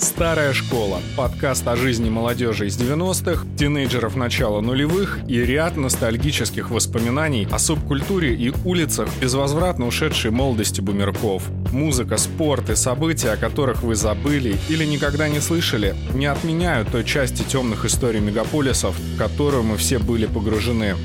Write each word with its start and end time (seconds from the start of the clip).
«Старая 0.00 0.54
школа»– 0.54 1.02
подкаст 1.16 1.68
о 1.68 1.76
жизни 1.76 2.08
молодежи 2.08 2.68
из 2.68 2.80
90-х, 2.80 3.44
тинейджеров 3.58 4.16
начала 4.16 4.62
нулевых 4.62 5.18
и 5.28 5.44
ряд 5.44 5.76
ностальгических 5.76 6.70
воспоминаний 6.70 7.46
о 7.52 7.58
субкультуре 7.58 8.34
и 8.34 8.50
улицах 8.64 9.10
безвозвратно 9.20 9.86
ушедшей 9.86 10.30
молодости 10.30 10.80
бумерков. 10.80 11.42
Музыка, 11.70 12.16
спорт 12.16 12.70
и 12.70 12.76
события, 12.76 13.32
о 13.32 13.36
которых 13.36 13.82
вы 13.82 13.94
забыли 13.94 14.56
или 14.70 14.86
никогда 14.86 15.28
не 15.28 15.38
слышали, 15.38 15.94
не 16.14 16.24
отменяют 16.24 16.90
той 16.90 17.04
части 17.04 17.42
темных 17.42 17.84
историй 17.84 18.20
мегаполисов, 18.20 18.98
в 18.98 19.18
которую 19.18 19.64
мы 19.64 19.76
все 19.76 19.98
были 19.98 20.24
погружены. 20.24 20.96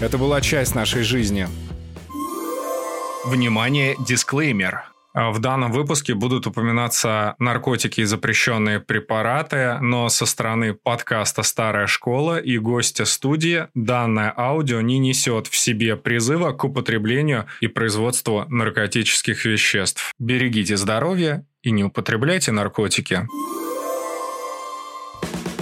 Это 0.00 0.18
была 0.18 0.40
часть 0.40 0.76
нашей 0.76 1.02
жизни. 1.02 1.48
Внимание, 3.24 3.96
дисклеймер. 4.06 4.89
А 5.12 5.32
в 5.32 5.40
данном 5.40 5.72
выпуске 5.72 6.14
будут 6.14 6.46
упоминаться 6.46 7.34
наркотики 7.38 8.02
и 8.02 8.04
запрещенные 8.04 8.78
препараты, 8.78 9.78
но 9.80 10.08
со 10.08 10.24
стороны 10.24 10.74
подкаста 10.74 11.42
«Старая 11.42 11.88
школа» 11.88 12.38
и 12.38 12.58
гостя 12.58 13.04
студии 13.04 13.66
данное 13.74 14.32
аудио 14.36 14.80
не 14.80 14.98
несет 14.98 15.48
в 15.48 15.56
себе 15.56 15.96
призыва 15.96 16.52
к 16.52 16.62
употреблению 16.62 17.46
и 17.60 17.66
производству 17.66 18.44
наркотических 18.48 19.44
веществ. 19.44 20.12
Берегите 20.20 20.76
здоровье 20.76 21.44
и 21.62 21.72
не 21.72 21.82
употребляйте 21.82 22.52
наркотики. 22.52 23.26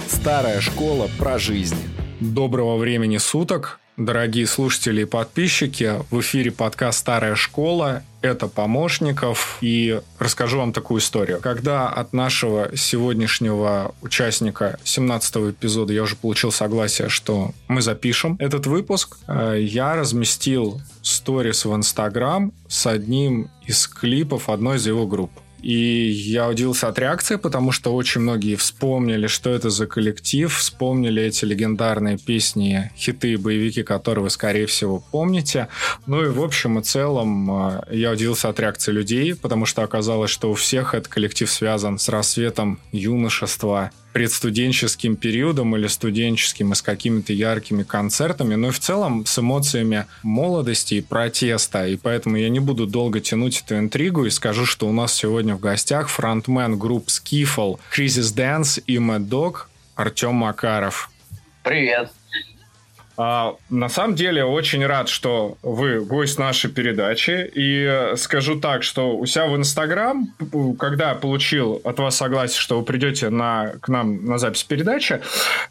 Старая 0.07 0.61
школа 0.61 1.09
про 1.17 1.39
жизнь. 1.39 1.77
Доброго 2.19 2.77
времени 2.77 3.17
суток. 3.17 3.79
Дорогие 3.99 4.47
слушатели 4.47 5.01
и 5.01 5.05
подписчики, 5.05 5.95
в 6.09 6.21
эфире 6.21 6.51
подкаст 6.51 6.99
«Старая 6.99 7.35
школа». 7.35 8.01
Это 8.21 8.47
помощников. 8.47 9.57
И 9.59 9.99
расскажу 10.17 10.57
вам 10.57 10.71
такую 10.71 11.01
историю. 11.01 11.41
Когда 11.41 11.89
от 11.89 12.13
нашего 12.13 12.77
сегодняшнего 12.77 13.93
участника 14.01 14.79
17 14.85 15.51
эпизода 15.51 15.91
я 15.91 16.03
уже 16.03 16.15
получил 16.15 16.53
согласие, 16.53 17.09
что 17.09 17.51
мы 17.67 17.81
запишем 17.81 18.37
этот 18.39 18.67
выпуск, 18.67 19.17
э, 19.27 19.57
я 19.59 19.97
разместил 19.97 20.79
сторис 21.01 21.65
в 21.65 21.75
Инстаграм 21.75 22.53
с 22.69 22.87
одним 22.87 23.49
из 23.65 23.85
клипов 23.85 24.47
одной 24.47 24.77
из 24.77 24.87
его 24.87 25.05
групп. 25.07 25.31
И 25.61 26.09
я 26.09 26.47
удивился 26.47 26.87
от 26.87 26.99
реакции, 26.99 27.35
потому 27.35 27.71
что 27.71 27.93
очень 27.93 28.21
многие 28.21 28.55
вспомнили, 28.55 29.27
что 29.27 29.49
это 29.49 29.69
за 29.69 29.87
коллектив, 29.87 30.53
вспомнили 30.55 31.21
эти 31.23 31.45
легендарные 31.45 32.17
песни, 32.17 32.91
хиты 32.97 33.33
и 33.33 33.37
боевики, 33.37 33.83
которые 33.83 34.23
вы, 34.23 34.29
скорее 34.29 34.65
всего, 34.65 35.03
помните. 35.11 35.67
Ну 36.05 36.23
и 36.23 36.29
в 36.29 36.41
общем 36.41 36.79
и 36.79 36.83
целом 36.83 37.49
э, 37.51 37.81
я 37.91 38.11
удивился 38.11 38.49
от 38.49 38.59
реакции 38.59 38.91
людей, 38.91 39.35
потому 39.35 39.65
что 39.65 39.83
оказалось, 39.83 40.31
что 40.31 40.51
у 40.51 40.53
всех 40.53 40.93
этот 40.93 41.07
коллектив 41.07 41.49
связан 41.51 41.99
с 41.99 42.09
рассветом 42.09 42.79
юношества, 42.91 43.91
предстуденческим 44.19 45.15
периодом 45.15 45.77
или 45.77 45.87
студенческим 45.87 46.73
и 46.73 46.75
с 46.75 46.81
какими-то 46.81 47.31
яркими 47.31 47.83
концертами, 47.83 48.55
но 48.55 48.67
и 48.67 48.71
в 48.71 48.77
целом 48.77 49.25
с 49.25 49.39
эмоциями 49.39 50.07
молодости 50.23 50.95
и 50.95 51.01
протеста. 51.01 51.87
И 51.87 51.95
поэтому 51.95 52.35
я 52.35 52.49
не 52.49 52.59
буду 52.59 52.85
долго 52.85 53.21
тянуть 53.21 53.63
эту 53.65 53.77
интригу 53.77 54.25
и 54.25 54.29
скажу, 54.29 54.65
что 54.65 54.89
у 54.89 54.91
нас 54.91 55.13
сегодня 55.13 55.55
в 55.55 55.61
гостях 55.61 56.09
фронтмен 56.09 56.77
групп 56.77 57.07
Skiffle, 57.07 57.79
Crisis 57.95 58.35
Dance 58.35 58.83
и 58.85 58.97
Mad 58.97 59.29
Dog 59.29 59.59
Артем 59.95 60.35
Макаров. 60.35 61.09
Привет. 61.63 62.11
А, 63.21 63.57
на 63.69 63.89
самом 63.89 64.15
деле 64.15 64.45
очень 64.45 64.85
рад, 64.85 65.09
что 65.09 65.57
вы 65.61 65.99
гость 65.99 66.39
нашей 66.39 66.71
передачи. 66.71 67.51
И 67.53 68.13
скажу 68.15 68.57
так, 68.61 68.81
что 68.83 69.17
у 69.17 69.25
себя 69.25 69.47
в 69.47 69.57
Инстаграм, 69.57 70.33
когда 70.79 71.15
получил 71.15 71.81
от 71.83 71.99
вас 71.99 72.15
согласие, 72.15 72.61
что 72.61 72.79
вы 72.79 72.85
придете 72.85 73.29
на, 73.29 73.73
к 73.81 73.89
нам 73.89 74.25
на 74.25 74.37
запись 74.37 74.63
передачи, 74.63 75.19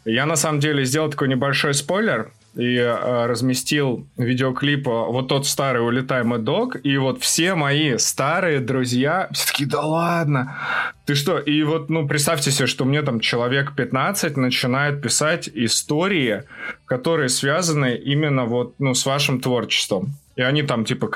я 0.05 0.27
на 0.27 0.35
самом 0.35 0.59
деле 0.59 0.85
сделал 0.85 1.09
такой 1.09 1.27
небольшой 1.27 1.73
спойлер 1.73 2.29
и 2.55 2.75
э, 2.75 3.25
разместил 3.25 4.07
видеоклип 4.17 4.87
э, 4.87 4.91
вот 4.91 5.27
тот 5.27 5.45
старый 5.47 5.85
«Улетай, 5.85 6.23
мой 6.23 6.39
дог», 6.39 6.77
и 6.83 6.97
вот 6.97 7.21
все 7.21 7.55
мои 7.55 7.97
старые 7.97 8.59
друзья 8.59 9.29
все 9.31 9.47
таки 9.47 9.65
да 9.65 9.81
ладно, 9.81 10.57
ты 11.05 11.15
что? 11.15 11.39
И 11.39 11.63
вот, 11.63 11.89
ну, 11.89 12.07
представьте 12.07 12.51
себе, 12.51 12.67
что 12.67 12.85
мне 12.85 13.01
там 13.01 13.19
человек 13.19 13.75
15 13.75 14.37
начинает 14.37 15.01
писать 15.01 15.49
истории, 15.53 16.43
которые 16.85 17.29
связаны 17.29 17.95
именно 17.95 18.45
вот, 18.45 18.75
ну, 18.79 18.93
с 18.93 19.05
вашим 19.05 19.41
творчеством. 19.41 20.13
И 20.39 20.41
они 20.41 20.63
там 20.63 20.85
типа 20.85 21.07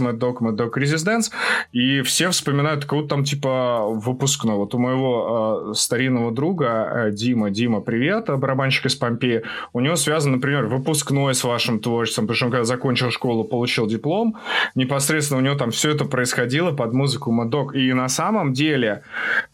Mad 0.00 0.18
Dog, 0.18 0.38
Mad 0.40 0.56
Dog, 0.56 0.72
Crisis 0.72 1.06
Dance. 1.06 1.30
И 1.70 2.02
все 2.02 2.28
вспоминают 2.30 2.84
кого-то 2.84 3.08
там 3.08 3.24
типа 3.24 3.86
выпускного. 3.86 4.56
Вот 4.56 4.74
у 4.74 4.78
моего 4.78 5.70
э, 5.70 5.74
старинного 5.74 6.32
друга 6.32 6.66
э, 6.66 7.10
Дима, 7.12 7.50
Дима, 7.50 7.80
привет, 7.80 8.26
барабанщик 8.26 8.86
из 8.86 8.96
Помпеи. 8.96 9.42
У 9.72 9.78
него 9.78 9.94
связан, 9.94 10.32
например, 10.32 10.66
выпускной 10.66 11.34
с 11.34 11.44
вашим 11.44 11.78
творчеством. 11.78 12.26
Причем, 12.26 12.50
когда 12.50 12.64
закончил 12.64 13.12
школу, 13.12 13.44
получил 13.44 13.86
диплом. 13.86 14.36
Непосредственно 14.74 15.38
у 15.38 15.44
него 15.44 15.54
там 15.54 15.70
все 15.70 15.92
это 15.92 16.04
происходило 16.04 16.72
под 16.72 16.92
музыку 16.94 17.30
Dog. 17.48 17.74
И 17.74 17.92
на 17.92 18.08
самом 18.08 18.52
деле... 18.52 19.02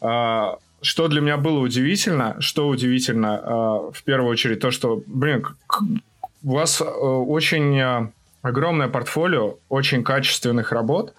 Э, 0.00 0.54
что 0.80 1.08
для 1.08 1.20
меня 1.20 1.36
было 1.36 1.58
удивительно, 1.58 2.36
что 2.38 2.68
удивительно, 2.68 3.42
э, 3.42 3.98
в 3.98 4.04
первую 4.04 4.30
очередь, 4.30 4.60
то, 4.60 4.70
что, 4.70 5.02
блин, 5.08 5.44
у 6.44 6.52
вас 6.52 6.80
э, 6.80 6.84
очень 6.84 7.76
э, 7.76 8.10
огромное 8.48 8.88
портфолио 8.88 9.56
очень 9.68 10.02
качественных 10.02 10.72
работ, 10.72 11.14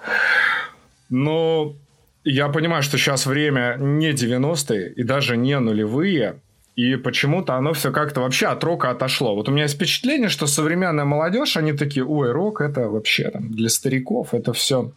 но 1.10 1.76
я 2.24 2.50
понимаю, 2.50 2.84
что 2.84 2.98
сейчас 2.98 3.26
время 3.26 3.76
не 3.80 4.12
90-е 4.12 4.94
и 4.94 5.04
даже 5.04 5.38
не 5.38 5.58
нулевые, 5.60 6.40
и 6.76 6.96
почему-то 6.96 7.56
оно 7.56 7.74
все 7.74 7.92
как-то 7.92 8.22
вообще 8.22 8.48
от 8.48 8.64
рока 8.64 8.90
отошло. 8.90 9.36
Вот 9.36 9.50
у 9.50 9.52
меня 9.52 9.64
есть 9.64 9.76
впечатление, 9.76 10.30
что 10.30 10.48
современная 10.48 11.06
молодежь, 11.06 11.58
они 11.58 11.74
такие, 11.74 12.06
ой, 12.06 12.32
рок 12.32 12.62
это 12.62 12.90
вообще 12.90 13.30
там, 13.30 13.52
для 13.52 13.70
стариков, 13.70 14.34
это 14.34 14.54
все 14.54 14.92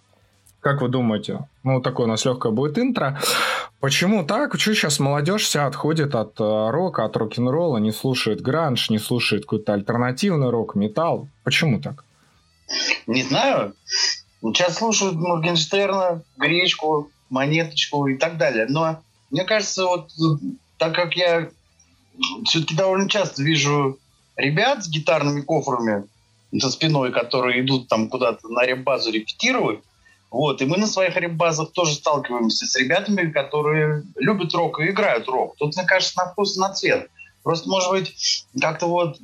как 0.63 0.81
вы 0.81 0.89
думаете? 0.89 1.41
Ну, 1.65 1.81
такое 1.81 2.07
у 2.07 2.09
нас 2.09 2.25
легкое 2.25 2.53
будет 2.53 2.79
интро. 2.79 3.19
Почему 3.81 4.25
так? 4.25 4.53
Почему 4.53 4.77
сейчас 4.77 5.01
молодежь 5.01 5.43
вся 5.43 5.67
отходит 5.67 6.15
от 6.15 6.39
э, 6.39 6.71
рока, 6.71 7.05
от 7.05 7.17
рок-н-ролла, 7.17 7.79
не 7.79 7.91
слушает 7.91 8.41
гранж, 8.41 8.89
не 8.89 8.99
слушает 8.99 9.43
какой-то 9.43 9.73
альтернативный 9.73 10.51
рок, 10.51 10.77
металл? 10.77 11.29
Почему 11.43 11.81
так? 11.81 12.05
Не 13.07 13.23
знаю. 13.23 13.75
Сейчас 14.41 14.77
слушают 14.77 15.15
Моргенштерна, 15.15 16.23
Гречку, 16.37 17.11
Монеточку 17.31 18.07
и 18.07 18.17
так 18.17 18.39
далее. 18.39 18.67
Но 18.69 19.03
мне 19.31 19.45
кажется, 19.45 19.87
вот 19.87 20.11
так 20.79 20.95
как 20.95 21.17
я 21.17 21.49
все-таки 22.45 22.75
довольно 22.75 23.09
часто 23.09 23.43
вижу 23.43 23.99
ребят 24.37 24.85
с 24.85 24.89
гитарными 24.89 25.41
кофрами 25.41 26.05
за 26.51 26.71
спиной, 26.71 27.13
которые 27.13 27.65
идут 27.65 27.89
там 27.89 28.09
куда-то 28.09 28.49
на 28.49 28.67
реп-базу 28.67 29.11
репетировать, 29.11 29.81
вот, 30.31 30.63
и 30.63 30.65
мы 30.65 30.79
на 30.79 30.87
своих 30.87 31.15
реп-базах 31.17 31.73
тоже 31.73 31.95
сталкиваемся 31.95 32.67
с 32.67 32.75
ребятами, 32.77 33.31
которые 33.31 34.03
любят 34.17 34.55
рок 34.55 34.81
и 34.81 34.89
играют 34.89 35.29
рок. 35.29 35.57
Тут, 35.59 35.77
мне 35.77 35.85
кажется, 35.85 36.19
на 36.19 36.31
вкус, 36.31 36.57
на 36.57 36.73
цвет. 36.73 37.11
Просто, 37.43 37.69
может 37.69 37.91
быть, 37.91 38.47
как-то 38.59 38.87
вот 38.87 39.19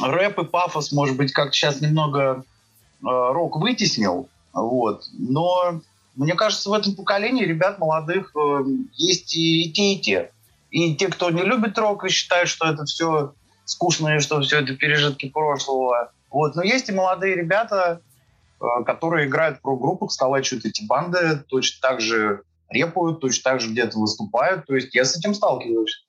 рэп 0.00 0.40
и 0.40 0.44
пафос, 0.44 0.90
может 0.90 1.16
быть, 1.16 1.32
как 1.32 1.54
сейчас 1.54 1.80
немного 1.80 2.44
рок 3.04 3.56
вытеснил, 3.56 4.28
вот. 4.52 5.04
Но 5.12 5.80
мне 6.16 6.34
кажется, 6.34 6.70
в 6.70 6.72
этом 6.72 6.94
поколении 6.94 7.44
ребят 7.44 7.78
молодых 7.78 8.32
э, 8.36 8.64
есть 8.92 9.34
и, 9.34 9.64
и 9.64 9.72
те, 9.72 9.94
и 9.94 10.00
те. 10.00 10.30
И 10.70 10.94
те, 10.94 11.08
кто 11.08 11.30
не 11.30 11.42
любит 11.42 11.78
рок 11.78 12.04
и 12.04 12.08
считают, 12.08 12.48
что 12.48 12.68
это 12.68 12.84
все 12.84 13.34
скучно 13.64 14.16
и 14.16 14.20
что 14.20 14.40
все 14.40 14.60
это 14.60 14.76
пережитки 14.76 15.28
прошлого. 15.28 16.12
Вот. 16.30 16.54
Но 16.54 16.62
есть 16.62 16.88
и 16.88 16.92
молодые 16.92 17.34
ребята, 17.34 18.00
э, 18.60 18.84
которые 18.84 19.26
играют 19.26 19.58
в 19.60 19.66
рок-группах, 19.66 20.12
сколачивают 20.12 20.64
эти 20.66 20.84
банды, 20.86 21.42
точно 21.48 21.78
так 21.80 22.00
же 22.00 22.42
репают, 22.68 23.20
точно 23.20 23.50
так 23.50 23.60
же 23.60 23.70
где-то 23.70 23.98
выступают. 23.98 24.66
То 24.66 24.76
есть 24.76 24.94
я 24.94 25.04
с 25.04 25.16
этим 25.16 25.34
сталкиваюсь. 25.34 26.06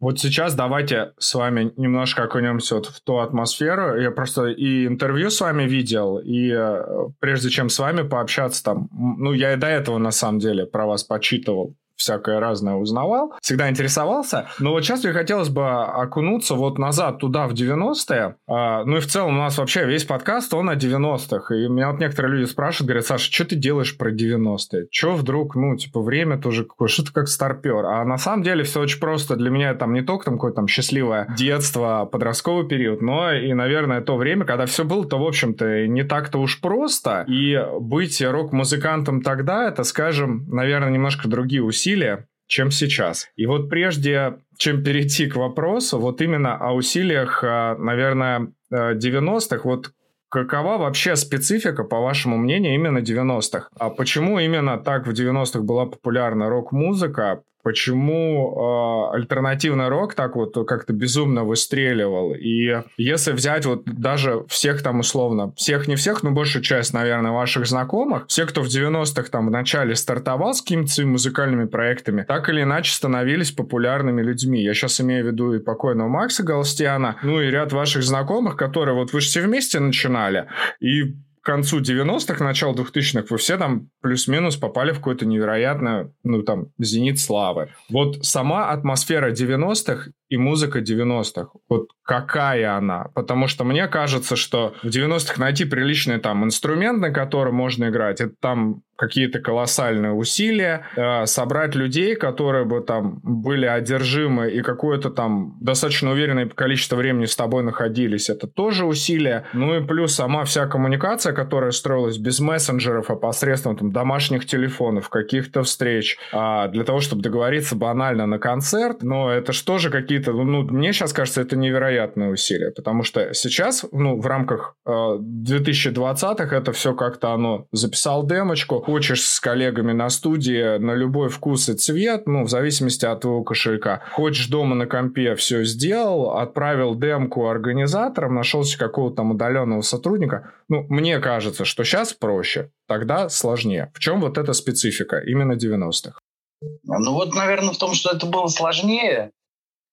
Вот 0.00 0.20
сейчас 0.20 0.54
давайте 0.54 1.12
с 1.18 1.34
вами 1.34 1.72
немножко 1.76 2.24
окунемся 2.24 2.76
вот 2.76 2.86
в 2.86 3.00
ту 3.00 3.18
атмосферу. 3.18 4.00
Я 4.00 4.12
просто 4.12 4.46
и 4.46 4.86
интервью 4.86 5.28
с 5.28 5.40
вами 5.40 5.64
видел, 5.64 6.18
и 6.18 6.52
э, 6.52 7.08
прежде 7.18 7.50
чем 7.50 7.68
с 7.68 7.78
вами 7.80 8.02
пообщаться 8.02 8.62
там, 8.62 8.88
ну, 8.92 9.32
я 9.32 9.54
и 9.54 9.56
до 9.56 9.66
этого 9.66 9.98
на 9.98 10.12
самом 10.12 10.38
деле 10.38 10.66
про 10.66 10.86
вас 10.86 11.02
почитывал 11.02 11.74
всякое 11.98 12.40
разное 12.40 12.74
узнавал, 12.74 13.34
всегда 13.42 13.68
интересовался. 13.68 14.46
Но 14.60 14.70
вот 14.70 14.84
сейчас 14.84 15.04
мне 15.04 15.12
хотелось 15.12 15.48
бы 15.48 15.68
окунуться 15.68 16.54
вот 16.54 16.78
назад 16.78 17.18
туда, 17.18 17.46
в 17.46 17.52
90-е. 17.52 18.36
А, 18.46 18.84
ну 18.84 18.96
и 18.96 19.00
в 19.00 19.06
целом 19.06 19.36
у 19.36 19.42
нас 19.42 19.58
вообще 19.58 19.84
весь 19.84 20.04
подкаст, 20.04 20.54
он 20.54 20.70
о 20.70 20.76
90-х. 20.76 21.54
И 21.54 21.68
меня 21.68 21.90
вот 21.90 22.00
некоторые 22.00 22.36
люди 22.36 22.48
спрашивают, 22.48 22.88
говорят, 22.88 23.06
Саша, 23.06 23.30
что 23.30 23.44
ты 23.44 23.56
делаешь 23.56 23.98
про 23.98 24.12
90-е? 24.12 24.86
Че 24.90 25.12
вдруг, 25.12 25.56
ну, 25.56 25.76
типа, 25.76 26.00
время 26.00 26.38
тоже 26.38 26.64
какое, 26.64 26.88
что 26.88 27.04
ты 27.04 27.12
как 27.12 27.28
старпер? 27.28 27.84
А 27.84 28.04
на 28.04 28.16
самом 28.16 28.44
деле 28.44 28.62
все 28.62 28.80
очень 28.80 29.00
просто. 29.00 29.34
Для 29.36 29.50
меня 29.50 29.74
там 29.74 29.92
не 29.92 30.02
только 30.02 30.26
там 30.26 30.34
какое-то 30.34 30.56
там 30.56 30.68
счастливое 30.68 31.26
детство, 31.36 32.08
подростковый 32.10 32.68
период, 32.68 33.02
но 33.02 33.32
и, 33.32 33.52
наверное, 33.54 34.00
то 34.00 34.16
время, 34.16 34.44
когда 34.44 34.66
все 34.66 34.84
было-то, 34.84 35.18
в 35.18 35.26
общем-то, 35.26 35.88
не 35.88 36.04
так-то 36.04 36.38
уж 36.38 36.60
просто. 36.60 37.24
И 37.26 37.60
быть 37.80 38.22
рок-музыкантом 38.22 39.22
тогда, 39.22 39.68
это, 39.68 39.82
скажем, 39.82 40.44
наверное, 40.48 40.90
немножко 40.90 41.28
другие 41.28 41.62
усилия 41.62 41.87
усилия, 41.88 42.26
чем 42.46 42.70
сейчас. 42.70 43.28
И 43.36 43.46
вот 43.46 43.68
прежде 43.68 44.38
чем 44.58 44.82
перейти 44.82 45.26
к 45.26 45.36
вопросу, 45.36 45.98
вот 45.98 46.20
именно 46.20 46.56
о 46.56 46.72
усилиях, 46.74 47.42
а, 47.42 47.76
наверное, 47.76 48.52
90-х, 48.70 49.56
э, 49.56 49.60
вот 49.64 49.92
Какова 50.30 50.76
вообще 50.76 51.16
специфика, 51.16 51.84
по 51.84 52.00
вашему 52.00 52.36
мнению, 52.36 52.74
именно 52.74 52.98
90-х? 52.98 53.70
А 53.78 53.88
почему 53.88 54.38
именно 54.38 54.76
так 54.76 55.06
в 55.06 55.12
90-х 55.12 55.60
была 55.60 55.86
популярна 55.86 56.50
рок-музыка? 56.50 57.40
Почему 57.68 59.10
э, 59.12 59.16
альтернативный 59.16 59.88
рок 59.88 60.14
так 60.14 60.36
вот 60.36 60.54
как-то 60.66 60.94
безумно 60.94 61.44
выстреливал. 61.44 62.32
И 62.32 62.82
если 62.96 63.32
взять 63.32 63.66
вот 63.66 63.84
даже 63.84 64.46
всех 64.48 64.82
там 64.82 65.00
условно, 65.00 65.52
всех 65.54 65.86
не 65.86 65.94
всех, 65.94 66.22
но 66.22 66.30
большую 66.30 66.62
часть, 66.62 66.94
наверное, 66.94 67.30
ваших 67.30 67.66
знакомых, 67.66 68.24
все, 68.26 68.46
кто 68.46 68.62
в 68.62 68.68
90-х 68.68 69.24
там 69.24 69.48
в 69.48 69.50
начале 69.50 69.96
стартовал 69.96 70.54
с 70.54 70.62
какими-то 70.62 71.04
музыкальными 71.04 71.66
проектами, 71.66 72.24
так 72.26 72.48
или 72.48 72.62
иначе 72.62 72.90
становились 72.90 73.52
популярными 73.52 74.22
людьми. 74.22 74.62
Я 74.62 74.72
сейчас 74.72 75.02
имею 75.02 75.24
в 75.24 75.26
виду 75.26 75.52
и 75.52 75.58
покойного 75.58 76.08
Макса 76.08 76.44
Галстиана, 76.44 77.16
ну 77.22 77.38
и 77.38 77.50
ряд 77.50 77.74
ваших 77.74 78.02
знакомых, 78.02 78.56
которые 78.56 78.94
вот 78.94 79.12
вы 79.12 79.20
же 79.20 79.26
все 79.26 79.42
вместе 79.42 79.78
начинали, 79.78 80.46
и 80.80 81.16
концу 81.48 81.80
90-х, 81.80 82.44
начало 82.44 82.74
2000-х 82.74 83.26
вы 83.30 83.38
все 83.38 83.56
там 83.56 83.88
плюс-минус 84.02 84.56
попали 84.56 84.92
в 84.92 84.96
какое-то 84.96 85.24
невероятное, 85.24 86.12
ну 86.22 86.42
там, 86.42 86.66
зенит 86.78 87.18
славы. 87.18 87.70
Вот 87.88 88.24
сама 88.24 88.70
атмосфера 88.70 89.32
90-х 89.32 90.10
и 90.28 90.36
музыка 90.36 90.80
90-х, 90.80 91.50
вот 91.68 91.88
какая 92.02 92.76
она? 92.76 93.08
Потому 93.14 93.48
что 93.48 93.64
мне 93.64 93.86
кажется, 93.88 94.36
что 94.36 94.74
в 94.82 94.86
90-х 94.86 95.40
найти 95.40 95.64
приличный 95.64 96.18
там 96.18 96.44
инструмент, 96.44 97.00
на 97.00 97.10
котором 97.10 97.54
можно 97.54 97.88
играть, 97.88 98.20
это 98.20 98.34
там 98.40 98.82
какие-то 98.98 99.38
колоссальные 99.38 100.12
усилия, 100.12 100.86
э, 100.96 101.24
собрать 101.26 101.76
людей, 101.76 102.16
которые 102.16 102.64
бы 102.64 102.80
там 102.80 103.20
были 103.22 103.64
одержимы 103.64 104.50
и 104.50 104.60
какое-то 104.60 105.10
там 105.10 105.56
достаточно 105.60 106.10
уверенное 106.10 106.48
количество 106.48 106.96
времени 106.96 107.26
с 107.26 107.36
тобой 107.36 107.62
находились, 107.62 108.28
это 108.28 108.48
тоже 108.48 108.84
усилия. 108.84 109.46
Ну 109.52 109.76
и 109.76 109.86
плюс 109.86 110.14
сама 110.14 110.44
вся 110.44 110.66
коммуникация, 110.66 111.32
которая 111.32 111.70
строилась 111.70 112.18
без 112.18 112.40
мессенджеров, 112.40 113.08
а 113.10 113.14
посредством 113.14 113.76
там, 113.76 113.92
домашних 113.92 114.46
телефонов, 114.46 115.08
каких-то 115.08 115.62
встреч, 115.62 116.18
а 116.32 116.66
для 116.66 116.82
того, 116.82 116.98
чтобы 116.98 117.22
договориться 117.22 117.76
банально 117.76 118.26
на 118.26 118.40
концерт, 118.40 119.02
но 119.02 119.30
это 119.30 119.52
же 119.52 119.64
тоже 119.64 119.90
какие-то, 120.18 120.32
ну, 120.44 120.62
мне 120.62 120.92
сейчас 120.92 121.12
кажется, 121.12 121.40
это 121.40 121.56
невероятные 121.56 122.30
усилия, 122.30 122.70
потому 122.70 123.02
что 123.02 123.32
сейчас, 123.34 123.84
ну, 123.92 124.20
в 124.20 124.26
рамках 124.26 124.74
э, 124.86 124.90
2020-х 124.90 126.56
это 126.56 126.72
все 126.72 126.94
как-то 126.94 127.32
оно 127.32 127.66
записал 127.72 128.26
демочку, 128.26 128.80
хочешь 128.80 129.24
с 129.24 129.40
коллегами 129.40 129.92
на 129.92 130.08
студии 130.08 130.78
на 130.78 130.94
любой 130.94 131.28
вкус 131.28 131.68
и 131.68 131.74
цвет, 131.74 132.26
ну, 132.26 132.44
в 132.44 132.48
зависимости 132.48 133.06
от 133.06 133.20
твоего 133.20 133.42
кошелька. 133.44 134.02
Хочешь 134.12 134.48
дома 134.48 134.74
на 134.74 134.86
компе 134.86 135.34
все 135.34 135.64
сделал, 135.64 136.38
отправил 136.38 136.94
демку 136.94 137.48
организаторам, 137.48 138.34
нашелся 138.34 138.78
какого-то 138.78 139.16
там 139.16 139.30
удаленного 139.32 139.82
сотрудника. 139.82 140.52
Ну, 140.68 140.86
мне 140.88 141.18
кажется, 141.18 141.64
что 141.64 141.84
сейчас 141.84 142.12
проще, 142.12 142.70
тогда 142.86 143.28
сложнее. 143.28 143.90
В 143.94 143.98
чем 143.98 144.20
вот 144.20 144.38
эта 144.38 144.52
специфика 144.52 145.18
именно 145.18 145.52
90-х? 145.52 146.18
Ну 146.60 147.12
вот, 147.12 147.34
наверное, 147.34 147.72
в 147.72 147.78
том, 147.78 147.94
что 147.94 148.10
это 148.10 148.26
было 148.26 148.48
сложнее, 148.48 149.30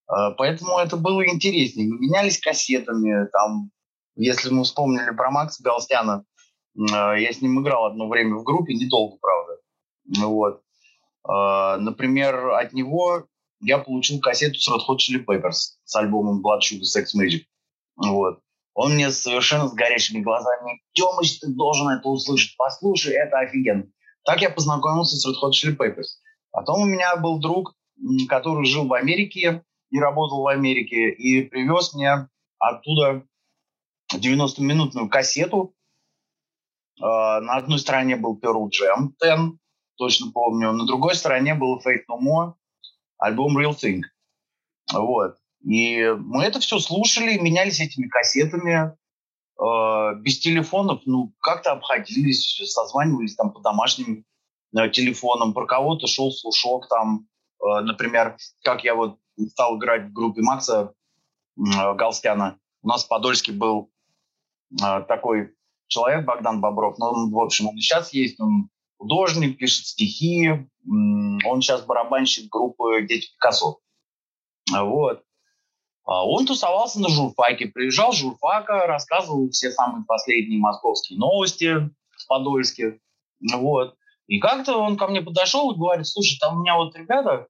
поэтому 0.07 0.77
это 0.77 0.97
было 0.97 1.27
интереснее. 1.27 1.87
менялись 1.87 2.39
кассетами, 2.39 3.27
там, 3.31 3.71
если 4.15 4.49
мы 4.49 4.63
вспомнили 4.63 5.15
про 5.15 5.31
Макса 5.31 5.63
Галстяна, 5.63 6.25
а, 6.91 7.15
я 7.15 7.31
с 7.31 7.41
ним 7.41 7.61
играл 7.61 7.85
одно 7.85 8.07
время 8.07 8.35
в 8.35 8.43
группе, 8.43 8.73
недолго, 8.73 9.17
правда. 9.19 9.57
Вот. 10.19 10.61
А, 11.23 11.77
например, 11.77 12.49
от 12.49 12.73
него 12.73 13.25
я 13.61 13.77
получил 13.77 14.19
кассету 14.19 14.59
с 14.59 14.69
Red 14.69 14.81
Hot 14.87 14.97
Chili 14.97 15.23
Peppers 15.25 15.77
с 15.83 15.95
альбомом 15.95 16.43
Blood 16.45 16.59
Sugar 16.59 16.83
Sex 16.83 17.05
Magic. 17.19 17.43
Вот. 17.95 18.39
Он 18.73 18.93
мне 18.93 19.09
совершенно 19.09 19.69
с 19.69 19.73
горящими 19.73 20.21
глазами, 20.21 20.81
Тёмыч, 20.93 21.39
ты 21.39 21.47
должен 21.47 21.87
это 21.87 22.09
услышать, 22.09 22.57
послушай, 22.57 23.13
это 23.13 23.39
офигенно. 23.39 23.85
Так 24.25 24.41
я 24.41 24.49
познакомился 24.49 25.15
с 25.15 25.25
Red 25.25 25.35
Hot 25.41 25.51
Chili 25.51 25.77
Peppers. 25.77 26.19
Потом 26.51 26.81
у 26.81 26.85
меня 26.85 27.15
был 27.15 27.39
друг, 27.39 27.73
который 28.27 28.65
жил 28.65 28.85
в 28.87 28.93
Америке 28.93 29.63
и 29.95 29.99
работал 29.99 30.41
в 30.41 30.47
Америке, 30.47 31.09
и 31.09 31.41
привез 31.41 31.93
мне 31.93 32.27
оттуда 32.59 33.25
90-минутную 34.13 35.07
кассету 35.07 35.73
а, 37.01 37.39
на 37.39 37.55
одной 37.55 37.79
стороне 37.79 38.17
был 38.17 38.37
Pearl 38.37 38.69
Jam 38.69 39.13
10, 39.21 39.57
точно 39.97 40.31
помню. 40.33 40.73
На 40.73 40.85
другой 40.85 41.15
стороне 41.15 41.55
был 41.55 41.79
Faith 41.79 42.03
No 42.09 42.19
More, 42.21 42.53
альбом 43.17 43.57
Real 43.57 43.73
Thing. 43.73 44.01
Вот. 44.93 45.37
И 45.63 46.13
мы 46.19 46.43
это 46.43 46.59
все 46.59 46.79
слушали, 46.79 47.39
менялись 47.39 47.79
этими 47.79 48.07
кассетами, 48.07 48.97
э, 49.59 50.15
без 50.19 50.39
телефонов, 50.39 51.03
ну, 51.05 51.33
как-то 51.39 51.71
обходились, 51.71 52.61
созванивались 52.65 53.35
там 53.35 53.51
по 53.51 53.61
домашним 53.61 54.25
э, 54.77 54.89
телефонам, 54.89 55.53
про 55.53 55.65
кого-то 55.65 56.05
шел 56.05 56.31
слушок 56.31 56.89
там, 56.89 57.27
э, 57.61 57.81
например, 57.81 58.35
как 58.61 58.83
я 58.83 58.93
вот 58.93 59.17
стал 59.49 59.77
играть 59.77 60.09
в 60.09 60.13
группе 60.13 60.41
Макса 60.41 60.93
э, 61.57 61.93
Галстяна. 61.95 62.59
У 62.81 62.87
нас 62.87 63.05
в 63.05 63.07
Подольске 63.07 63.51
был 63.51 63.91
э, 64.71 65.01
такой 65.07 65.55
человек 65.87 66.25
Богдан 66.25 66.61
Бобров, 66.61 66.97
но 66.97 67.11
он, 67.11 67.31
в 67.31 67.39
общем, 67.39 67.67
он 67.67 67.77
сейчас 67.77 68.13
есть, 68.13 68.39
он 68.39 68.69
художник, 68.97 69.57
пишет 69.57 69.85
стихи, 69.85 70.67
он 70.87 71.61
сейчас 71.61 71.85
барабанщик 71.85 72.49
группы 72.49 73.05
«Дети 73.07 73.31
Пикассо». 73.33 73.79
Вот. 74.71 75.23
А 76.05 76.25
он 76.25 76.45
тусовался 76.45 76.99
на 76.99 77.09
журфаке, 77.09 77.67
приезжал 77.67 78.13
с 78.13 78.17
журфака, 78.17 78.85
рассказывал 78.85 79.49
все 79.49 79.71
самые 79.71 80.05
последние 80.05 80.59
московские 80.59 81.17
новости 81.17 81.89
с 82.15 82.25
Подольски. 82.25 83.01
Вот. 83.53 83.95
И 84.27 84.39
как-то 84.39 84.77
он 84.77 84.97
ко 84.97 85.07
мне 85.07 85.21
подошел 85.21 85.71
и 85.71 85.77
говорит, 85.77 86.07
слушай, 86.07 86.37
там 86.39 86.57
у 86.57 86.61
меня 86.61 86.77
вот 86.77 86.95
ребята 86.95 87.47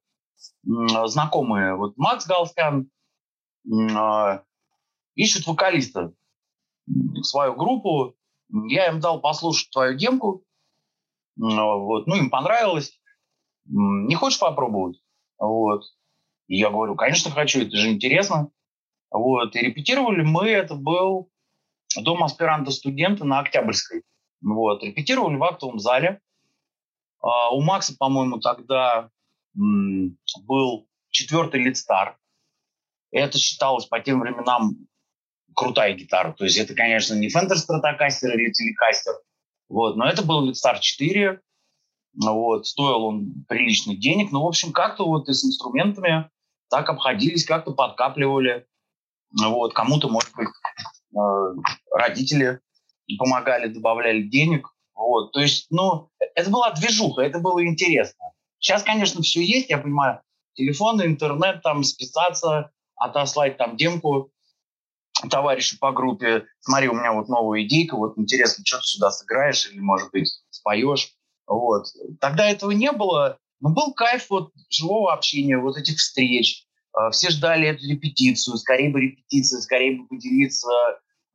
знакомые, 0.64 1.76
вот 1.76 1.96
Макс 1.96 2.26
Галстян, 2.26 2.90
а, 3.94 4.42
ищут 5.14 5.46
вокалиста 5.46 6.12
в 6.86 7.22
свою 7.22 7.54
группу, 7.54 8.14
я 8.68 8.88
им 8.88 9.00
дал 9.00 9.20
послушать 9.20 9.70
твою 9.70 9.96
демку, 9.96 10.44
вот, 11.36 12.06
ну, 12.06 12.16
им 12.16 12.30
понравилось. 12.30 12.98
Не 13.66 14.14
хочешь 14.14 14.38
попробовать? 14.38 15.02
Вот. 15.38 15.82
Я 16.48 16.70
говорю, 16.70 16.94
конечно, 16.94 17.30
хочу, 17.30 17.62
это 17.62 17.76
же 17.76 17.90
интересно. 17.90 18.50
Вот. 19.10 19.54
И 19.54 19.60
репетировали 19.60 20.22
мы, 20.22 20.48
это 20.48 20.74
был 20.74 21.30
дом 22.00 22.22
аспиранта-студента 22.22 23.24
на 23.24 23.40
Октябрьской. 23.40 24.02
Вот. 24.40 24.82
Репетировали 24.82 25.36
в 25.36 25.44
актовом 25.44 25.78
зале. 25.78 26.20
А, 27.20 27.50
у 27.50 27.60
Макса, 27.60 27.96
по-моему, 27.98 28.38
тогда 28.38 29.10
был 29.56 30.88
четвертый 31.10 31.62
лидстар. 31.62 32.18
Это 33.10 33.38
считалось 33.38 33.86
по 33.86 34.00
тем 34.00 34.20
временам 34.20 34.76
крутая 35.54 35.94
гитара. 35.94 36.32
То 36.32 36.44
есть 36.44 36.58
это, 36.58 36.74
конечно, 36.74 37.14
не 37.14 37.28
Fender 37.28 37.54
Stratocaster 37.54 38.28
или 38.34 38.50
Telecaster, 38.50 39.14
вот, 39.68 39.96
но 39.96 40.06
это 40.06 40.22
был 40.22 40.50
Star 40.50 40.78
4, 40.78 41.40
вот, 42.22 42.66
стоил 42.66 43.04
он 43.04 43.44
приличных 43.48 43.98
денег, 43.98 44.30
но, 44.30 44.44
в 44.44 44.48
общем, 44.48 44.72
как-то 44.72 45.04
вот 45.04 45.28
и 45.28 45.32
с 45.32 45.44
инструментами 45.44 46.30
так 46.70 46.88
обходились, 46.88 47.44
как-то 47.44 47.72
подкапливали, 47.72 48.66
вот, 49.42 49.74
кому-то, 49.74 50.08
может 50.08 50.32
быть, 50.34 50.48
э, 51.14 51.72
родители 51.92 52.60
помогали, 53.18 53.68
добавляли 53.68 54.22
денег, 54.22 54.68
вот, 54.94 55.32
то 55.32 55.40
есть, 55.40 55.66
ну, 55.70 56.10
это 56.34 56.50
была 56.50 56.72
движуха, 56.72 57.22
это 57.22 57.38
было 57.38 57.64
интересно. 57.66 58.32
Сейчас, 58.66 58.82
конечно, 58.82 59.22
все 59.22 59.44
есть, 59.44 59.70
я 59.70 59.78
понимаю, 59.78 60.22
телефоны, 60.54 61.02
интернет, 61.02 61.62
там, 61.62 61.84
списаться, 61.84 62.72
отослать 62.96 63.56
там 63.58 63.76
демку, 63.76 64.32
товарищу 65.30 65.78
по 65.78 65.92
группе, 65.92 66.46
смотри, 66.58 66.88
у 66.88 66.94
меня 66.94 67.12
вот 67.12 67.28
новая 67.28 67.62
идейка, 67.62 67.96
вот 67.96 68.18
интересно, 68.18 68.64
что 68.66 68.78
ты 68.78 68.82
сюда 68.82 69.12
сыграешь 69.12 69.70
или, 69.70 69.78
может 69.78 70.10
быть, 70.10 70.42
споешь. 70.50 71.12
Вот. 71.46 71.86
Тогда 72.20 72.50
этого 72.50 72.72
не 72.72 72.90
было, 72.90 73.38
но 73.60 73.68
был 73.68 73.94
кайф 73.94 74.26
вот 74.30 74.50
живого 74.68 75.12
общения, 75.12 75.58
вот 75.58 75.76
этих 75.76 75.98
встреч. 75.98 76.66
А, 76.92 77.12
все 77.12 77.30
ждали 77.30 77.68
эту 77.68 77.86
репетицию, 77.86 78.56
скорее 78.56 78.90
бы 78.90 79.00
репетиция, 79.00 79.60
скорее 79.60 79.96
бы 79.96 80.08
поделиться 80.08 80.72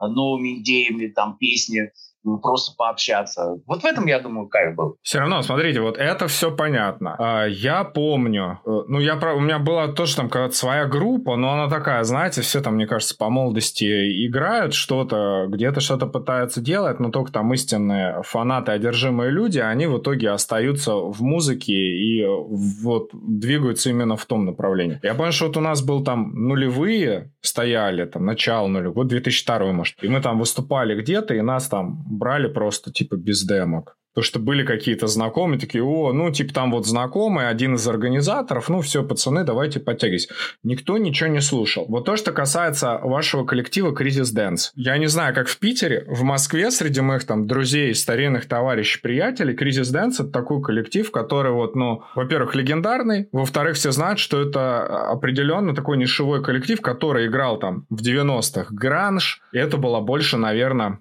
новыми 0.01 0.59
идеями, 0.59 1.07
там, 1.07 1.37
песни. 1.37 1.93
Просто 2.41 2.75
пообщаться. 2.77 3.57
Вот 3.65 3.81
в 3.81 3.85
этом, 3.85 4.05
я 4.05 4.19
думаю, 4.19 4.47
кайф 4.47 4.75
был. 4.75 4.97
Все 5.01 5.19
равно, 5.19 5.41
смотрите, 5.41 5.81
вот 5.81 5.97
это 5.97 6.27
все 6.27 6.51
понятно. 6.51 7.15
А, 7.17 7.45
я 7.45 7.83
помню, 7.83 8.59
э, 8.65 8.69
ну, 8.87 8.99
я, 8.99 9.15
у 9.15 9.39
меня 9.39 9.59
была 9.59 9.87
тоже 9.87 10.15
там 10.15 10.29
когда-то 10.29 10.55
своя 10.55 10.85
группа, 10.85 11.35
но 11.35 11.53
она 11.53 11.69
такая, 11.69 12.03
знаете, 12.03 12.41
все 12.41 12.61
там, 12.61 12.75
мне 12.75 12.87
кажется, 12.87 13.15
по 13.17 13.29
молодости 13.29 14.27
играют 14.27 14.73
что-то, 14.73 15.45
где-то 15.47 15.79
что-то 15.79 16.07
пытаются 16.07 16.61
делать, 16.61 16.99
но 16.99 17.09
только 17.09 17.31
там 17.31 17.53
истинные 17.53 18.21
фанаты, 18.23 18.71
одержимые 18.71 19.31
люди, 19.31 19.59
они 19.59 19.87
в 19.87 19.97
итоге 19.99 20.29
остаются 20.29 20.95
в 20.95 21.21
музыке 21.21 21.73
и 21.73 22.25
вот 22.25 23.09
двигаются 23.13 23.89
именно 23.89 24.15
в 24.15 24.25
том 24.25 24.45
направлении. 24.45 24.99
Я 25.03 25.15
помню, 25.15 25.31
что 25.31 25.47
вот 25.47 25.57
у 25.57 25.61
нас 25.61 25.81
был 25.81 26.03
там 26.03 26.31
нулевые 26.33 27.31
стояли, 27.41 28.05
там, 28.05 28.25
начало 28.25 28.67
нулевых, 28.67 28.95
вот 28.95 29.07
2002 29.07 29.71
может, 29.71 30.03
и 30.03 30.07
мы 30.07 30.21
там 30.21 30.39
выступали 30.39 30.99
где-то, 30.99 31.33
и 31.33 31.41
нас 31.41 31.67
там 31.67 32.03
брали 32.11 32.47
просто 32.47 32.91
типа 32.91 33.15
без 33.15 33.43
демок. 33.43 33.97
Потому 34.13 34.25
что 34.25 34.39
были 34.39 34.65
какие-то 34.65 35.07
знакомые, 35.07 35.57
такие, 35.57 35.83
о, 35.83 36.11
ну, 36.11 36.29
типа 36.31 36.53
там 36.53 36.71
вот 36.71 36.85
знакомый, 36.85 37.47
один 37.47 37.75
из 37.75 37.87
организаторов, 37.87 38.67
ну, 38.67 38.81
все, 38.81 39.03
пацаны, 39.03 39.45
давайте 39.45 39.79
подтягивайтесь. 39.79 40.27
Никто 40.63 40.97
ничего 40.97 41.29
не 41.29 41.39
слушал. 41.39 41.85
Вот 41.87 42.05
то, 42.05 42.17
что 42.17 42.33
касается 42.33 42.99
вашего 43.01 43.45
коллектива 43.45 43.95
Crisis 43.95 44.31
Dance. 44.31 44.73
Я 44.75 44.97
не 44.97 45.07
знаю, 45.07 45.33
как 45.33 45.47
в 45.47 45.57
Питере, 45.59 46.03
в 46.07 46.23
Москве 46.23 46.71
среди 46.71 46.99
моих 46.99 47.23
там 47.23 47.47
друзей, 47.47 47.95
старинных 47.95 48.49
товарищей, 48.49 48.99
приятелей, 49.01 49.55
Crisis 49.55 49.89
Dance 49.89 50.19
это 50.19 50.29
такой 50.29 50.61
коллектив, 50.61 51.09
который 51.09 51.53
вот, 51.53 51.75
ну, 51.77 52.03
во-первых, 52.13 52.53
легендарный, 52.53 53.29
во-вторых, 53.31 53.77
все 53.77 53.91
знают, 53.91 54.19
что 54.19 54.41
это 54.41 55.09
определенно 55.09 55.73
такой 55.73 55.95
нишевой 55.95 56.43
коллектив, 56.43 56.81
который 56.81 57.27
играл 57.27 57.59
там 57.59 57.85
в 57.89 58.01
90-х 58.01 58.75
гранж, 58.75 59.41
и 59.53 59.57
это 59.57 59.77
была 59.77 60.01
больше, 60.01 60.35
наверное, 60.35 60.99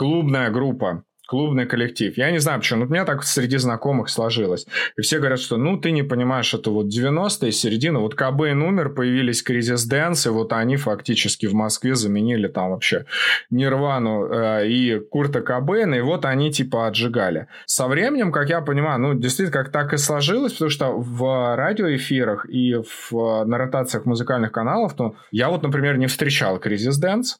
клубная 0.00 0.48
группа 0.48 1.04
клубный 1.28 1.64
коллектив. 1.64 2.16
Я 2.16 2.32
не 2.32 2.38
знаю 2.38 2.58
почему, 2.58 2.80
но 2.80 2.86
у 2.86 2.88
меня 2.88 3.04
так 3.04 3.22
среди 3.22 3.56
знакомых 3.58 4.08
сложилось. 4.08 4.66
И 4.96 5.02
все 5.02 5.18
говорят, 5.18 5.38
что 5.38 5.58
ну 5.58 5.76
ты 5.76 5.92
не 5.92 6.02
понимаешь, 6.02 6.54
это 6.54 6.70
вот 6.70 6.86
90-е, 6.86 7.52
середина, 7.52 8.00
вот 8.00 8.16
Кобейн 8.16 8.60
умер, 8.62 8.94
появились 8.94 9.40
Crisis 9.42 9.84
Dance, 9.84 10.26
и 10.26 10.30
вот 10.30 10.52
они 10.52 10.76
фактически 10.76 11.46
в 11.46 11.54
Москве 11.54 11.94
заменили 11.94 12.48
там 12.48 12.70
вообще 12.70 13.04
Нирвану 13.48 14.24
э, 14.24 14.68
и 14.68 14.98
Курта 14.98 15.40
Кобейна, 15.40 15.94
и 15.96 16.00
вот 16.00 16.24
они 16.24 16.50
типа 16.50 16.88
отжигали. 16.88 17.46
Со 17.64 17.86
временем, 17.86 18.32
как 18.32 18.48
я 18.48 18.60
понимаю, 18.60 19.00
ну 19.00 19.14
действительно 19.14 19.62
как 19.62 19.70
так 19.70 19.92
и 19.92 19.98
сложилось, 19.98 20.54
потому 20.54 20.70
что 20.70 20.98
в 20.98 21.56
радиоэфирах 21.56 22.46
и 22.50 22.74
в, 22.74 23.44
на 23.44 23.56
ротациях 23.56 24.04
музыкальных 24.04 24.50
каналов, 24.50 24.98
ну, 24.98 25.14
я 25.30 25.48
вот, 25.48 25.62
например, 25.62 25.96
не 25.96 26.08
встречал 26.08 26.58
Crisis 26.58 26.98
Dance, 26.98 27.38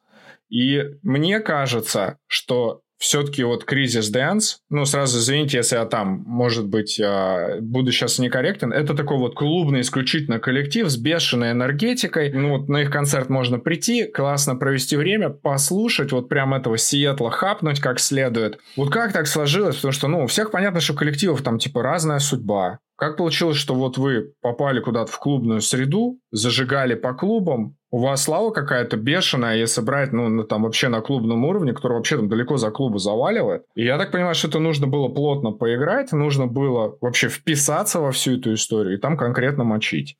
и 0.50 0.82
мне 1.02 1.40
кажется, 1.40 2.18
что 2.26 2.82
все-таки 3.00 3.42
вот 3.44 3.64
Crisis 3.64 4.14
Dance, 4.14 4.58
ну, 4.68 4.84
сразу 4.84 5.18
извините, 5.18 5.56
если 5.56 5.76
я 5.76 5.86
там, 5.86 6.22
может 6.26 6.68
быть, 6.68 7.00
а, 7.00 7.58
буду 7.60 7.92
сейчас 7.92 8.18
некорректен, 8.18 8.74
это 8.74 8.94
такой 8.94 9.16
вот 9.16 9.34
клубный 9.34 9.80
исключительно 9.80 10.38
коллектив 10.38 10.86
с 10.86 10.98
бешеной 10.98 11.52
энергетикой. 11.52 12.30
Ну, 12.30 12.58
вот 12.58 12.68
на 12.68 12.82
их 12.82 12.90
концерт 12.90 13.30
можно 13.30 13.58
прийти, 13.58 14.04
классно 14.04 14.54
провести 14.54 14.96
время, 14.96 15.30
послушать, 15.30 16.12
вот 16.12 16.28
прям 16.28 16.52
этого 16.52 16.76
Сиэтла 16.76 17.30
хапнуть 17.30 17.80
как 17.80 18.00
следует. 18.00 18.58
Вот 18.76 18.92
как 18.92 19.14
так 19.14 19.26
сложилось? 19.26 19.76
Потому 19.76 19.92
что, 19.92 20.08
ну, 20.08 20.24
у 20.24 20.26
всех 20.26 20.50
понятно, 20.50 20.80
что 20.80 20.92
коллективов 20.92 21.40
там, 21.40 21.58
типа, 21.58 21.82
разная 21.82 22.18
судьба. 22.18 22.80
Как 22.96 23.16
получилось, 23.16 23.56
что 23.56 23.74
вот 23.74 23.96
вы 23.96 24.34
попали 24.42 24.80
куда-то 24.80 25.10
в 25.10 25.18
клубную 25.18 25.62
среду, 25.62 26.18
зажигали 26.32 26.94
по 26.94 27.14
клубам, 27.14 27.76
у 27.92 27.98
вас 27.98 28.22
слава 28.22 28.50
какая-то 28.50 28.96
бешеная, 28.96 29.56
если 29.56 29.80
брать, 29.80 30.12
ну, 30.12 30.44
там 30.44 30.62
вообще 30.62 30.88
на 30.88 31.00
клубном 31.00 31.44
уровне, 31.44 31.72
который 31.72 31.94
вообще 31.94 32.16
там 32.16 32.28
далеко 32.28 32.56
за 32.56 32.70
клубы 32.70 32.98
заваливает. 32.98 33.64
И 33.74 33.84
я 33.84 33.98
так 33.98 34.12
понимаю, 34.12 34.34
что 34.34 34.48
это 34.48 34.60
нужно 34.60 34.86
было 34.86 35.08
плотно 35.08 35.50
поиграть, 35.50 36.12
нужно 36.12 36.46
было 36.46 36.96
вообще 37.00 37.28
вписаться 37.28 38.00
во 38.00 38.12
всю 38.12 38.38
эту 38.38 38.54
историю 38.54 38.96
и 38.96 39.00
там 39.00 39.16
конкретно 39.16 39.64
мочить. 39.64 40.16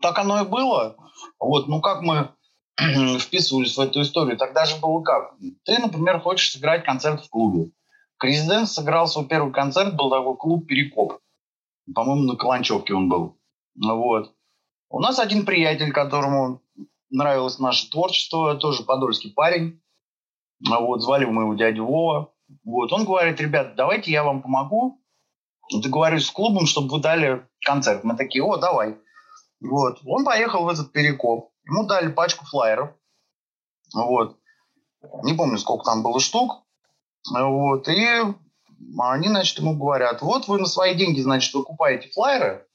Так 0.00 0.18
оно 0.18 0.42
и 0.42 0.46
было. 0.46 0.96
Вот, 1.38 1.68
ну 1.68 1.80
как 1.82 2.00
мы 2.00 2.30
вписывались 3.18 3.76
в 3.76 3.80
эту 3.80 4.00
историю, 4.00 4.38
тогда 4.38 4.64
же 4.64 4.76
было 4.80 5.02
как? 5.02 5.34
Ты, 5.64 5.78
например, 5.78 6.20
хочешь 6.20 6.52
сыграть 6.52 6.84
концерт 6.84 7.24
в 7.24 7.28
клубе. 7.28 7.72
Кризидент 8.16 8.68
сыграл 8.68 9.06
свой 9.06 9.26
первый 9.26 9.52
концерт, 9.52 9.96
был 9.96 10.08
такой 10.08 10.36
клуб 10.36 10.66
«Перекоп». 10.66 11.18
По-моему, 11.94 12.22
на 12.22 12.36
Каланчевке 12.36 12.94
он 12.94 13.10
был. 13.10 13.36
Вот. 13.76 14.32
У 14.94 15.00
нас 15.00 15.18
один 15.18 15.44
приятель, 15.44 15.90
которому 15.90 16.62
нравилось 17.10 17.58
наше 17.58 17.90
творчество, 17.90 18.54
тоже 18.54 18.84
подольский 18.84 19.32
парень. 19.32 19.82
Вот, 20.64 21.02
звали 21.02 21.24
мы 21.24 21.42
его 21.42 21.54
дядю 21.54 21.84
Вова. 21.84 22.32
Вот, 22.62 22.92
он 22.92 23.04
говорит, 23.04 23.40
ребят, 23.40 23.74
давайте 23.74 24.12
я 24.12 24.22
вам 24.22 24.40
помогу. 24.40 25.02
Договорюсь 25.72 26.26
с 26.26 26.30
клубом, 26.30 26.66
чтобы 26.66 26.90
вы 26.90 27.00
дали 27.00 27.44
концерт. 27.66 28.04
Мы 28.04 28.16
такие, 28.16 28.44
о, 28.44 28.56
давай. 28.56 28.96
Вот. 29.60 29.98
Он 30.06 30.24
поехал 30.24 30.62
в 30.62 30.68
этот 30.68 30.92
перекоп. 30.92 31.50
Ему 31.64 31.88
дали 31.88 32.12
пачку 32.12 32.44
флайеров. 32.44 32.90
Вот. 33.92 34.38
Не 35.24 35.34
помню, 35.34 35.58
сколько 35.58 35.82
там 35.82 36.04
было 36.04 36.20
штук. 36.20 36.62
Вот. 37.36 37.88
И 37.88 38.06
они, 38.96 39.26
значит, 39.26 39.58
ему 39.58 39.76
говорят, 39.76 40.22
вот 40.22 40.46
вы 40.46 40.60
на 40.60 40.66
свои 40.66 40.94
деньги, 40.94 41.20
значит, 41.20 41.52
выкупаете 41.52 42.10
флайеры, 42.10 42.68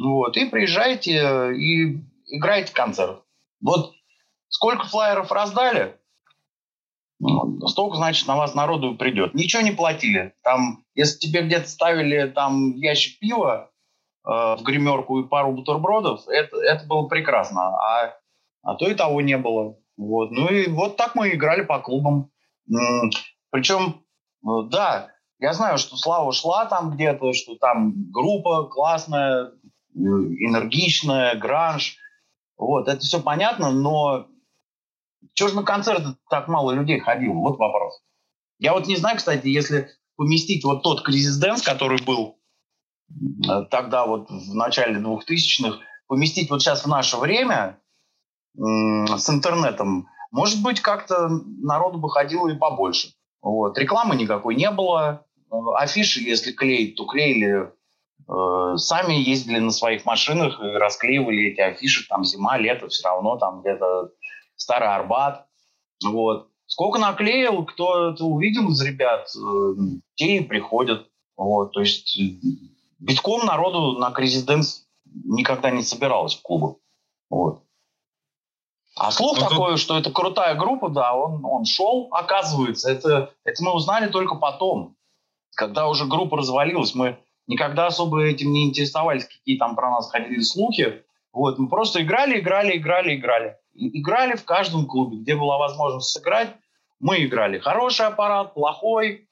вот, 0.00 0.36
и 0.36 0.46
приезжайте 0.46 1.12
э, 1.12 1.54
и 1.54 2.00
играете 2.26 2.72
концерт. 2.72 3.22
Вот 3.60 3.92
сколько 4.48 4.86
флайеров 4.86 5.32
раздали, 5.32 5.98
ну, 7.20 7.66
столько, 7.66 7.96
значит, 7.96 8.28
на 8.28 8.36
вас 8.36 8.54
народу 8.54 8.94
придет. 8.94 9.34
Ничего 9.34 9.62
не 9.62 9.72
платили. 9.72 10.34
Там, 10.42 10.84
если 10.94 11.18
тебе 11.18 11.42
где-то 11.42 11.68
ставили 11.68 12.28
там 12.28 12.74
ящик 12.76 13.18
пива 13.18 13.70
э, 14.24 14.30
в 14.30 14.62
гримерку 14.62 15.20
и 15.20 15.28
пару 15.28 15.52
бутербродов, 15.52 16.28
это, 16.28 16.56
это 16.58 16.86
было 16.86 17.08
прекрасно. 17.08 17.76
А, 17.76 18.14
а 18.62 18.74
то 18.76 18.88
и 18.88 18.94
того 18.94 19.20
не 19.20 19.36
было. 19.36 19.76
Вот. 19.96 20.30
Ну 20.30 20.48
и 20.48 20.68
вот 20.68 20.96
так 20.96 21.16
мы 21.16 21.30
играли 21.30 21.62
по 21.62 21.80
клубам. 21.80 22.30
Причем, 23.50 24.04
э, 24.44 24.68
да, 24.70 25.08
я 25.40 25.52
знаю, 25.52 25.78
что 25.78 25.96
Слава 25.96 26.32
шла 26.32 26.66
там 26.66 26.90
где-то, 26.90 27.32
что 27.32 27.56
там 27.56 28.10
группа 28.12 28.64
классная, 28.64 29.52
энергичная, 29.98 31.34
гранж. 31.36 31.96
Вот, 32.56 32.88
это 32.88 33.00
все 33.00 33.20
понятно, 33.20 33.70
но 33.70 34.26
чего 35.34 35.48
же 35.48 35.56
на 35.56 35.62
концерты 35.62 36.16
так 36.30 36.48
мало 36.48 36.72
людей 36.72 37.00
ходило? 37.00 37.34
Вот 37.34 37.58
вопрос. 37.58 38.00
Я 38.58 38.72
вот 38.72 38.86
не 38.86 38.96
знаю, 38.96 39.16
кстати, 39.16 39.46
если 39.48 39.88
поместить 40.16 40.64
вот 40.64 40.82
тот 40.82 41.02
Crisis 41.02 41.36
Dance, 41.36 41.62
который 41.62 42.02
был 42.02 42.38
э, 43.10 43.64
тогда 43.70 44.06
вот 44.06 44.30
в 44.30 44.54
начале 44.54 45.00
2000-х, 45.00 45.78
поместить 46.08 46.50
вот 46.50 46.60
сейчас 46.60 46.84
в 46.84 46.88
наше 46.88 47.16
время 47.16 47.78
с 48.56 49.30
интернетом, 49.30 50.08
может 50.32 50.60
быть, 50.62 50.80
как-то 50.80 51.28
народу 51.28 51.98
бы 51.98 52.10
ходило 52.10 52.48
и 52.48 52.56
побольше. 52.56 53.14
Вот. 53.40 53.78
Рекламы 53.78 54.16
никакой 54.16 54.56
не 54.56 54.70
было. 54.70 55.24
Э, 55.50 55.56
афиши, 55.76 56.20
если 56.20 56.52
клеить, 56.52 56.96
то 56.96 57.06
клеили 57.06 57.72
сами 58.28 59.14
ездили 59.14 59.58
на 59.58 59.70
своих 59.70 60.04
машинах 60.04 60.60
и 60.60 60.66
расклеивали 60.66 61.52
эти 61.52 61.60
афиши, 61.60 62.06
там 62.08 62.24
зима, 62.24 62.58
лето, 62.58 62.88
все 62.88 63.08
равно 63.08 63.36
там 63.38 63.62
где-то 63.62 64.10
Старый 64.56 64.88
Арбат. 64.88 65.46
Вот. 66.04 66.48
Сколько 66.66 66.98
наклеил, 66.98 67.64
кто 67.64 68.10
это 68.10 68.24
увидел 68.24 68.68
из 68.70 68.82
ребят, 68.82 69.28
э, 69.34 69.74
те 70.16 70.38
и 70.38 70.40
приходят. 70.44 71.08
Вот. 71.36 71.72
То 71.72 71.80
есть 71.80 72.18
э, 72.20 72.38
битком 72.98 73.46
народу 73.46 73.92
на 73.98 74.10
Кризиденс 74.10 74.86
никогда 75.24 75.70
не 75.70 75.82
собиралось 75.82 76.36
в 76.36 76.42
клубы. 76.42 76.76
Вот. 77.30 77.62
А 78.96 79.12
слух 79.12 79.38
ну, 79.38 79.48
такой, 79.48 79.70
тут... 79.72 79.80
что 79.80 79.96
это 79.96 80.10
крутая 80.10 80.56
группа, 80.56 80.88
да, 80.88 81.14
он, 81.14 81.44
он 81.44 81.64
шел, 81.64 82.08
оказывается. 82.10 82.90
Это, 82.90 83.32
это 83.44 83.62
мы 83.62 83.72
узнали 83.72 84.10
только 84.10 84.34
потом. 84.34 84.96
Когда 85.54 85.88
уже 85.88 86.04
группа 86.04 86.36
развалилась, 86.36 86.94
мы 86.94 87.18
никогда 87.48 87.88
особо 87.88 88.24
этим 88.24 88.52
не 88.52 88.68
интересовались, 88.68 89.24
какие 89.24 89.58
там 89.58 89.74
про 89.74 89.90
нас 89.90 90.10
ходили 90.10 90.40
слухи. 90.40 91.02
Вот, 91.32 91.58
мы 91.58 91.68
просто 91.68 92.02
играли, 92.02 92.38
играли, 92.38 92.76
играли, 92.76 93.16
играли. 93.16 93.56
И 93.74 94.00
играли 94.00 94.36
в 94.36 94.44
каждом 94.44 94.86
клубе, 94.86 95.18
где 95.18 95.34
была 95.34 95.58
возможность 95.58 96.10
сыграть. 96.10 96.54
Мы 97.00 97.24
играли. 97.24 97.58
Хороший 97.58 98.06
аппарат, 98.06 98.54
плохой, 98.54 99.28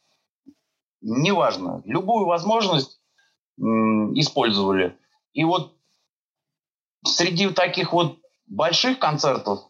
неважно. 1.01 1.83
Любую 1.85 2.27
возможность 2.27 3.01
использовали. 3.59 4.97
И 5.33 5.45
вот 5.45 5.75
среди 7.05 7.49
таких 7.51 7.93
вот 7.93 8.19
больших 8.47 8.99
концертов 8.99 9.61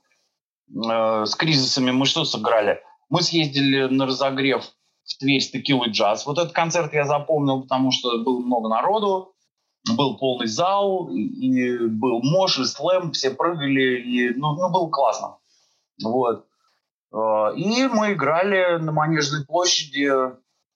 э, 0.69 1.25
с 1.25 1.35
кризисами 1.35 1.91
мы 1.91 2.07
что 2.07 2.25
сыграли? 2.25 2.83
Мы 3.09 3.23
съездили 3.23 3.87
на 3.87 4.07
разогрев 4.07 4.65
в 5.07 5.19
Тверь 5.19 5.41
с 5.41 5.51
текилой 5.51 5.91
джаз. 5.91 6.27
Вот 6.27 6.39
этот 6.39 6.53
концерт 6.53 6.93
я 6.93 7.05
запомнил, 7.05 7.63
потому 7.63 7.93
что 7.93 8.19
было 8.23 8.41
много 8.41 8.69
народу, 8.69 9.35
был 9.97 10.19
полный 10.19 10.49
зал, 10.49 11.09
и 11.09 11.79
был 11.87 12.21
мош, 12.23 12.59
и 12.59 12.65
слэм, 12.65 13.13
все 13.13 13.31
прыгали, 13.31 14.01
и, 14.01 14.35
ну, 14.35 14.55
ну, 14.55 14.71
было 14.71 14.91
классно. 14.91 15.39
Вот. 16.03 16.47
Э, 17.13 17.55
и 17.57 17.87
мы 17.87 18.13
играли 18.13 18.79
на 18.79 18.93
Манежной 18.93 19.45
площади. 19.47 20.11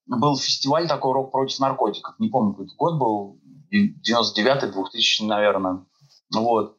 Был 0.06 0.37
фестиваль 0.37 0.88
такой 0.88 1.12
«Рок 1.12 1.30
против 1.30 1.58
наркотиков». 1.58 2.14
Не 2.18 2.28
помню, 2.28 2.54
какой 2.54 2.76
год 2.76 2.99
был. 2.99 3.40
99-й, 3.72 4.72
2000 4.72 5.22
наверное. 5.25 5.84
Вот. 6.34 6.76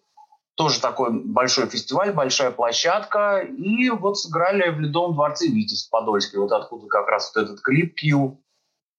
Тоже 0.55 0.81
такой 0.81 1.11
большой 1.11 1.67
фестиваль, 1.67 2.11
большая 2.11 2.51
площадка. 2.51 3.39
И 3.39 3.89
вот 3.89 4.17
сыграли 4.17 4.69
в 4.69 4.79
Ледовом 4.79 5.15
дворце 5.15 5.47
Витязь 5.47 5.87
в 5.87 5.89
Подольске. 5.89 6.39
Вот 6.39 6.51
откуда 6.51 6.87
как 6.87 7.07
раз 7.07 7.31
вот 7.33 7.43
этот 7.43 7.61
клип 7.61 7.95
Q 7.95 8.37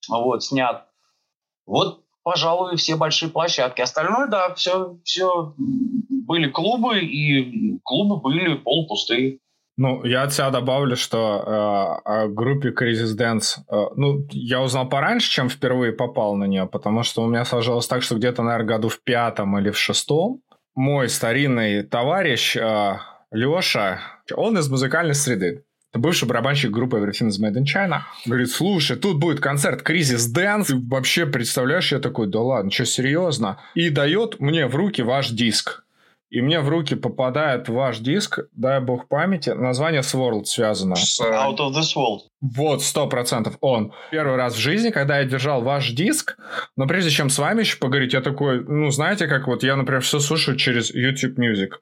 вот, 0.08 0.42
снят. 0.42 0.86
Вот, 1.66 2.02
пожалуй, 2.22 2.76
все 2.76 2.96
большие 2.96 3.30
площадки. 3.30 3.80
Остальное, 3.80 4.28
да, 4.28 4.54
все, 4.54 4.98
все 5.04 5.54
были 5.56 6.50
клубы, 6.50 7.00
и 7.00 7.78
клубы 7.84 8.20
были 8.20 8.54
полупустые. 8.54 9.38
Ну, 9.78 10.04
я 10.04 10.22
от 10.22 10.34
себя 10.34 10.50
добавлю, 10.50 10.96
что 10.96 11.18
э, 11.18 12.08
о 12.08 12.28
группе 12.28 12.70
Crisis 12.70 13.16
Dance, 13.18 13.62
э, 13.70 13.90
ну, 13.96 14.26
я 14.30 14.60
узнал 14.60 14.86
пораньше, 14.88 15.30
чем 15.30 15.48
впервые 15.48 15.92
попал 15.92 16.36
на 16.36 16.44
нее, 16.44 16.66
потому 16.66 17.02
что 17.02 17.22
у 17.22 17.26
меня 17.26 17.44
сложилось 17.46 17.86
так, 17.86 18.02
что 18.02 18.16
где-то, 18.16 18.42
наверное, 18.42 18.76
году 18.76 18.88
в 18.88 19.02
пятом 19.02 19.58
или 19.58 19.70
в 19.70 19.78
шестом 19.78 20.42
мой 20.74 21.08
старинный 21.08 21.82
товарищ 21.82 22.56
э, 22.56 22.96
Леша, 23.30 24.00
он 24.34 24.58
из 24.58 24.68
музыкальной 24.68 25.14
среды. 25.14 25.64
Это 25.90 25.98
бывший 25.98 26.26
барабанщик 26.26 26.70
группы 26.70 26.96
Everything 26.96 27.28
is 27.28 27.38
Made 27.38 27.54
in 27.54 27.64
China. 27.64 28.00
Говорит, 28.24 28.50
слушай, 28.50 28.96
тут 28.96 29.18
будет 29.18 29.40
концерт 29.40 29.82
Кризис 29.82 30.26
Дэнс. 30.26 30.68
Ты 30.68 30.76
вообще 30.76 31.26
представляешь, 31.26 31.92
я 31.92 31.98
такой, 31.98 32.28
да 32.28 32.40
ладно, 32.40 32.70
что, 32.70 32.86
серьезно? 32.86 33.60
И 33.74 33.90
дает 33.90 34.40
мне 34.40 34.66
в 34.66 34.74
руки 34.74 35.02
ваш 35.02 35.28
диск 35.28 35.84
и 36.32 36.40
мне 36.40 36.60
в 36.60 36.68
руки 36.70 36.94
попадает 36.94 37.68
ваш 37.68 37.98
диск, 37.98 38.40
дай 38.52 38.80
бог 38.80 39.06
памяти, 39.06 39.50
название 39.50 40.02
с 40.02 40.14
World 40.14 40.44
связано. 40.46 40.96
С, 40.96 41.20
Out 41.20 41.58
of 41.58 41.72
this 41.72 41.94
world. 41.94 42.20
Вот, 42.40 42.82
сто 42.82 43.06
процентов 43.06 43.58
он. 43.60 43.92
Первый 44.10 44.36
раз 44.36 44.54
в 44.54 44.58
жизни, 44.58 44.88
когда 44.88 45.18
я 45.18 45.24
держал 45.26 45.60
ваш 45.60 45.90
диск, 45.90 46.38
но 46.74 46.86
прежде 46.86 47.10
чем 47.10 47.28
с 47.28 47.38
вами 47.38 47.60
еще 47.60 47.76
поговорить, 47.76 48.14
я 48.14 48.22
такой, 48.22 48.64
ну, 48.64 48.90
знаете, 48.90 49.26
как 49.26 49.46
вот 49.46 49.62
я, 49.62 49.76
например, 49.76 50.00
все 50.00 50.20
слушаю 50.20 50.56
через 50.56 50.94
YouTube 50.94 51.38
Music. 51.38 51.72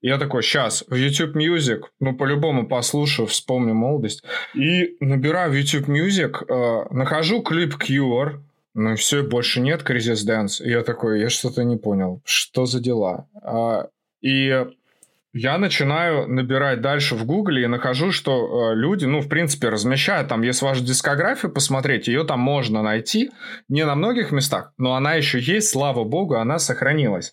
Я 0.00 0.18
такой, 0.18 0.42
сейчас, 0.42 0.82
в 0.88 0.96
YouTube 0.96 1.36
Music, 1.36 1.82
ну, 2.00 2.16
по-любому 2.16 2.66
послушаю, 2.66 3.28
вспомню 3.28 3.74
молодость. 3.74 4.24
И 4.52 4.96
набираю 4.98 5.52
в 5.52 5.54
YouTube 5.54 5.88
Music, 5.88 6.44
э, 6.48 6.86
нахожу 6.90 7.40
клип 7.40 7.76
Cure, 7.80 8.40
ну 8.74 8.92
и 8.92 8.96
все, 8.96 9.22
больше 9.22 9.60
нет 9.60 9.82
Кризис 9.82 10.26
Dance. 10.26 10.62
И 10.62 10.70
я 10.70 10.82
такой, 10.82 11.20
я 11.20 11.28
что-то 11.28 11.64
не 11.64 11.76
понял, 11.76 12.22
что 12.24 12.66
за 12.66 12.80
дела? 12.80 13.28
А, 13.42 13.88
и 14.20 14.64
я 15.34 15.56
начинаю 15.56 16.28
набирать 16.28 16.82
дальше 16.82 17.14
в 17.14 17.24
Гугле 17.24 17.64
и 17.64 17.66
нахожу, 17.66 18.12
что 18.12 18.72
э, 18.72 18.74
люди, 18.74 19.06
ну, 19.06 19.20
в 19.20 19.28
принципе, 19.28 19.70
размещают 19.70 20.28
там, 20.28 20.42
если 20.42 20.66
вашу 20.66 20.84
дискографию 20.84 21.50
посмотреть, 21.50 22.06
ее 22.06 22.24
там 22.24 22.40
можно 22.40 22.82
найти, 22.82 23.30
не 23.68 23.86
на 23.86 23.94
многих 23.94 24.30
местах, 24.30 24.74
но 24.76 24.94
она 24.94 25.14
еще 25.14 25.38
есть, 25.40 25.70
слава 25.70 26.04
богу, 26.04 26.34
она 26.34 26.58
сохранилась. 26.58 27.32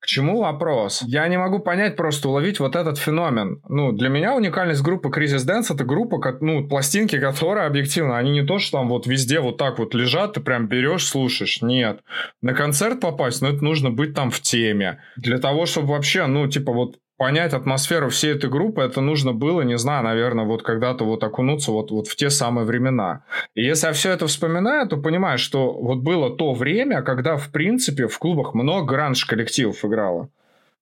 К 0.00 0.06
чему 0.06 0.40
вопрос? 0.40 1.02
Я 1.06 1.26
не 1.28 1.38
могу 1.38 1.58
понять, 1.58 1.96
просто 1.96 2.28
уловить 2.28 2.60
вот 2.60 2.76
этот 2.76 2.98
феномен. 2.98 3.60
Ну, 3.68 3.92
для 3.92 4.08
меня 4.08 4.34
уникальность 4.34 4.82
группы 4.82 5.08
Crisis 5.08 5.46
Dance 5.46 5.74
это 5.74 5.84
группа, 5.84 6.38
ну, 6.40 6.66
пластинки, 6.66 7.18
которые 7.18 7.66
объективно, 7.66 8.18
они 8.18 8.30
не 8.30 8.44
то, 8.44 8.58
что 8.58 8.78
там 8.78 8.88
вот 8.88 9.06
везде 9.06 9.40
вот 9.40 9.58
так 9.58 9.78
вот 9.78 9.94
лежат, 9.94 10.34
ты 10.34 10.40
прям 10.40 10.66
берешь, 10.66 11.06
слушаешь. 11.06 11.62
Нет. 11.62 12.00
На 12.40 12.54
концерт 12.54 13.00
попасть, 13.00 13.42
ну, 13.42 13.48
это 13.48 13.62
нужно 13.62 13.90
быть 13.90 14.14
там 14.14 14.30
в 14.30 14.40
теме. 14.40 14.98
Для 15.16 15.38
того, 15.38 15.66
чтобы 15.66 15.88
вообще, 15.88 16.26
ну, 16.26 16.48
типа 16.48 16.72
вот 16.72 16.96
понять 17.22 17.54
атмосферу 17.54 18.08
всей 18.08 18.32
этой 18.32 18.50
группы, 18.50 18.82
это 18.82 19.00
нужно 19.00 19.32
было, 19.32 19.60
не 19.60 19.78
знаю, 19.78 20.02
наверное, 20.02 20.44
вот 20.44 20.64
когда-то 20.64 21.04
вот 21.04 21.22
окунуться 21.22 21.70
вот, 21.70 21.92
вот 21.92 22.08
в 22.08 22.16
те 22.16 22.30
самые 22.30 22.66
времена. 22.66 23.22
И 23.54 23.62
если 23.62 23.86
я 23.86 23.92
все 23.92 24.10
это 24.10 24.26
вспоминаю, 24.26 24.88
то 24.88 24.96
понимаю, 24.96 25.38
что 25.38 25.72
вот 25.72 25.98
было 25.98 26.36
то 26.36 26.52
время, 26.52 27.02
когда, 27.02 27.36
в 27.36 27.52
принципе, 27.52 28.08
в 28.08 28.18
клубах 28.18 28.54
много 28.54 28.96
гранж-коллективов 29.42 29.84
играло. 29.84 30.28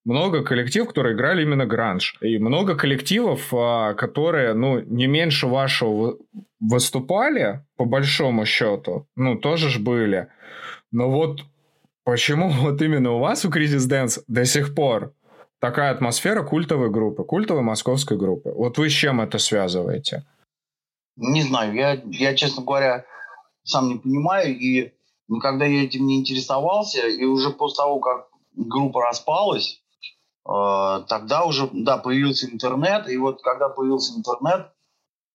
Много 0.04 0.42
коллективов, 0.42 0.88
которые 0.88 1.14
играли 1.14 1.42
именно 1.42 1.66
гранж. 1.66 2.16
И 2.22 2.38
много 2.38 2.74
коллективов, 2.74 3.52
а, 3.52 3.94
которые, 3.94 4.54
ну, 4.54 4.80
не 4.80 5.06
меньше 5.06 5.46
вашего 5.46 6.16
выступали, 6.58 7.64
по 7.76 7.84
большому 7.84 8.46
счету, 8.46 9.06
ну, 9.16 9.36
тоже 9.36 9.68
ж 9.68 9.78
были. 9.78 10.28
Но 10.90 11.10
вот 11.10 11.42
почему 12.04 12.48
вот 12.62 12.80
именно 12.82 13.12
у 13.12 13.18
вас 13.18 13.44
у 13.44 13.50
Кризис 13.50 13.84
Дэнс 13.86 14.20
до 14.26 14.44
сих 14.44 14.74
пор 14.74 15.12
такая 15.60 15.90
атмосфера 15.90 16.42
культовой 16.42 16.90
группы, 16.90 17.22
культовой 17.24 17.62
московской 17.62 18.16
группы. 18.16 18.50
Вот 18.50 18.78
вы 18.78 18.88
с 18.88 18.92
чем 18.92 19.20
это 19.20 19.38
связываете? 19.38 20.24
Не 21.16 21.42
знаю, 21.42 21.74
я, 21.74 22.02
я, 22.06 22.34
честно 22.34 22.62
говоря, 22.62 23.04
сам 23.64 23.88
не 23.88 23.98
понимаю, 23.98 24.58
и 24.58 24.94
никогда 25.28 25.66
я 25.66 25.84
этим 25.84 26.06
не 26.06 26.18
интересовался, 26.18 27.06
и 27.06 27.24
уже 27.24 27.50
после 27.50 27.76
того, 27.76 28.00
как 28.00 28.29
группа 28.68 29.02
распалась, 29.02 29.80
э, 30.48 31.04
тогда 31.08 31.44
уже, 31.44 31.68
да, 31.72 31.98
появился 31.98 32.46
интернет, 32.46 33.08
и 33.08 33.16
вот 33.16 33.42
когда 33.42 33.68
появился 33.68 34.16
интернет, 34.16 34.70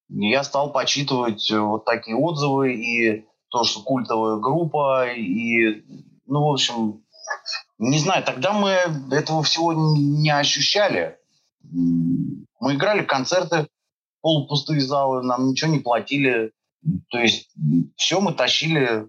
я 0.09 0.43
стал 0.43 0.71
почитывать 0.71 1.51
вот 1.51 1.85
такие 1.85 2.15
отзывы, 2.15 2.73
и 2.73 3.25
то, 3.49 3.63
что 3.63 3.81
культовая 3.81 4.37
группа, 4.37 5.07
и, 5.11 5.83
ну, 6.25 6.47
в 6.47 6.53
общем, 6.53 7.03
не 7.77 7.99
знаю, 7.99 8.23
тогда 8.23 8.53
мы 8.53 8.69
этого 9.11 9.43
всего 9.43 9.73
не 9.73 10.29
ощущали. 10.29 11.17
Мы 11.63 12.75
играли 12.75 13.03
концерты, 13.03 13.67
полупустые 14.21 14.81
залы, 14.81 15.23
нам 15.23 15.49
ничего 15.49 15.71
не 15.71 15.79
платили. 15.79 16.51
То 17.09 17.17
есть 17.17 17.49
все 17.95 18.21
мы 18.21 18.33
тащили, 18.33 19.07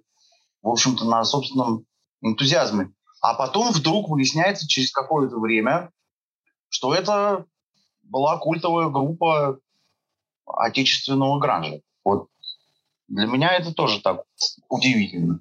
в 0.63 0.69
общем-то, 0.69 1.05
на 1.05 1.25
собственном 1.25 1.85
энтузиазме. 2.23 2.93
А 3.21 3.35
потом 3.35 3.73
вдруг 3.73 4.09
выясняется 4.09 4.69
через 4.69 4.93
какое-то 4.93 5.39
время, 5.39 5.91
что 6.69 6.95
это 6.95 7.47
была 8.03 8.39
культовая 8.39 8.89
группа 8.89 9.59
отечественного 10.47 11.39
гранжа. 11.39 11.81
Вот 12.05 12.29
для 13.09 13.27
меня 13.27 13.53
это 13.53 13.73
тоже 13.73 14.01
так 14.01 14.23
удивительно. 14.69 15.41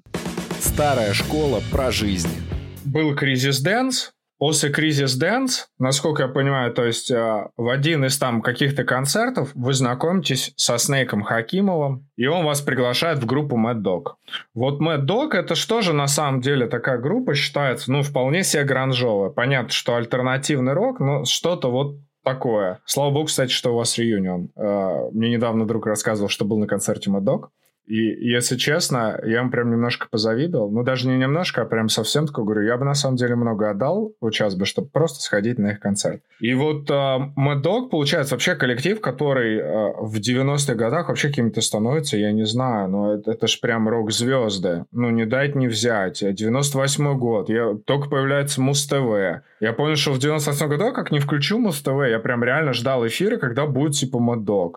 Старая 0.60 1.12
школа 1.14 1.60
про 1.70 1.90
жизнь 1.90 2.42
был 2.84 3.14
Crisis 3.14 3.60
Dance, 3.60 4.12
После 4.38 4.68
Crisis 4.68 5.16
Dance, 5.16 5.68
насколько 5.78 6.24
я 6.24 6.28
понимаю, 6.28 6.72
то 6.74 6.84
есть 6.84 7.10
э, 7.10 7.48
в 7.56 7.68
один 7.68 8.04
из 8.04 8.18
там 8.18 8.42
каких-то 8.42 8.84
концертов 8.84 9.50
вы 9.54 9.72
знакомитесь 9.72 10.52
со 10.56 10.76
Снейком 10.76 11.22
Хакимовым, 11.22 12.06
и 12.16 12.26
он 12.26 12.44
вас 12.44 12.60
приглашает 12.60 13.18
в 13.18 13.24
группу 13.24 13.56
Mad 13.56 13.82
Dog. 13.82 14.14
Вот 14.52 14.78
Mad 14.80 15.06
Dog 15.06 15.32
это 15.32 15.54
что 15.54 15.80
же 15.80 15.94
на 15.94 16.06
самом 16.06 16.42
деле 16.42 16.66
такая 16.66 16.98
группа 16.98 17.34
считается, 17.34 17.90
ну, 17.90 18.02
вполне 18.02 18.44
себе 18.44 18.64
гранжовая. 18.64 19.30
Понятно, 19.30 19.70
что 19.70 19.96
альтернативный 19.96 20.74
рок, 20.74 21.00
но 21.00 21.24
что-то 21.24 21.70
вот 21.70 21.96
такое. 22.22 22.80
Слава 22.84 23.12
богу, 23.12 23.26
кстати, 23.26 23.52
что 23.52 23.72
у 23.72 23.76
вас 23.76 23.96
реюнион. 23.96 24.50
Э, 24.54 25.08
мне 25.12 25.30
недавно 25.30 25.66
друг 25.66 25.86
рассказывал, 25.86 26.28
что 26.28 26.44
был 26.44 26.58
на 26.58 26.66
концерте 26.66 27.10
Mad 27.10 27.22
Dog. 27.22 27.48
И 27.86 28.28
если 28.28 28.56
честно, 28.56 29.18
я 29.24 29.40
им 29.40 29.50
прям 29.50 29.70
немножко 29.70 30.08
позавидовал. 30.10 30.70
Ну, 30.70 30.82
даже 30.82 31.08
не 31.08 31.16
немножко, 31.16 31.62
а 31.62 31.66
прям 31.66 31.88
совсем 31.88 32.26
такой 32.26 32.44
говорю, 32.44 32.62
я 32.62 32.76
бы 32.76 32.84
на 32.84 32.94
самом 32.94 33.16
деле 33.16 33.36
много 33.36 33.70
отдал 33.70 34.12
вот 34.20 34.34
сейчас 34.34 34.54
бы, 34.54 34.66
чтобы 34.66 34.88
просто 34.88 35.20
сходить 35.20 35.58
на 35.58 35.72
их 35.72 35.80
концерт. 35.80 36.20
И 36.40 36.52
вот 36.54 36.90
э, 36.90 36.94
Mad 36.94 37.62
Dog, 37.62 37.88
получается, 37.90 38.34
вообще 38.34 38.56
коллектив, 38.56 39.00
который 39.00 39.58
э, 39.58 39.92
в 40.00 40.16
90-х 40.16 40.74
годах 40.74 41.08
вообще 41.08 41.28
каким-то 41.28 41.60
становится, 41.60 42.16
я 42.16 42.32
не 42.32 42.44
знаю, 42.44 42.88
но 42.88 43.14
это, 43.14 43.30
это 43.30 43.46
ж 43.46 43.60
прям 43.60 43.88
рок-звезды. 43.88 44.84
Ну, 44.92 45.10
не 45.10 45.24
дать 45.24 45.54
не 45.54 45.68
взять. 45.68 46.22
98-й 46.22 47.16
год, 47.16 47.48
я, 47.48 47.74
только 47.84 48.08
появляется 48.08 48.60
Муз-ТВ. 48.60 49.42
Я 49.58 49.72
понял, 49.72 49.96
что 49.96 50.12
в 50.12 50.18
98 50.18 50.68
году, 50.68 50.92
как 50.92 51.10
не 51.10 51.18
включу 51.18 51.58
Муз-ТВ, 51.58 52.08
я 52.10 52.18
прям 52.18 52.44
реально 52.44 52.74
ждал 52.74 53.06
эфира, 53.06 53.38
когда 53.38 53.66
будет 53.66 53.94
типа 53.94 54.18
Dog. 54.18 54.74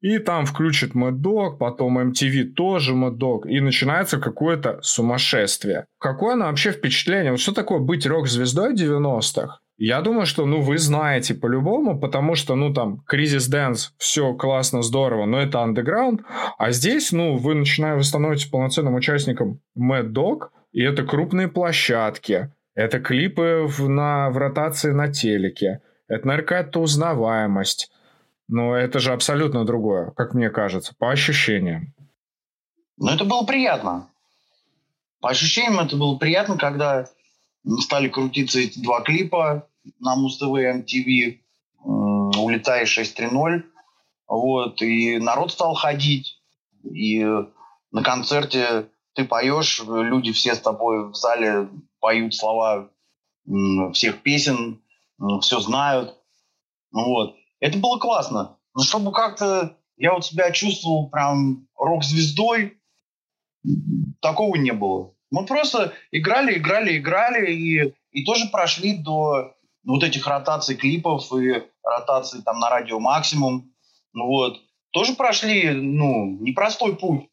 И 0.00 0.18
там 0.18 0.46
включит 0.46 0.94
Dog, 0.94 1.58
потом 1.58 1.98
MTV 1.98 2.52
тоже 2.54 2.94
Mad 2.94 3.16
Dog, 3.16 3.46
и 3.46 3.60
начинается 3.60 4.18
какое-то 4.18 4.78
сумасшествие. 4.82 5.86
Какое 5.98 6.34
оно 6.34 6.46
вообще 6.46 6.72
впечатление? 6.72 7.32
Вот 7.32 7.40
что 7.40 7.52
такое 7.52 7.80
быть 7.80 8.06
рок-звездой 8.06 8.74
90-х? 8.74 9.58
Я 9.76 10.00
думаю, 10.00 10.26
что, 10.26 10.46
ну, 10.46 10.60
вы 10.60 10.78
знаете 10.78 11.34
по-любому, 11.34 11.98
потому 11.98 12.34
что, 12.34 12.54
ну, 12.54 12.72
там, 12.72 13.02
Crisis 13.06 13.48
Dance, 13.48 13.94
все 13.98 14.32
классно, 14.34 14.80
здорово, 14.82 15.26
но 15.26 15.40
это 15.40 15.60
андеграунд, 15.60 16.22
а 16.56 16.70
здесь, 16.70 17.10
ну, 17.10 17.36
вы 17.36 17.54
начинаете, 17.54 17.96
вы 17.96 18.04
становитесь 18.04 18.46
полноценным 18.46 18.94
участником 18.94 19.60
Mad 19.76 19.95
Dog 19.95 20.14
и 20.72 20.82
это 20.82 21.02
крупные 21.02 21.48
площадки, 21.48 22.52
это 22.74 23.00
клипы 23.00 23.66
в, 23.66 23.88
на, 23.88 24.30
в 24.30 24.36
ротации 24.36 24.92
на 24.92 25.12
телеке, 25.12 25.80
это, 26.08 26.26
наверное, 26.26 26.46
какая-то 26.46 26.80
узнаваемость, 26.80 27.90
но 28.48 28.76
это 28.76 28.98
же 28.98 29.12
абсолютно 29.12 29.64
другое, 29.64 30.10
как 30.10 30.34
мне 30.34 30.50
кажется, 30.50 30.94
по 30.98 31.10
ощущениям. 31.10 31.94
Но 32.96 33.14
это 33.14 33.24
было 33.24 33.44
приятно. 33.44 34.08
По 35.20 35.30
ощущениям 35.30 35.80
это 35.80 35.96
было 35.96 36.16
приятно, 36.16 36.56
когда 36.58 37.06
стали 37.80 38.08
крутиться 38.08 38.60
эти 38.60 38.78
два 38.80 39.02
клипа 39.02 39.68
на 40.00 40.16
Муз-ТВ 40.16 40.44
MTV 40.44 41.38
«Улетай 41.84 42.84
6.3.0». 42.84 43.62
Вот, 44.28 44.82
и 44.82 45.18
народ 45.18 45.52
стал 45.52 45.74
ходить. 45.74 46.40
И 46.84 47.24
на 47.92 48.02
концерте 48.02 48.86
ты 49.14 49.24
поешь, 49.24 49.82
люди 49.86 50.32
все 50.32 50.54
с 50.54 50.60
тобой 50.60 51.10
в 51.10 51.14
зале 51.14 51.68
поют 52.02 52.34
слова 52.34 52.90
всех 53.94 54.22
песен, 54.22 54.82
все 55.40 55.60
знают. 55.60 56.18
Вот. 56.90 57.36
Это 57.60 57.78
было 57.78 57.98
классно. 57.98 58.58
Но 58.74 58.82
чтобы 58.82 59.12
как-то 59.12 59.78
я 59.96 60.12
вот 60.12 60.26
себя 60.26 60.50
чувствовал 60.50 61.08
прям 61.08 61.68
рок-звездой, 61.76 62.78
такого 64.20 64.56
не 64.56 64.72
было. 64.72 65.14
Мы 65.30 65.46
просто 65.46 65.92
играли, 66.10 66.58
играли, 66.58 66.98
играли 66.98 67.52
и, 67.52 67.94
и 68.10 68.24
тоже 68.24 68.48
прошли 68.50 68.98
до 68.98 69.54
вот 69.84 70.02
этих 70.02 70.26
ротаций 70.26 70.76
клипов 70.76 71.32
и 71.32 71.62
ротаций 71.82 72.42
там 72.42 72.58
на 72.58 72.68
радио 72.68 72.98
максимум. 72.98 73.72
Вот. 74.12 74.60
Тоже 74.90 75.14
прошли, 75.14 75.70
ну, 75.70 76.36
непростой 76.40 76.96
путь. 76.96 77.28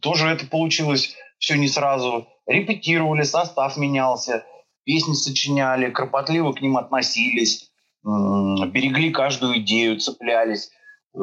Тоже 0.00 0.28
это 0.28 0.46
получилось 0.46 1.14
все 1.38 1.56
не 1.56 1.68
сразу. 1.68 2.26
Репетировали, 2.48 3.24
состав 3.24 3.76
менялся, 3.76 4.44
песни 4.84 5.12
сочиняли, 5.12 5.90
кропотливо 5.90 6.52
к 6.52 6.62
ним 6.62 6.78
относились, 6.78 7.70
берегли 8.02 9.10
каждую 9.10 9.58
идею, 9.58 10.00
цеплялись, 10.00 10.70
э, 11.14 11.18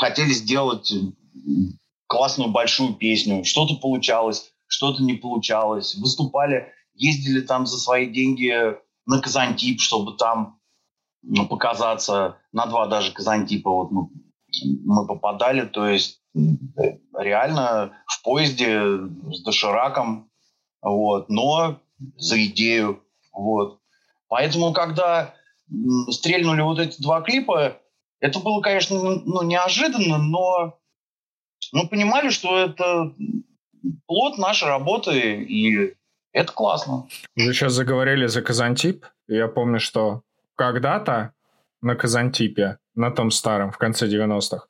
хотели 0.00 0.30
сделать 0.32 0.90
классную 2.06 2.50
большую 2.50 2.94
песню. 2.94 3.44
Что-то 3.44 3.74
получалось, 3.74 4.52
что-то 4.66 5.02
не 5.02 5.14
получалось. 5.14 5.94
Выступали, 5.96 6.72
ездили 6.94 7.42
там 7.42 7.66
за 7.66 7.78
свои 7.78 8.06
деньги 8.06 8.76
на 9.06 9.20
Казантип, 9.20 9.80
чтобы 9.80 10.16
там 10.16 10.58
ну, 11.22 11.46
показаться 11.46 12.38
на 12.52 12.66
два 12.66 12.86
даже 12.86 13.12
Казантипа. 13.12 13.70
Вот 13.70 13.90
мы, 13.90 14.08
мы 14.86 15.06
попадали, 15.06 15.66
то 15.66 15.86
есть 15.86 16.22
реально 17.14 17.92
в 18.06 18.22
поезде 18.22 18.80
с 19.30 19.42
дошираком, 19.42 20.30
вот, 20.82 21.28
но 21.28 21.80
за 22.16 22.44
идею, 22.46 23.02
вот. 23.32 23.78
Поэтому, 24.28 24.72
когда 24.72 25.34
стрельнули 26.10 26.60
вот 26.60 26.78
эти 26.78 27.00
два 27.00 27.22
клипа, 27.22 27.78
это 28.20 28.38
было, 28.40 28.60
конечно, 28.60 28.96
ну, 29.24 29.42
неожиданно, 29.42 30.18
но 30.18 30.78
мы 31.72 31.88
понимали, 31.88 32.30
что 32.30 32.58
это 32.58 33.12
плод 34.06 34.38
нашей 34.38 34.68
работы, 34.68 35.42
и 35.42 35.94
это 36.32 36.52
классно. 36.52 37.08
Вы 37.36 37.52
сейчас 37.52 37.72
заговорили 37.72 38.26
за 38.26 38.42
Казантип. 38.42 39.06
Я 39.28 39.48
помню, 39.48 39.80
что 39.80 40.22
когда-то 40.54 41.32
на 41.80 41.94
Казантипе, 41.94 42.78
на 42.94 43.10
том 43.10 43.30
старом, 43.30 43.70
в 43.70 43.78
конце 43.78 44.06
90-х, 44.06 44.66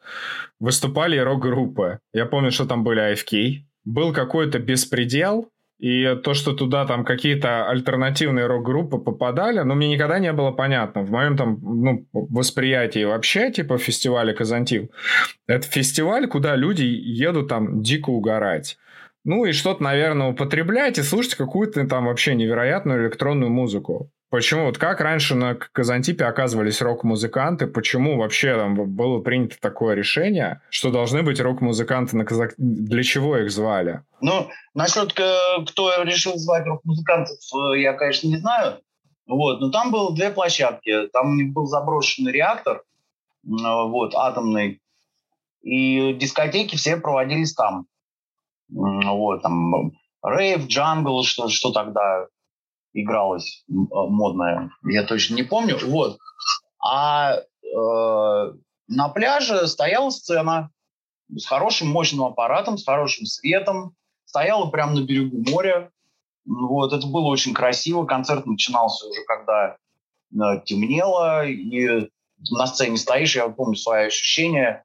выступали 0.60 1.18
рок-группы. 1.18 1.98
Я 2.12 2.26
помню, 2.26 2.50
что 2.50 2.66
там 2.66 2.84
были 2.84 3.12
AFK, 3.12 3.64
был 3.84 4.12
какой-то 4.12 4.58
беспредел, 4.58 5.50
и 5.82 6.14
то, 6.22 6.32
что 6.32 6.52
туда 6.52 6.86
там 6.86 7.04
какие-то 7.04 7.68
альтернативные 7.68 8.46
рок-группы 8.46 8.98
попадали, 8.98 9.58
ну, 9.62 9.74
мне 9.74 9.88
никогда 9.88 10.20
не 10.20 10.32
было 10.32 10.52
понятно. 10.52 11.02
В 11.02 11.10
моем 11.10 11.36
там, 11.36 11.58
ну, 11.60 12.06
восприятии 12.12 13.02
вообще, 13.02 13.50
типа, 13.50 13.78
фестиваля 13.78 14.32
Казантив, 14.32 14.90
это 15.48 15.66
фестиваль, 15.66 16.28
куда 16.28 16.54
люди 16.54 16.84
едут 16.84 17.48
там 17.48 17.82
дико 17.82 18.10
угорать. 18.10 18.78
Ну 19.24 19.44
и 19.44 19.50
что-то, 19.50 19.82
наверное, 19.82 20.28
употреблять 20.28 20.98
и 20.98 21.02
слушать 21.02 21.34
какую-то 21.34 21.84
там 21.88 22.06
вообще 22.06 22.36
невероятную 22.36 23.02
электронную 23.02 23.50
музыку. 23.50 24.08
Почему? 24.32 24.64
Вот 24.64 24.78
как 24.78 25.02
раньше 25.02 25.34
на 25.34 25.54
Казантипе 25.56 26.24
оказывались 26.24 26.80
рок-музыканты? 26.80 27.66
Почему 27.66 28.16
вообще 28.16 28.56
там 28.56 28.74
было 28.96 29.20
принято 29.20 29.60
такое 29.60 29.94
решение, 29.94 30.62
что 30.70 30.90
должны 30.90 31.22
быть 31.22 31.38
рок-музыканты 31.38 32.16
на 32.16 32.24
Казах... 32.24 32.54
Для 32.56 33.02
чего 33.02 33.36
их 33.36 33.50
звали? 33.50 34.00
Ну, 34.22 34.48
насчет 34.72 35.12
кто 35.12 36.02
решил 36.02 36.38
звать 36.38 36.64
рок-музыкантов, 36.64 37.36
э, 37.74 37.80
я, 37.80 37.92
конечно, 37.92 38.26
не 38.28 38.38
знаю. 38.38 38.80
Вот, 39.26 39.60
но 39.60 39.70
там 39.70 39.92
было 39.92 40.14
две 40.14 40.30
площадки. 40.30 41.08
Там 41.12 41.32
у 41.32 41.34
них 41.34 41.52
был 41.52 41.66
заброшенный 41.66 42.32
реактор, 42.32 42.84
вот, 43.42 44.14
атомный, 44.14 44.80
и 45.60 46.14
дискотеки 46.14 46.76
все 46.76 46.96
проводились 46.96 47.52
там. 47.52 47.84
Вот, 48.70 49.42
там 49.42 49.92
рейв, 50.24 50.68
джангл, 50.68 51.22
что, 51.22 51.50
что 51.50 51.70
тогда 51.70 52.28
игралось 52.92 53.64
а, 53.68 54.06
модное, 54.06 54.70
я 54.84 55.04
точно 55.04 55.34
не 55.34 55.42
помню. 55.42 55.78
Вот. 55.82 56.18
А 56.80 57.36
э, 57.36 58.52
на 58.88 59.08
пляже 59.08 59.66
стояла 59.66 60.10
сцена 60.10 60.70
с 61.34 61.46
хорошим 61.46 61.88
мощным 61.88 62.24
аппаратом, 62.24 62.76
с 62.76 62.84
хорошим 62.84 63.26
светом, 63.26 63.94
стояла 64.24 64.70
прямо 64.70 64.94
на 64.94 65.04
берегу 65.04 65.42
моря. 65.50 65.90
Вот, 66.44 66.92
это 66.92 67.06
было 67.06 67.28
очень 67.28 67.54
красиво. 67.54 68.04
Концерт 68.04 68.46
начинался 68.46 69.06
уже, 69.06 69.22
когда 69.24 69.76
э, 70.32 70.60
темнело, 70.64 71.46
и 71.46 72.08
на 72.50 72.66
сцене 72.66 72.96
стоишь, 72.96 73.36
я 73.36 73.48
помню 73.48 73.76
свои 73.76 74.06
ощущения, 74.06 74.84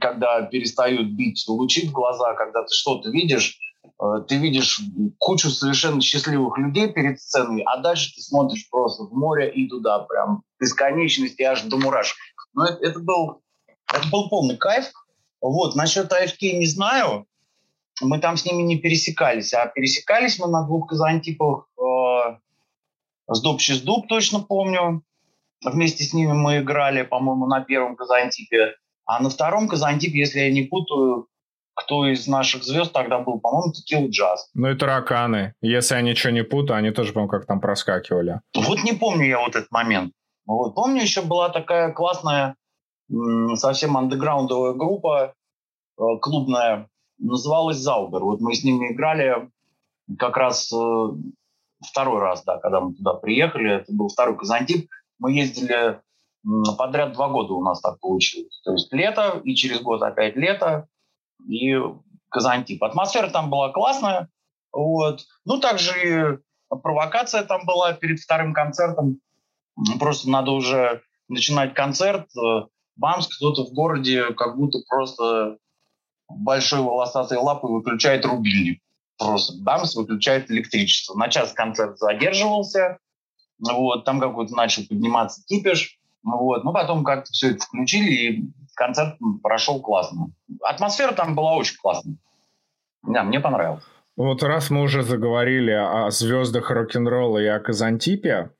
когда 0.00 0.42
перестают 0.42 1.08
бить 1.10 1.44
лучи 1.46 1.86
в 1.86 1.92
глаза, 1.92 2.34
когда 2.34 2.62
ты 2.62 2.74
что-то 2.74 3.10
видишь, 3.10 3.58
Э, 3.58 3.65
ты 3.98 4.36
видишь 4.36 4.80
кучу 5.18 5.48
совершенно 5.48 6.00
счастливых 6.00 6.58
людей 6.58 6.92
перед 6.92 7.20
сценой, 7.20 7.62
а 7.62 7.78
дальше 7.78 8.14
ты 8.14 8.20
смотришь 8.20 8.68
просто 8.70 9.04
в 9.04 9.12
море 9.12 9.50
и 9.50 9.68
туда, 9.68 10.00
прям 10.00 10.42
бесконечности 10.60 11.42
аж 11.42 11.62
до 11.62 11.78
мурашек. 11.78 12.16
Но 12.52 12.66
это, 12.66 12.78
это, 12.84 13.00
был, 13.00 13.42
это 13.92 14.08
был 14.10 14.28
полный 14.28 14.56
кайф. 14.56 14.92
Вот, 15.40 15.76
насчет 15.76 16.12
АФК 16.12 16.42
не 16.42 16.66
знаю. 16.66 17.26
Мы 18.02 18.18
там 18.18 18.36
с 18.36 18.44
ними 18.44 18.62
не 18.62 18.76
пересекались, 18.76 19.54
а 19.54 19.66
пересекались 19.66 20.38
мы 20.38 20.48
на 20.48 20.64
двух 20.66 20.88
казантипах 20.88 21.68
э, 21.78 22.36
с 23.28 23.40
Дуб 23.40 23.60
через 23.60 23.80
Дуб, 23.80 24.08
точно 24.08 24.40
помню. 24.40 25.02
Вместе 25.64 26.04
с 26.04 26.12
ними 26.12 26.32
мы 26.32 26.58
играли, 26.58 27.02
по-моему, 27.02 27.46
на 27.46 27.60
первом 27.60 27.96
казантипе. 27.96 28.74
А 29.06 29.22
на 29.22 29.30
втором 29.30 29.68
казантипе, 29.68 30.18
если 30.18 30.40
я 30.40 30.50
не 30.50 30.62
путаю, 30.62 31.28
кто 31.76 32.06
из 32.06 32.26
наших 32.26 32.64
звезд 32.64 32.92
тогда 32.92 33.18
был, 33.18 33.38
по-моему, 33.38 33.72
Текил 33.72 34.08
Джаз. 34.08 34.48
Ну 34.54 34.70
и 34.70 34.74
тараканы. 34.74 35.52
Если 35.60 35.94
я 35.94 36.00
ничего 36.00 36.32
не 36.32 36.42
путаю, 36.42 36.78
они 36.78 36.90
тоже, 36.90 37.12
по-моему, 37.12 37.30
как 37.30 37.46
там 37.46 37.60
проскакивали. 37.60 38.40
Вот 38.54 38.82
не 38.82 38.94
помню 38.94 39.26
я 39.26 39.40
вот 39.40 39.54
этот 39.54 39.70
момент. 39.70 40.12
Вот. 40.46 40.74
Помню, 40.74 41.02
еще 41.02 41.20
была 41.20 41.50
такая 41.50 41.92
классная, 41.92 42.56
совсем 43.56 43.96
андеграундовая 43.96 44.72
группа 44.72 45.34
э, 45.98 46.02
клубная, 46.22 46.88
называлась 47.18 47.76
Заубер. 47.76 48.24
Вот 48.24 48.40
мы 48.40 48.54
с 48.54 48.64
ними 48.64 48.92
играли 48.92 49.50
как 50.18 50.38
раз 50.38 50.72
э, 50.72 51.06
второй 51.86 52.20
раз, 52.20 52.42
да, 52.44 52.58
когда 52.58 52.80
мы 52.80 52.94
туда 52.94 53.14
приехали. 53.14 53.76
Это 53.76 53.92
был 53.92 54.08
второй 54.08 54.38
Казантип. 54.38 54.88
Мы 55.18 55.32
ездили 55.32 56.00
подряд 56.78 57.12
два 57.12 57.28
года 57.28 57.52
у 57.52 57.62
нас 57.62 57.80
так 57.80 58.00
получилось. 58.00 58.60
То 58.64 58.72
есть 58.72 58.92
лето, 58.92 59.40
и 59.44 59.54
через 59.54 59.80
год 59.80 60.02
опять 60.02 60.36
лето 60.36 60.88
и 61.48 61.74
Казантип. 62.28 62.82
Атмосфера 62.82 63.30
там 63.30 63.50
была 63.50 63.72
классная. 63.72 64.28
Вот. 64.72 65.24
Ну, 65.44 65.58
также 65.58 66.42
провокация 66.68 67.44
там 67.44 67.64
была 67.64 67.92
перед 67.92 68.20
вторым 68.20 68.52
концертом. 68.52 69.20
Просто 69.98 70.28
надо 70.30 70.50
уже 70.50 71.02
начинать 71.28 71.74
концерт. 71.74 72.28
Бамс, 72.96 73.28
кто-то 73.28 73.64
в 73.64 73.72
городе 73.72 74.32
как 74.34 74.56
будто 74.56 74.78
просто 74.88 75.58
большой 76.28 76.80
волосатой 76.80 77.38
лапой 77.38 77.70
выключает 77.70 78.24
рубильник. 78.24 78.82
Просто 79.18 79.54
бамс 79.62 79.94
выключает 79.96 80.50
электричество. 80.50 81.16
На 81.16 81.28
час 81.28 81.52
концерт 81.52 81.98
задерживался. 81.98 82.98
Вот, 83.58 84.04
там 84.04 84.20
какой-то 84.20 84.54
начал 84.54 84.82
подниматься 84.86 85.42
кипиш. 85.46 85.98
Вот, 86.22 86.64
ну, 86.64 86.72
потом 86.72 87.04
как-то 87.04 87.30
все 87.32 87.52
это 87.52 87.64
включили, 87.64 88.10
и 88.10 88.44
концерт 88.76 89.16
прошел 89.42 89.80
классно. 89.80 90.28
Атмосфера 90.62 91.12
там 91.12 91.34
была 91.34 91.54
очень 91.54 91.76
классная. 91.76 92.16
Да, 93.02 93.24
мне 93.24 93.40
понравилось. 93.40 93.82
Вот 94.16 94.42
раз 94.42 94.70
мы 94.70 94.82
уже 94.82 95.02
заговорили 95.02 95.72
о 95.72 96.10
звездах 96.10 96.70
рок-н-ролла 96.70 97.38
и 97.38 97.46
о 97.46 97.60
Казантипе, 97.60 98.50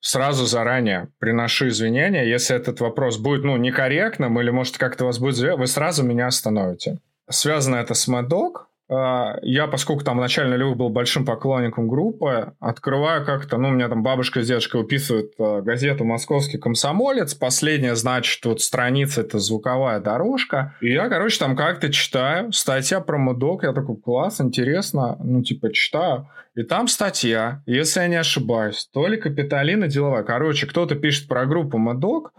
сразу 0.00 0.46
заранее 0.46 1.08
приношу 1.18 1.68
извинения, 1.68 2.28
если 2.28 2.56
этот 2.56 2.80
вопрос 2.80 3.16
будет, 3.16 3.44
ну, 3.44 3.56
некорректным 3.56 4.38
или, 4.40 4.50
может, 4.50 4.76
как-то 4.76 5.04
вас 5.04 5.18
будет... 5.18 5.38
Вы 5.56 5.66
сразу 5.66 6.02
меня 6.02 6.26
остановите. 6.26 6.98
Связано 7.30 7.76
это 7.76 7.94
с 7.94 8.08
а, 8.08 8.68
я, 9.42 9.66
поскольку 9.66 10.04
там 10.04 10.18
в 10.18 10.20
начале 10.20 10.50
нулевых 10.50 10.76
был 10.76 10.88
большим 10.88 11.24
поклонником 11.24 11.88
группы, 11.88 12.52
открываю 12.60 13.24
как-то, 13.24 13.56
ну, 13.56 13.68
у 13.68 13.70
меня 13.72 13.88
там 13.88 14.02
бабушка 14.02 14.42
с 14.42 14.46
дедушкой 14.46 14.82
выписывают 14.82 15.32
а, 15.38 15.60
газету 15.60 16.04
«Московский 16.04 16.58
комсомолец», 16.58 17.34
последняя, 17.34 17.94
значит, 17.94 18.44
вот 18.44 18.60
страница, 18.60 19.22
это 19.22 19.38
звуковая 19.38 20.00
дорожка, 20.00 20.74
и 20.80 20.92
я, 20.92 21.08
короче, 21.08 21.38
там 21.38 21.56
как-то 21.56 21.92
читаю, 21.92 22.52
статья 22.52 23.00
про 23.00 23.18
Мудок, 23.18 23.62
я 23.62 23.72
такой, 23.72 23.96
класс, 23.96 24.40
интересно, 24.40 25.16
ну, 25.22 25.42
типа, 25.42 25.72
читаю, 25.72 26.28
и 26.54 26.62
там 26.62 26.86
статья, 26.86 27.62
если 27.66 28.00
я 28.00 28.06
не 28.06 28.16
ошибаюсь, 28.16 28.88
то 28.92 29.08
ли 29.08 29.16
Капиталина 29.16 29.88
деловая, 29.88 30.22
короче, 30.22 30.66
кто-то 30.66 30.94
пишет 30.94 31.26
про 31.26 31.46
группу 31.46 31.78
Мудок, 31.78 32.32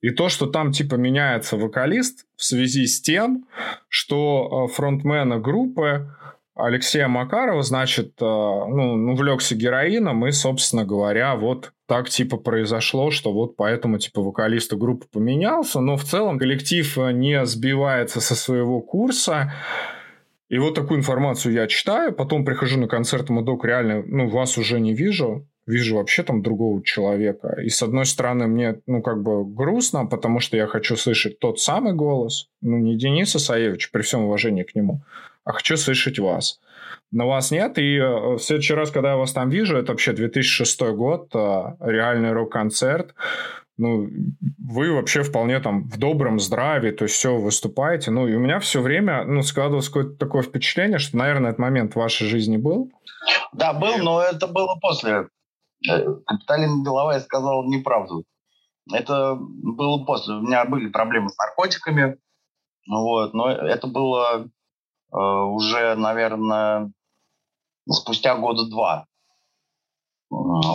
И 0.00 0.10
то, 0.10 0.28
что 0.28 0.46
там 0.46 0.72
типа 0.72 0.94
меняется 0.94 1.56
вокалист 1.56 2.26
в 2.36 2.44
связи 2.44 2.86
с 2.86 3.00
тем, 3.00 3.46
что 3.88 4.68
э, 4.68 4.72
фронтмена 4.72 5.38
группы 5.40 6.14
Алексея 6.54 7.08
Макарова, 7.08 7.62
значит, 7.62 8.14
э, 8.20 8.24
ну, 8.24 9.12
увлекся 9.12 9.54
героином, 9.54 10.26
и, 10.26 10.32
собственно 10.32 10.84
говоря, 10.84 11.36
вот 11.36 11.72
так 11.86 12.08
типа 12.08 12.36
произошло, 12.36 13.10
что 13.10 13.32
вот 13.32 13.56
поэтому 13.56 13.98
типа 13.98 14.22
вокалиста 14.22 14.76
группы 14.76 15.06
поменялся, 15.10 15.80
но 15.80 15.96
в 15.96 16.04
целом 16.04 16.38
коллектив 16.38 16.98
э, 16.98 17.12
не 17.12 17.44
сбивается 17.46 18.20
со 18.20 18.34
своего 18.34 18.80
курса. 18.80 19.52
И 20.48 20.58
вот 20.58 20.74
такую 20.74 20.98
информацию 20.98 21.54
я 21.54 21.66
читаю, 21.66 22.12
потом 22.12 22.44
прихожу 22.44 22.80
на 22.80 22.88
концерт 22.88 23.28
Мадок, 23.30 23.64
реально, 23.64 24.02
ну, 24.06 24.28
вас 24.28 24.58
уже 24.58 24.80
не 24.80 24.94
вижу, 24.94 25.46
вижу 25.68 25.96
вообще 25.96 26.22
там 26.22 26.42
другого 26.42 26.82
человека. 26.82 27.58
И 27.62 27.68
с 27.68 27.82
одной 27.82 28.06
стороны 28.06 28.46
мне, 28.46 28.80
ну, 28.86 29.02
как 29.02 29.22
бы 29.22 29.44
грустно, 29.44 30.06
потому 30.06 30.40
что 30.40 30.56
я 30.56 30.66
хочу 30.66 30.96
слышать 30.96 31.38
тот 31.38 31.60
самый 31.60 31.92
голос, 31.92 32.48
ну, 32.62 32.78
не 32.78 32.96
Дениса 32.96 33.38
Саевича, 33.38 33.90
при 33.92 34.02
всем 34.02 34.24
уважении 34.24 34.62
к 34.62 34.74
нему, 34.74 35.02
а 35.44 35.52
хочу 35.52 35.76
слышать 35.76 36.18
вас. 36.18 36.60
Но 37.10 37.28
вас 37.28 37.50
нет, 37.50 37.78
и 37.78 37.96
э, 37.96 38.34
в 38.34 38.38
следующий 38.38 38.74
раз, 38.74 38.90
когда 38.90 39.10
я 39.10 39.16
вас 39.16 39.32
там 39.32 39.50
вижу, 39.50 39.76
это 39.76 39.92
вообще 39.92 40.12
2006 40.12 40.80
год, 40.92 41.30
э, 41.34 41.64
реальный 41.80 42.32
рок-концерт, 42.32 43.14
ну, 43.78 44.08
вы 44.58 44.92
вообще 44.92 45.22
вполне 45.22 45.60
там 45.60 45.84
в 45.84 45.98
добром 45.98 46.40
здравии, 46.40 46.90
то 46.90 47.04
есть 47.04 47.14
все 47.14 47.36
выступаете. 47.36 48.10
Ну, 48.10 48.26
и 48.26 48.34
у 48.34 48.40
меня 48.40 48.58
все 48.58 48.80
время, 48.80 49.24
ну, 49.24 49.42
складывалось 49.42 49.86
какое-то 49.86 50.16
такое 50.18 50.42
впечатление, 50.42 50.98
что, 50.98 51.16
наверное, 51.16 51.50
этот 51.50 51.60
момент 51.60 51.92
в 51.92 51.96
вашей 51.96 52.26
жизни 52.26 52.56
был. 52.56 52.90
Да, 53.52 53.72
был, 53.72 53.98
но 53.98 54.20
это 54.20 54.48
было 54.48 54.74
после. 54.80 55.28
Э, 55.86 56.14
Капиталина 56.26 56.84
Деловая 56.84 57.20
сказала 57.20 57.64
неправду. 57.64 58.24
Это 58.92 59.36
было 59.38 60.04
после. 60.04 60.34
У 60.34 60.40
меня 60.40 60.64
были 60.64 60.88
проблемы 60.88 61.28
с 61.28 61.36
наркотиками, 61.36 62.18
вот, 62.88 63.34
но 63.34 63.50
это 63.50 63.86
было 63.86 64.48
э, 65.12 65.16
уже, 65.16 65.94
наверное, 65.94 66.90
спустя 67.90 68.36
года 68.36 68.66
два 68.68 69.06
э, 70.30 70.34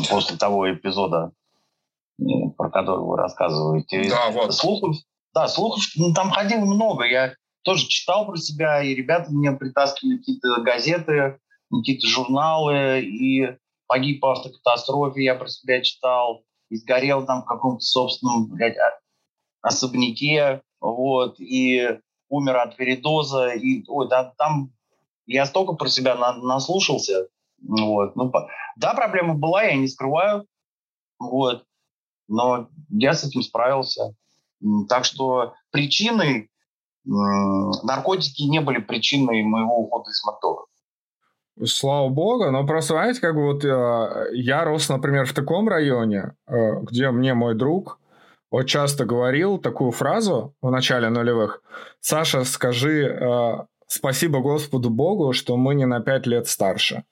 после 0.09 0.37
того 0.37 0.71
эпизода, 0.71 1.31
э, 2.19 2.23
про 2.55 2.69
который 2.69 3.03
вы 3.03 3.17
рассказываете. 3.17 4.09
Да, 4.09 4.29
вот. 4.29 4.53
Слухов, 4.53 4.95
да, 5.33 5.47
слухов 5.47 5.83
ну, 5.95 6.13
там 6.13 6.29
ходило 6.29 6.65
много. 6.65 7.05
Я 7.05 7.33
тоже 7.63 7.87
читал 7.87 8.27
про 8.27 8.37
себя, 8.37 8.83
и 8.83 8.93
ребята 8.93 9.31
мне 9.31 9.51
притаскивали 9.51 10.17
какие-то 10.17 10.61
газеты, 10.61 11.39
какие-то 11.71 12.07
журналы, 12.07 13.01
и 13.01 13.57
погиб 13.93 14.21
по 14.21 14.32
автокатастрофе, 14.32 15.23
я 15.23 15.36
про 15.36 15.47
себя 15.47 15.79
читал, 15.84 16.43
и 16.69 16.77
сгорел 16.77 17.27
там 17.27 17.43
в 17.43 17.45
каком-то 17.45 17.82
собственном, 17.82 18.47
блядь, 18.47 18.75
особняке, 19.62 20.63
вот, 20.82 21.39
и 21.39 21.99
умер 22.27 22.58
от 22.58 22.75
передоза, 22.75 23.49
и, 23.49 23.84
ой, 23.88 24.10
да, 24.10 24.34
там 24.36 24.71
я 25.27 25.45
столько 25.45 25.73
про 25.73 25.88
себя 25.89 26.15
на, 26.15 26.34
наслушался, 26.34 27.27
вот, 27.62 28.15
ну, 28.15 28.32
да, 28.77 28.95
проблема 28.95 29.36
была, 29.36 29.62
я 29.62 29.75
не 29.75 29.88
скрываю, 29.88 30.47
вот, 31.19 31.63
но 32.27 32.69
я 32.89 33.13
с 33.13 33.23
этим 33.23 33.43
справился. 33.43 34.15
Так 34.89 35.06
что 35.06 35.53
причиной, 35.69 36.49
наркотики 37.06 38.41
не 38.41 38.60
были 38.60 38.79
причиной 38.79 39.43
моего 39.43 39.82
ухода 39.82 40.10
из 40.10 40.23
мотора. 40.25 40.65
Слава 41.65 42.09
богу, 42.09 42.49
но 42.51 42.65
просто, 42.65 42.93
знаете, 42.93 43.21
как 43.21 43.35
бы 43.35 43.43
вот 43.43 43.63
э, 43.63 44.27
я 44.33 44.63
рос, 44.63 44.89
например, 44.89 45.25
в 45.25 45.33
таком 45.33 45.69
районе, 45.69 46.33
э, 46.47 46.79
где 46.81 47.11
мне 47.11 47.35
мой 47.35 47.53
друг 47.53 47.99
вот 48.49 48.63
часто 48.63 49.05
говорил 49.05 49.57
такую 49.59 49.91
фразу 49.91 50.55
в 50.61 50.71
начале 50.71 51.09
нулевых. 51.09 51.61
Саша, 51.99 52.43
скажи 52.43 53.05
э, 53.05 53.53
спасибо 53.87 54.39
Господу 54.39 54.89
Богу, 54.89 55.33
что 55.33 55.55
мы 55.55 55.75
не 55.75 55.85
на 55.85 56.01
пять 56.01 56.27
лет 56.27 56.47
старше. 56.47 57.03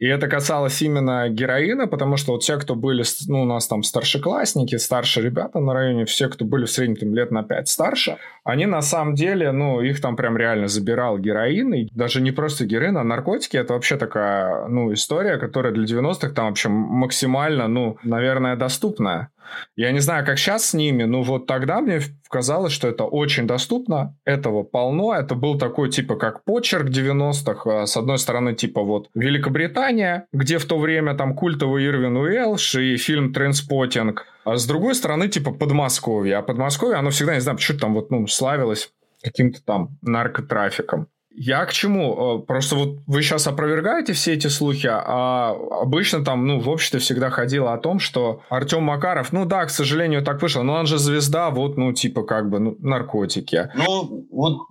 И 0.00 0.06
это 0.06 0.28
касалось 0.28 0.80
именно 0.80 1.28
героина, 1.28 1.86
потому 1.86 2.16
что 2.16 2.32
вот 2.32 2.42
все, 2.42 2.56
кто 2.56 2.74
были, 2.74 3.04
ну, 3.28 3.42
у 3.42 3.44
нас 3.44 3.68
там 3.68 3.82
старшеклассники, 3.82 4.76
старшие 4.76 5.26
ребята 5.26 5.60
на 5.60 5.74
районе, 5.74 6.06
все, 6.06 6.30
кто 6.30 6.46
были 6.46 6.64
в 6.64 6.70
среднем 6.70 6.96
там, 6.96 7.14
лет 7.14 7.30
на 7.30 7.42
5 7.42 7.68
старше, 7.68 8.16
они 8.42 8.64
на 8.64 8.80
самом 8.80 9.14
деле, 9.14 9.52
ну, 9.52 9.82
их 9.82 10.00
там 10.00 10.16
прям 10.16 10.38
реально 10.38 10.68
забирал 10.68 11.18
героин, 11.18 11.74
и 11.74 11.88
даже 11.92 12.22
не 12.22 12.30
просто 12.30 12.64
героин, 12.64 12.96
а 12.96 13.04
наркотики, 13.04 13.58
это 13.58 13.74
вообще 13.74 13.98
такая, 13.98 14.68
ну, 14.68 14.90
история, 14.90 15.36
которая 15.36 15.74
для 15.74 15.84
90-х 15.84 16.30
там 16.30 16.46
вообще 16.46 16.70
максимально, 16.70 17.68
ну, 17.68 17.98
наверное, 18.02 18.56
доступная. 18.56 19.28
Я 19.76 19.92
не 19.92 20.00
знаю, 20.00 20.24
как 20.24 20.38
сейчас 20.38 20.66
с 20.66 20.74
ними, 20.74 21.04
но 21.04 21.22
вот 21.22 21.46
тогда 21.46 21.80
мне 21.80 22.00
казалось, 22.28 22.72
что 22.72 22.88
это 22.88 23.04
очень 23.04 23.46
доступно, 23.46 24.16
этого 24.24 24.62
полно, 24.62 25.14
это 25.14 25.34
был 25.34 25.58
такой 25.58 25.90
типа 25.90 26.16
как 26.16 26.44
почерк 26.44 26.88
90-х, 26.88 27.82
а, 27.82 27.86
с 27.86 27.96
одной 27.96 28.18
стороны 28.18 28.54
типа 28.54 28.82
вот 28.82 29.08
Великобритания, 29.14 30.26
где 30.32 30.58
в 30.58 30.64
то 30.64 30.78
время 30.78 31.14
там 31.14 31.34
культовый 31.34 31.86
Ирвин 31.86 32.16
Уэлш 32.16 32.76
и 32.76 32.96
фильм 32.96 33.32
«Трендспотинг», 33.32 34.26
а 34.44 34.56
с 34.56 34.66
другой 34.66 34.94
стороны 34.94 35.28
типа 35.28 35.52
Подмосковье, 35.52 36.36
а 36.36 36.42
Подмосковье, 36.42 36.96
оно 36.96 37.10
всегда, 37.10 37.34
не 37.34 37.40
знаю, 37.40 37.58
почему 37.58 37.78
там 37.78 37.94
вот, 37.94 38.10
ну, 38.10 38.26
славилось 38.26 38.92
каким-то 39.22 39.62
там 39.64 39.98
наркотрафиком. 40.02 41.08
Я 41.32 41.64
к 41.64 41.72
чему? 41.72 42.40
Э, 42.40 42.42
просто 42.42 42.74
вот 42.74 42.98
вы 43.06 43.22
сейчас 43.22 43.46
опровергаете 43.46 44.12
все 44.12 44.34
эти 44.34 44.48
слухи, 44.48 44.88
а 44.90 45.50
обычно 45.80 46.24
там, 46.24 46.46
ну, 46.46 46.58
в 46.58 46.68
обществе 46.68 46.98
всегда 46.98 47.30
ходило 47.30 47.72
о 47.72 47.78
том, 47.78 48.00
что 48.00 48.42
Артем 48.48 48.82
Макаров, 48.82 49.32
ну 49.32 49.44
да, 49.44 49.64
к 49.64 49.70
сожалению, 49.70 50.24
так 50.24 50.42
вышло, 50.42 50.62
но 50.62 50.74
он 50.74 50.86
же 50.86 50.98
звезда, 50.98 51.50
вот, 51.50 51.76
ну, 51.76 51.92
типа, 51.92 52.24
как 52.24 52.50
бы, 52.50 52.58
ну, 52.58 52.76
наркотики. 52.80 53.70
Ну, 53.76 54.26
вот 54.30 54.66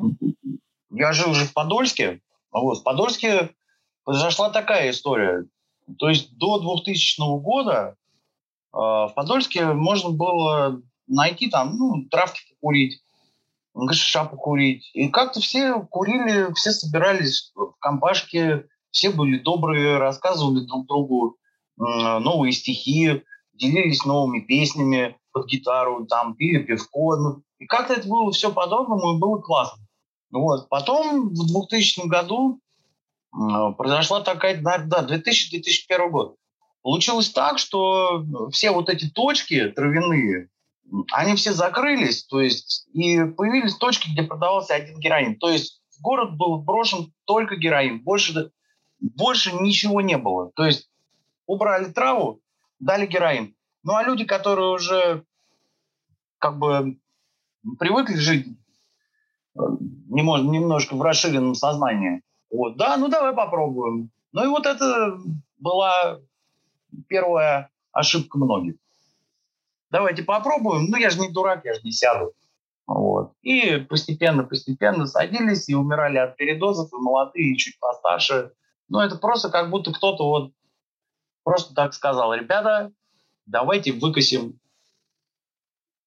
я 0.91 1.13
жил 1.13 1.31
уже 1.31 1.45
в 1.45 1.53
Подольске, 1.53 2.19
вот, 2.51 2.79
в 2.79 2.83
Подольске 2.83 3.51
произошла 4.03 4.49
такая 4.49 4.89
история. 4.89 5.45
То 5.97 6.09
есть 6.09 6.37
до 6.37 6.59
2000 6.59 7.41
года 7.41 7.95
э, 8.73 8.77
в 8.77 9.13
Подольске 9.15 9.65
можно 9.67 10.09
было 10.09 10.81
найти 11.07 11.49
там, 11.49 11.77
ну, 11.77 12.05
травки 12.11 12.41
покурить, 12.49 13.01
гашиша 13.73 14.25
покурить. 14.25 14.89
И 14.93 15.09
как-то 15.09 15.39
все 15.39 15.81
курили, 15.89 16.53
все 16.53 16.71
собирались 16.71 17.51
в 17.55 17.73
компашке, 17.79 18.65
все 18.91 19.11
были 19.11 19.39
добрые, 19.39 19.97
рассказывали 19.97 20.65
друг 20.65 20.87
другу 20.87 21.37
новые 21.77 22.51
стихи, 22.51 23.23
делились 23.53 24.05
новыми 24.05 24.41
песнями 24.41 25.17
под 25.31 25.47
гитару, 25.47 26.05
там 26.07 26.35
пили 26.35 26.63
пивко. 26.63 27.15
Ну, 27.15 27.43
и 27.59 27.65
как-то 27.65 27.93
это 27.93 28.07
было 28.07 28.31
все 28.31 28.51
по-доброму 28.51 29.15
и 29.15 29.19
было 29.19 29.39
классно. 29.39 29.83
Вот. 30.31 30.69
Потом 30.69 31.29
в 31.29 31.47
2000 31.47 32.07
году 32.07 32.59
произошла 33.31 34.21
такая, 34.21 34.61
да, 34.61 34.77
2000-2001 34.79 36.09
год. 36.09 36.35
Получилось 36.81 37.29
так, 37.29 37.59
что 37.59 38.25
все 38.51 38.71
вот 38.71 38.89
эти 38.89 39.09
точки 39.09 39.69
травяные, 39.69 40.49
они 41.11 41.35
все 41.35 41.53
закрылись, 41.53 42.23
то 42.25 42.41
есть, 42.41 42.87
и 42.93 43.23
появились 43.23 43.75
точки, 43.75 44.09
где 44.09 44.23
продавался 44.23 44.75
один 44.75 44.99
героин. 44.99 45.37
То 45.37 45.49
есть 45.49 45.81
в 45.97 46.01
город 46.01 46.37
был 46.37 46.61
брошен 46.61 47.13
только 47.25 47.55
героин, 47.55 47.99
больше, 48.01 48.51
больше 48.99 49.53
ничего 49.53 50.01
не 50.01 50.17
было. 50.17 50.51
То 50.55 50.65
есть 50.65 50.89
убрали 51.45 51.85
траву, 51.85 52.41
дали 52.79 53.05
героин. 53.05 53.55
Ну 53.83 53.95
а 53.95 54.03
люди, 54.03 54.25
которые 54.25 54.69
уже 54.69 55.23
как 56.37 56.57
бы 56.57 56.97
привыкли 57.77 58.15
жить 58.15 58.47
э, 59.55 59.61
немножко 60.09 60.95
в 60.95 61.01
расширенном 61.01 61.55
сознании, 61.55 62.21
вот, 62.51 62.77
да, 62.77 62.97
ну 62.97 63.09
давай 63.09 63.33
попробуем. 63.33 64.09
Ну 64.31 64.43
и 64.43 64.47
вот 64.47 64.65
это 64.65 65.19
была 65.57 66.19
первая 67.07 67.69
ошибка 67.91 68.37
многих 68.37 68.75
давайте 69.89 70.23
попробуем. 70.23 70.85
Ну, 70.89 70.97
я 70.97 71.09
же 71.09 71.19
не 71.19 71.29
дурак, 71.29 71.65
я 71.65 71.73
же 71.73 71.81
не 71.83 71.91
сяду. 71.91 72.33
Вот. 72.87 73.33
И 73.41 73.77
постепенно-постепенно 73.77 75.05
садились 75.05 75.69
и 75.69 75.75
умирали 75.75 76.17
от 76.17 76.37
передозов, 76.37 76.91
и 76.91 76.95
молодые, 76.95 77.53
и 77.53 77.57
чуть 77.57 77.79
постарше. 77.79 78.51
Ну, 78.87 78.99
это 78.99 79.17
просто 79.17 79.49
как 79.49 79.69
будто 79.69 79.93
кто-то 79.93 80.27
вот 80.27 80.51
просто 81.43 81.73
так 81.73 81.93
сказал, 81.93 82.33
ребята, 82.33 82.91
давайте 83.45 83.91
выкосим 83.91 84.59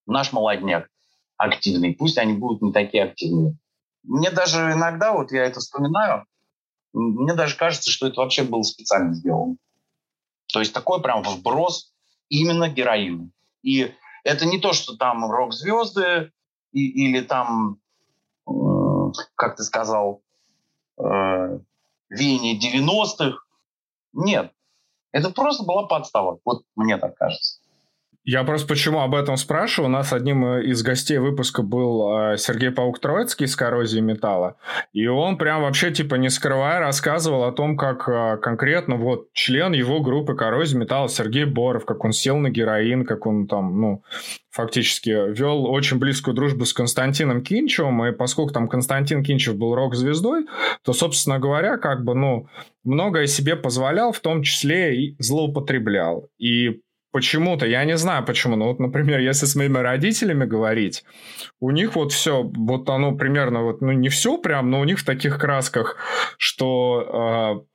наш 0.06 0.32
молодняк 0.32 0.88
активный, 1.36 1.94
пусть 1.94 2.18
они 2.18 2.34
будут 2.34 2.62
не 2.62 2.72
такие 2.72 3.04
активные. 3.04 3.56
Мне 4.02 4.30
даже 4.30 4.72
иногда, 4.72 5.12
вот 5.12 5.32
я 5.32 5.44
это 5.44 5.60
вспоминаю, 5.60 6.26
мне 6.92 7.34
даже 7.34 7.56
кажется, 7.56 7.90
что 7.90 8.06
это 8.06 8.20
вообще 8.20 8.42
было 8.42 8.62
специально 8.62 9.14
сделано. 9.14 9.56
То 10.52 10.60
есть 10.60 10.72
такой 10.72 11.00
прям 11.00 11.22
вброс 11.22 11.92
именно 12.28 12.68
героину. 12.68 13.30
И 13.62 13.94
это 14.24 14.46
не 14.46 14.58
то, 14.58 14.72
что 14.72 14.96
там 14.96 15.30
рок-звезды 15.30 16.32
и, 16.72 17.06
или 17.06 17.20
там, 17.20 17.78
э, 18.46 18.52
как 19.34 19.56
ты 19.56 19.62
сказал, 19.62 20.22
э, 20.98 21.58
веяние 22.08 22.58
90-х. 22.58 23.38
Нет. 24.12 24.52
Это 25.12 25.30
просто 25.30 25.64
была 25.64 25.86
подстава. 25.86 26.38
Вот 26.44 26.64
мне 26.76 26.96
так 26.98 27.16
кажется. 27.16 27.61
Я 28.24 28.44
просто 28.44 28.68
почему 28.68 29.00
об 29.00 29.16
этом 29.16 29.36
спрашиваю. 29.36 29.88
У 29.88 29.92
нас 29.92 30.12
одним 30.12 30.58
из 30.58 30.82
гостей 30.84 31.18
выпуска 31.18 31.62
был 31.62 32.32
э, 32.32 32.36
Сергей 32.38 32.70
Паук 32.70 33.00
Троицкий 33.00 33.48
с 33.48 33.56
коррозией 33.56 34.00
металла. 34.00 34.56
И 34.92 35.08
он 35.08 35.36
прям 35.38 35.62
вообще, 35.62 35.90
типа, 35.90 36.14
не 36.14 36.30
скрывая, 36.30 36.78
рассказывал 36.78 37.42
о 37.42 37.52
том, 37.52 37.76
как 37.76 38.08
э, 38.08 38.36
конкретно 38.36 38.94
вот 38.94 39.32
член 39.32 39.72
его 39.72 40.00
группы 40.00 40.36
коррозии 40.36 40.76
металла 40.76 41.08
Сергей 41.08 41.46
Боров, 41.46 41.84
как 41.84 42.04
он 42.04 42.12
сел 42.12 42.36
на 42.36 42.48
героин, 42.48 43.04
как 43.04 43.26
он 43.26 43.48
там, 43.48 43.80
ну, 43.80 44.04
фактически 44.52 45.10
вел 45.32 45.66
очень 45.66 45.98
близкую 45.98 46.34
дружбу 46.34 46.64
с 46.64 46.72
Константином 46.72 47.42
Кинчевым, 47.42 48.04
и 48.04 48.12
поскольку 48.12 48.52
там 48.52 48.68
Константин 48.68 49.24
Кинчев 49.24 49.56
был 49.56 49.74
рок-звездой, 49.74 50.46
то, 50.84 50.92
собственно 50.92 51.40
говоря, 51.40 51.76
как 51.76 52.04
бы, 52.04 52.14
ну, 52.14 52.46
многое 52.84 53.26
себе 53.26 53.56
позволял, 53.56 54.12
в 54.12 54.20
том 54.20 54.44
числе 54.44 54.94
и 54.96 55.16
злоупотреблял. 55.18 56.28
И 56.38 56.82
почему-то, 57.12 57.66
я 57.66 57.84
не 57.84 57.96
знаю 57.96 58.24
почему, 58.24 58.56
но 58.56 58.68
вот, 58.68 58.80
например, 58.80 59.20
если 59.20 59.46
с 59.46 59.54
моими 59.54 59.78
родителями 59.78 60.44
говорить, 60.44 61.04
у 61.60 61.70
них 61.70 61.94
вот 61.94 62.12
все, 62.12 62.42
вот 62.42 62.88
оно 62.88 63.12
примерно, 63.12 63.62
вот, 63.62 63.80
ну 63.82 63.92
не 63.92 64.08
все 64.08 64.38
прям, 64.38 64.70
но 64.70 64.80
у 64.80 64.84
них 64.84 64.98
в 64.98 65.04
таких 65.04 65.38
красках, 65.38 65.96
что 66.38 67.66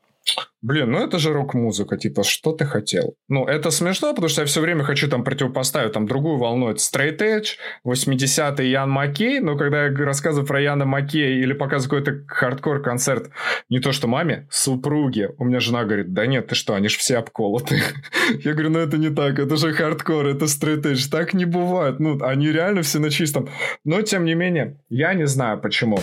Блин, 0.61 0.91
ну 0.91 0.99
это 1.05 1.19
же 1.19 1.33
рок-музыка, 1.33 1.97
типа, 1.97 2.23
что 2.23 2.51
ты 2.51 2.65
хотел? 2.65 3.15
Ну, 3.27 3.45
это 3.45 3.69
смешно, 3.69 4.13
потому 4.13 4.27
что 4.27 4.41
я 4.41 4.47
все 4.47 4.59
время 4.59 4.83
хочу 4.83 5.07
там 5.07 5.23
противопоставить 5.23 5.93
там 5.93 6.07
другую 6.07 6.37
волну. 6.37 6.69
Это 6.69 6.79
Straight 6.79 7.19
Edge, 7.19 7.57
80-й 7.85 8.67
Ян 8.67 8.89
Маккей, 8.89 9.39
но 9.39 9.55
когда 9.55 9.85
я 9.85 9.95
рассказываю 9.95 10.47
про 10.47 10.59
Яна 10.59 10.85
Маккей 10.85 11.39
или 11.41 11.53
показываю 11.53 12.03
какой-то 12.03 12.25
хардкор-концерт, 12.27 13.29
не 13.69 13.79
то 13.79 13.91
что 13.91 14.07
маме, 14.07 14.47
супруге, 14.49 15.29
у 15.37 15.45
меня 15.45 15.59
жена 15.59 15.83
говорит, 15.83 16.13
да 16.13 16.25
нет, 16.25 16.47
ты 16.47 16.55
что, 16.55 16.73
они 16.73 16.87
же 16.87 16.97
все 16.97 17.17
обколоты. 17.17 17.81
Я 18.43 18.53
говорю, 18.53 18.71
ну 18.71 18.79
это 18.79 18.97
не 18.97 19.09
так, 19.09 19.37
это 19.37 19.57
же 19.57 19.73
хардкор, 19.73 20.25
это 20.25 20.45
Straight 20.45 20.81
Edge, 20.81 21.09
так 21.11 21.35
не 21.35 21.45
бывает. 21.45 21.99
Ну, 21.99 22.17
они 22.23 22.51
реально 22.51 22.81
все 22.81 22.97
на 22.97 23.11
чистом. 23.11 23.47
Но, 23.83 24.01
тем 24.01 24.25
не 24.25 24.33
менее, 24.33 24.79
я 24.89 25.13
не 25.13 25.27
знаю 25.27 25.61
почему. 25.61 25.99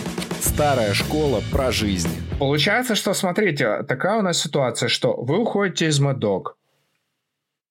Старая 0.55 0.93
школа 0.93 1.41
про 1.51 1.69
жизнь. 1.69 2.07
Получается, 2.39 2.95
что, 2.95 3.13
смотрите, 3.13 3.83
такая 3.83 4.19
у 4.19 4.21
нас 4.21 4.41
ситуация, 4.41 4.87
что 4.87 5.13
вы 5.13 5.37
уходите 5.37 5.87
из 5.87 5.99
Dog. 6.01 6.53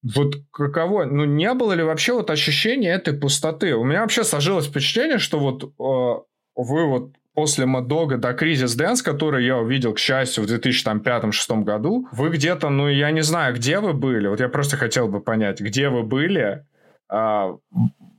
Вот 0.03 0.35
каково, 0.51 1.05
ну 1.05 1.25
не 1.25 1.51
было 1.55 1.73
ли 1.73 1.81
вообще 1.81 2.13
вот 2.13 2.29
ощущения 2.29 2.91
этой 2.91 3.15
пустоты? 3.15 3.73
У 3.73 3.83
меня 3.83 4.01
вообще 4.01 4.23
сложилось 4.23 4.67
впечатление, 4.67 5.17
что 5.17 5.39
вот 5.39 5.63
э, 5.63 6.25
вы 6.55 6.85
вот 6.85 7.15
после 7.33 7.65
Мадога 7.65 8.19
до 8.19 8.33
Кризис 8.33 8.75
Дэнс, 8.75 9.01
который 9.01 9.43
я 9.43 9.57
увидел, 9.57 9.95
к 9.95 9.97
счастью, 9.97 10.43
в 10.43 10.47
2005-2006 10.47 11.63
году, 11.63 12.07
вы 12.11 12.29
где-то, 12.29 12.69
ну, 12.69 12.87
я 12.87 13.09
не 13.09 13.23
знаю, 13.23 13.55
где 13.55 13.79
вы 13.79 13.93
были, 13.93 14.27
вот 14.27 14.39
я 14.39 14.47
просто 14.47 14.77
хотел 14.77 15.07
бы 15.07 15.21
понять, 15.21 15.59
где 15.59 15.89
вы 15.89 16.03
были, 16.03 16.63
а, 17.09 17.57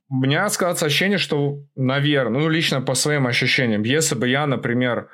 у 0.08 0.16
меня 0.16 0.48
складывается 0.48 0.86
ощущение, 0.86 1.18
что, 1.18 1.58
наверное, 1.74 2.40
ну, 2.40 2.48
лично 2.48 2.80
по 2.80 2.94
своим 2.94 3.26
ощущениям, 3.26 3.82
если 3.82 4.14
бы 4.14 4.28
я, 4.28 4.46
например, 4.46 5.08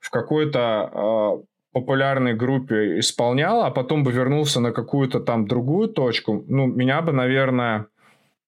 в 0.00 0.10
какой-то 0.10 0.90
э, 0.92 1.44
популярной 1.72 2.34
группе 2.34 2.98
исполнял, 2.98 3.62
а 3.62 3.70
потом 3.70 4.04
бы 4.04 4.12
вернулся 4.12 4.60
на 4.60 4.72
какую-то 4.72 5.20
там 5.20 5.46
другую 5.46 5.88
точку, 5.88 6.44
ну, 6.48 6.66
меня 6.66 7.02
бы, 7.02 7.12
наверное, 7.12 7.86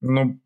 ну, 0.00 0.38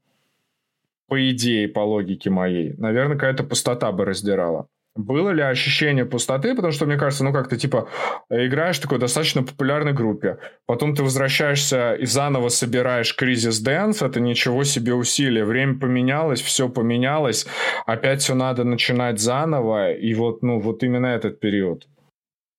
по 1.06 1.30
идее, 1.30 1.68
по 1.68 1.80
логике 1.80 2.30
моей, 2.30 2.74
наверное, 2.76 3.14
какая-то 3.14 3.44
пустота 3.44 3.92
бы 3.92 4.04
раздирала. 4.04 4.66
Было 4.96 5.30
ли 5.30 5.42
ощущение 5.42 6.04
пустоты? 6.04 6.54
Потому 6.54 6.72
что, 6.72 6.87
мне 6.87 6.96
кажется, 6.96 7.24
ну 7.24 7.33
как 7.33 7.48
ты 7.48 7.57
типа 7.57 7.88
играешь 8.30 8.78
в 8.78 8.83
такой 8.83 8.98
достаточно 8.98 9.42
популярной 9.42 9.92
группе, 9.92 10.38
потом 10.66 10.94
ты 10.94 11.02
возвращаешься 11.02 11.94
и 11.94 12.07
заново 12.07 12.48
собираешь 12.48 13.14
Crisis 13.16 13.59
Dance, 13.59 14.02
это 14.02 14.20
ничего 14.20 14.62
себе 14.62 14.94
усилие. 14.94 15.44
Время 15.44 15.80
поменялось, 15.80 16.40
все 16.40 16.68
поменялось, 16.68 17.44
опять 17.87 18.22
все 18.22 18.35
надо 18.35 18.62
начинать 18.62 19.18
заново, 19.18 19.92
и 19.92 20.14
вот, 20.14 20.42
ну, 20.42 20.61
вот 20.61 20.85
именно 20.85 21.07
этот 21.07 21.40
период. 21.40 21.88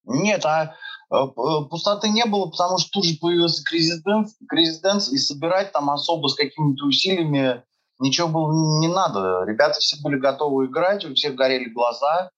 Нет, 0.03 0.45
а 0.45 0.75
э, 1.11 1.15
пустоты 1.69 2.09
не 2.09 2.25
было, 2.25 2.49
потому 2.49 2.77
что 2.79 2.89
тут 2.91 3.05
же 3.05 3.17
появился 3.17 3.63
Crisis 3.63 4.01
Dance, 4.03 4.35
Crisis 4.49 4.81
Dance 4.81 5.11
и 5.13 5.17
собирать 5.17 5.71
там 5.71 5.89
особо 5.89 6.27
с 6.27 6.35
какими-то 6.35 6.85
усилиями 6.85 7.63
ничего 7.99 8.27
было 8.27 8.79
не 8.79 8.87
надо. 8.87 9.43
Ребята 9.45 9.79
все 9.79 9.97
были 10.01 10.17
готовы 10.17 10.65
играть, 10.65 11.05
у 11.05 11.13
всех 11.13 11.35
горели 11.35 11.69
глаза. 11.69 12.29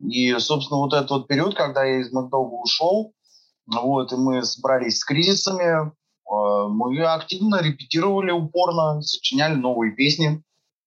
И, 0.00 0.32
собственно, 0.38 0.80
вот 0.80 0.92
этот 0.92 1.10
вот 1.10 1.28
период, 1.28 1.54
когда 1.54 1.84
я 1.84 2.00
из 2.00 2.12
Mad 2.12 2.30
Dog 2.30 2.48
а 2.48 2.54
ушел, 2.54 3.12
вот, 3.66 4.12
и 4.12 4.16
мы 4.16 4.44
собрались 4.44 4.98
с 4.98 5.04
кризисами, 5.04 5.88
э, 5.88 6.68
мы 6.68 7.02
активно 7.04 7.62
репетировали 7.62 8.30
упорно, 8.30 9.00
сочиняли 9.00 9.54
новые 9.54 9.92
песни, 9.92 10.42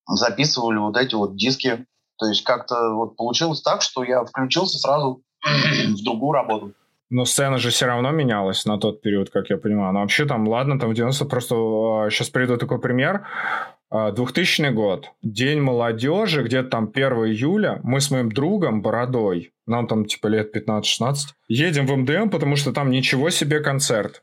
записывали 0.08 0.78
вот 0.78 0.96
эти 0.96 1.16
вот 1.16 1.36
диски. 1.36 1.86
То 2.18 2.28
есть 2.28 2.44
как-то 2.44 2.94
вот 2.94 3.16
получилось 3.16 3.62
так, 3.62 3.82
что 3.82 4.04
я 4.04 4.24
включился 4.24 4.78
сразу 4.78 5.24
в 5.44 6.04
другую 6.04 6.34
работу. 6.34 6.74
Но 7.10 7.26
сцена 7.26 7.58
же 7.58 7.70
все 7.70 7.88
равно 7.88 8.12
менялась 8.12 8.66
на 8.66 8.78
тот 8.78 9.02
период, 9.02 9.30
как 9.30 9.50
я 9.50 9.58
понимаю. 9.58 9.94
Но 9.94 10.02
вообще 10.02 10.26
там, 10.26 10.48
ладно, 10.48 10.80
там 10.80 10.92
в 10.92 10.94
90 10.94 11.26
просто... 11.26 11.56
Сейчас 12.12 12.30
приведу 12.30 12.58
такой 12.58 12.80
пример. 12.80 13.26
2000 13.92 14.62
а, 14.62 14.72
год, 14.72 15.12
День 15.24 15.62
молодежи, 15.62 16.44
где-то 16.44 16.70
там 16.70 16.92
1 16.94 17.12
июля, 17.26 17.80
мы 17.84 18.02
с 18.02 18.12
моим 18.12 18.32
другом 18.32 18.84
Бородой, 18.84 19.52
нам 19.66 19.88
там 19.88 20.06
типа 20.06 20.28
лет 20.28 20.56
15-16, 20.56 21.16
едем 21.48 21.88
в 21.88 21.96
МДМ, 21.96 22.30
потому 22.30 22.56
что 22.56 22.72
там 22.72 22.92
ничего 22.92 23.32
себе 23.32 23.62
концерт. 23.62 24.22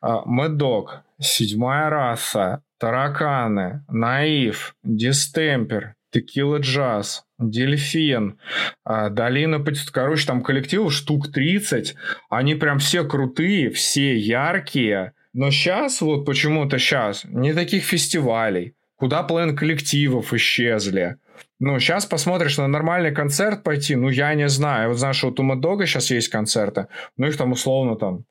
Мэддог, 0.00 1.02
Седьмая 1.20 1.90
раса, 1.90 2.62
Тараканы, 2.78 3.84
Наив, 3.88 4.74
Дистемпер, 4.82 5.94
Текила 6.10 6.58
Джаз, 6.58 7.25
Дельфин, 7.38 8.38
а, 8.84 9.10
Долина... 9.10 9.64
Короче, 9.92 10.26
там 10.26 10.42
коллективов 10.42 10.92
штук 10.92 11.32
30. 11.32 11.94
Они 12.30 12.54
прям 12.54 12.78
все 12.78 13.04
крутые, 13.04 13.70
все 13.70 14.16
яркие. 14.16 15.12
Но 15.32 15.50
сейчас, 15.50 16.00
вот 16.00 16.24
почему-то 16.24 16.78
сейчас, 16.78 17.24
не 17.24 17.52
таких 17.52 17.84
фестивалей, 17.84 18.76
Куда 18.96 19.22
половина 19.22 19.54
коллективов 19.54 20.32
исчезли? 20.32 21.16
Ну, 21.58 21.78
сейчас 21.78 22.06
посмотришь 22.06 22.56
на 22.56 22.66
нормальный 22.66 23.14
концерт 23.14 23.62
пойти, 23.62 23.94
ну, 23.94 24.08
я 24.08 24.34
не 24.34 24.48
знаю. 24.48 24.90
Вот 24.90 24.98
знаешь, 24.98 25.22
вот 25.22 25.38
у 25.38 25.42
Мадога 25.42 25.86
сейчас 25.86 26.10
есть 26.10 26.28
концерты, 26.28 26.88
ну, 27.16 27.26
их 27.26 27.36
там 27.36 27.52
условно 27.52 27.96
там 27.96 28.24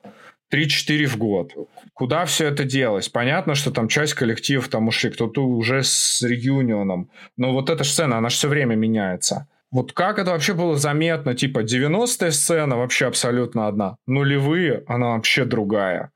3-4 0.53 1.05
в 1.05 1.17
год. 1.17 1.51
Куда 1.93 2.25
все 2.25 2.47
это 2.47 2.63
делось? 2.63 3.10
Понятно, 3.10 3.55
что 3.55 3.71
там 3.71 3.88
часть 3.88 4.13
коллективов 4.13 4.67
там 4.67 4.88
ушли, 4.88 5.10
кто-то 5.10 5.41
уже 5.45 5.84
с 5.84 6.21
реюнионом. 6.21 7.10
Но 7.38 7.53
вот 7.53 7.69
эта 7.69 7.84
сцена, 7.84 8.17
она 8.17 8.29
же 8.29 8.36
все 8.36 8.47
время 8.47 8.75
меняется. 8.75 9.47
Вот 9.71 9.91
как 9.91 10.19
это 10.19 10.31
вообще 10.31 10.53
было 10.53 10.77
заметно? 10.77 11.36
Типа 11.36 11.60
90-я 11.63 12.31
сцена 12.31 12.77
вообще 12.77 13.08
абсолютно 13.08 13.67
одна. 13.67 13.97
Нулевые, 14.08 14.84
она 14.88 15.10
вообще 15.15 15.43
другая. 15.43 16.12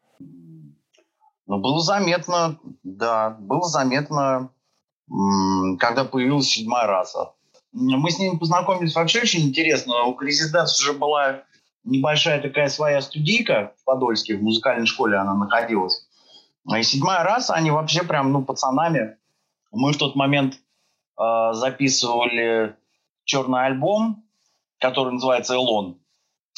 Но 1.47 1.57
было 1.57 1.81
заметно, 1.81 2.59
да, 2.83 3.31
было 3.31 3.67
заметно, 3.67 4.51
когда 5.79 6.05
появилась 6.05 6.47
седьмая 6.47 6.85
раса. 6.85 7.31
Мы 7.73 8.11
с 8.11 8.19
ними 8.19 8.37
познакомились 8.37 8.95
вообще 8.95 9.21
очень 9.21 9.47
интересно. 9.47 10.03
У 10.03 10.19
Резиденс 10.19 10.79
уже 10.79 10.93
была 10.93 11.43
небольшая 11.89 12.41
такая 12.41 12.69
своя 12.69 13.02
студийка 13.02 13.73
в 13.82 13.86
Подольске, 13.86 14.38
в 14.38 14.43
музыкальной 14.43 14.86
школе 14.86 15.17
она 15.17 15.34
находилась. 15.34 16.08
И 16.78 16.84
седьмая 16.84 17.23
раса, 17.23 17.54
они 17.54 17.71
вообще 17.71 18.04
прям, 18.04 18.32
ну, 18.32 18.43
пацанами. 18.43 19.17
Мы 19.71 19.93
в 19.93 19.97
тот 19.97 20.15
момент 20.15 20.56
э, 21.19 21.54
записывали 21.54 22.75
черный 23.23 23.65
альбом, 23.65 24.23
который 24.80 25.13
называется 25.13 25.56
«Элон». 25.56 25.99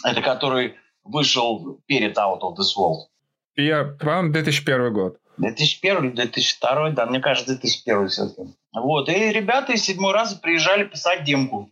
Это 0.04 0.22
который 0.22 0.76
вышел 1.04 1.80
перед 1.86 2.18
Out 2.18 2.42
of 2.42 2.56
This 2.56 2.78
World. 2.78 3.08
Я, 3.56 3.84
по-моему, 3.84 4.34
2001 4.34 4.94
год. 4.94 5.18
2001 5.38 6.16
2002, 6.16 6.92
да, 6.92 7.06
мне 7.06 7.20
кажется, 7.20 7.54
2001 7.54 8.08
все-таки. 8.10 8.54
Вот, 8.74 9.10
и 9.10 9.32
ребята 9.32 9.74
из 9.74 9.84
седьмой 9.84 10.14
раза 10.14 10.40
приезжали 10.40 10.86
писать 10.86 11.24
демку. 11.24 11.70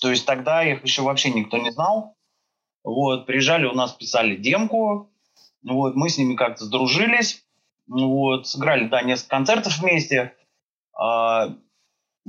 То 0.00 0.10
есть 0.10 0.26
тогда 0.26 0.64
их 0.64 0.82
еще 0.82 1.02
вообще 1.02 1.30
никто 1.30 1.58
не 1.58 1.70
знал. 1.70 2.16
Вот, 2.90 3.26
приезжали 3.26 3.66
у 3.66 3.72
нас, 3.72 3.92
писали 3.92 4.34
демку. 4.34 5.10
Вот, 5.62 5.94
мы 5.94 6.08
с 6.08 6.18
ними 6.18 6.34
как-то 6.34 6.64
сдружились. 6.64 7.44
Вот, 7.86 8.46
сыграли, 8.48 8.88
да, 8.88 9.02
несколько 9.02 9.36
концертов 9.36 9.78
вместе. 9.78 10.34
А, 10.92 11.54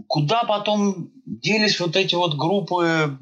куда 0.07 0.43
потом 0.43 1.11
делись 1.25 1.79
вот 1.79 1.95
эти 1.95 2.15
вот 2.15 2.35
группы, 2.35 3.17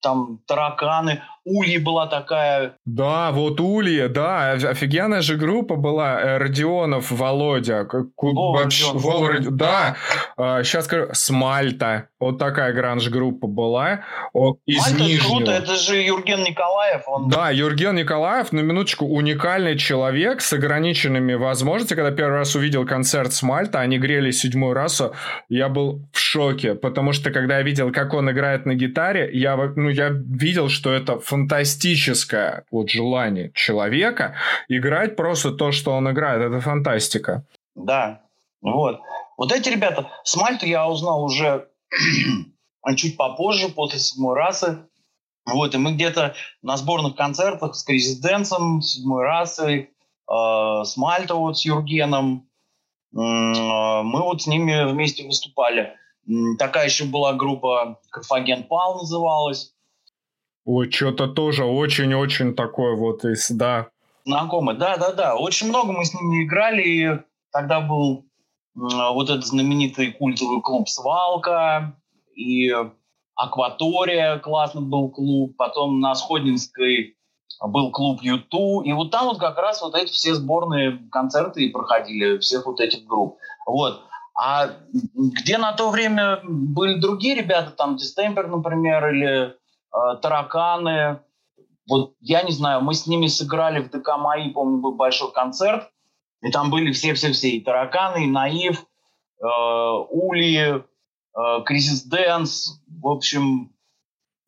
там, 0.00 0.38
тараканы? 0.46 1.22
Ульи 1.48 1.78
была 1.78 2.06
такая. 2.06 2.74
Да, 2.84 3.30
вот 3.32 3.60
Улья, 3.60 4.08
да, 4.08 4.52
офигенная 4.52 5.22
же 5.22 5.36
группа 5.36 5.76
была. 5.76 6.20
Э, 6.20 6.38
Родионов, 6.38 7.10
Володя. 7.10 7.86
Вова, 8.20 8.64
Родион, 8.64 8.98
Вова, 8.98 9.18
Вова, 9.18 9.40
да. 9.50 9.96
А, 10.36 10.62
сейчас 10.62 10.84
скажу, 10.84 11.08
Смальта. 11.12 12.08
Вот 12.20 12.38
такая 12.38 12.72
гранж-группа 12.72 13.46
была. 13.46 14.00
Из 14.66 14.78
Мальта 14.78 15.02
Нижнего. 15.02 15.36
круто, 15.36 15.52
это 15.52 15.76
же 15.76 15.96
Юрген 15.96 16.42
Николаев. 16.42 17.02
Он... 17.06 17.28
Да, 17.28 17.50
Юрген 17.50 17.96
Николаев, 17.96 18.52
на 18.52 18.60
минуточку, 18.60 19.06
уникальный 19.06 19.78
человек 19.78 20.40
с 20.40 20.52
ограниченными 20.52 21.34
возможностями. 21.34 21.98
Когда 21.98 22.16
первый 22.16 22.38
раз 22.38 22.54
увидел 22.56 22.84
концерт 22.86 23.32
с 23.32 23.42
Мальта, 23.42 23.80
они 23.80 23.98
грели 23.98 24.32
седьмую 24.32 24.74
расу, 24.74 25.14
я 25.48 25.68
был 25.68 26.02
в 26.12 26.18
шоке, 26.18 26.74
потому 26.74 27.12
что 27.12 27.30
когда 27.30 27.58
я 27.58 27.62
видел, 27.62 27.92
как 27.92 28.14
он 28.14 28.30
играет 28.30 28.66
на 28.66 28.74
гитаре, 28.74 29.30
я, 29.32 29.56
ну, 29.56 29.88
я 29.88 30.08
видел, 30.10 30.68
что 30.68 30.92
это 30.92 31.18
фантастическое 31.38 32.64
вот 32.70 32.90
желание 32.90 33.52
человека 33.54 34.36
играть 34.68 35.16
просто 35.16 35.52
то, 35.52 35.72
что 35.72 35.92
он 35.92 36.10
играет. 36.10 36.42
Это 36.42 36.60
фантастика. 36.60 37.44
Да, 37.74 38.22
вот. 38.60 39.00
Вот 39.36 39.52
эти 39.52 39.68
ребята, 39.68 40.10
с 40.24 40.36
Мальты 40.36 40.66
я 40.66 40.88
узнал 40.88 41.22
уже 41.24 41.68
чуть 42.96 43.16
попозже, 43.16 43.68
после 43.68 44.00
седьмой 44.00 44.36
расы. 44.36 44.84
Вот, 45.46 45.74
и 45.74 45.78
мы 45.78 45.92
где-то 45.92 46.34
на 46.60 46.76
сборных 46.76 47.16
концертах 47.16 47.74
с 47.74 47.82
Кризис 47.82 48.18
Дэнсом, 48.18 48.82
седьмой 48.82 49.22
расой, 49.22 49.78
э, 50.30 50.84
с 50.84 50.96
Мальта 50.98 51.36
вот 51.36 51.56
с 51.56 51.64
Юргеном, 51.64 52.46
э, 53.12 53.16
мы 53.16 54.22
вот 54.22 54.42
с 54.42 54.46
ними 54.46 54.90
вместе 54.90 55.24
выступали. 55.24 55.94
Такая 56.58 56.84
еще 56.84 57.04
была 57.04 57.32
группа 57.32 57.98
Карфаген 58.10 58.64
Пал 58.64 58.98
называлась. 58.98 59.72
Ой, 60.70 60.90
что-то 60.90 61.28
тоже 61.28 61.64
очень-очень 61.64 62.54
такое 62.54 62.94
вот 62.94 63.24
из, 63.24 63.50
да. 63.50 63.86
Знакомый, 64.26 64.76
да-да-да. 64.76 65.34
Очень 65.34 65.68
много 65.68 65.92
мы 65.92 66.04
с 66.04 66.12
ними 66.12 66.44
играли, 66.44 66.82
и 66.82 67.08
тогда 67.50 67.80
был 67.80 68.26
вот 68.74 69.30
этот 69.30 69.46
знаменитый 69.46 70.12
культовый 70.12 70.60
клуб 70.60 70.90
«Свалка», 70.90 71.96
и 72.34 72.70
«Акватория» 73.34 74.38
классный 74.40 74.82
был 74.82 75.08
клуб, 75.08 75.56
потом 75.56 76.00
на 76.00 76.14
Сходнинской 76.14 77.16
был 77.66 77.90
клуб 77.90 78.20
Юту, 78.20 78.82
и 78.82 78.92
вот 78.92 79.10
там 79.10 79.28
вот 79.28 79.38
как 79.38 79.56
раз 79.56 79.80
вот 79.80 79.94
эти 79.94 80.12
все 80.12 80.34
сборные 80.34 80.98
концерты 81.10 81.64
и 81.64 81.72
проходили 81.72 82.36
всех 82.40 82.66
вот 82.66 82.80
этих 82.80 83.06
групп. 83.06 83.38
Вот. 83.64 84.02
А 84.38 84.68
где 85.14 85.56
на 85.56 85.72
то 85.72 85.88
время 85.88 86.40
были 86.44 87.00
другие 87.00 87.36
ребята, 87.36 87.70
там 87.70 87.96
Дистемпер, 87.96 88.48
например, 88.48 89.08
или 89.08 89.57
тараканы. 89.90 91.20
Вот 91.88 92.14
я 92.20 92.42
не 92.42 92.52
знаю, 92.52 92.82
мы 92.82 92.94
с 92.94 93.06
ними 93.06 93.26
сыграли 93.26 93.80
в 93.80 93.90
ДК 93.90 94.18
МАИ, 94.18 94.50
помню, 94.50 94.78
был 94.78 94.94
большой 94.94 95.32
концерт, 95.32 95.90
и 96.42 96.50
там 96.50 96.70
были 96.70 96.92
все-все-все, 96.92 97.50
и 97.50 97.60
тараканы, 97.60 98.24
и 98.24 98.30
наив, 98.30 98.84
э, 99.40 99.46
Ули, 100.10 100.84
э, 100.84 101.62
Crisis 101.64 102.04
Dance, 102.04 102.82
в 102.86 103.08
общем... 103.08 103.72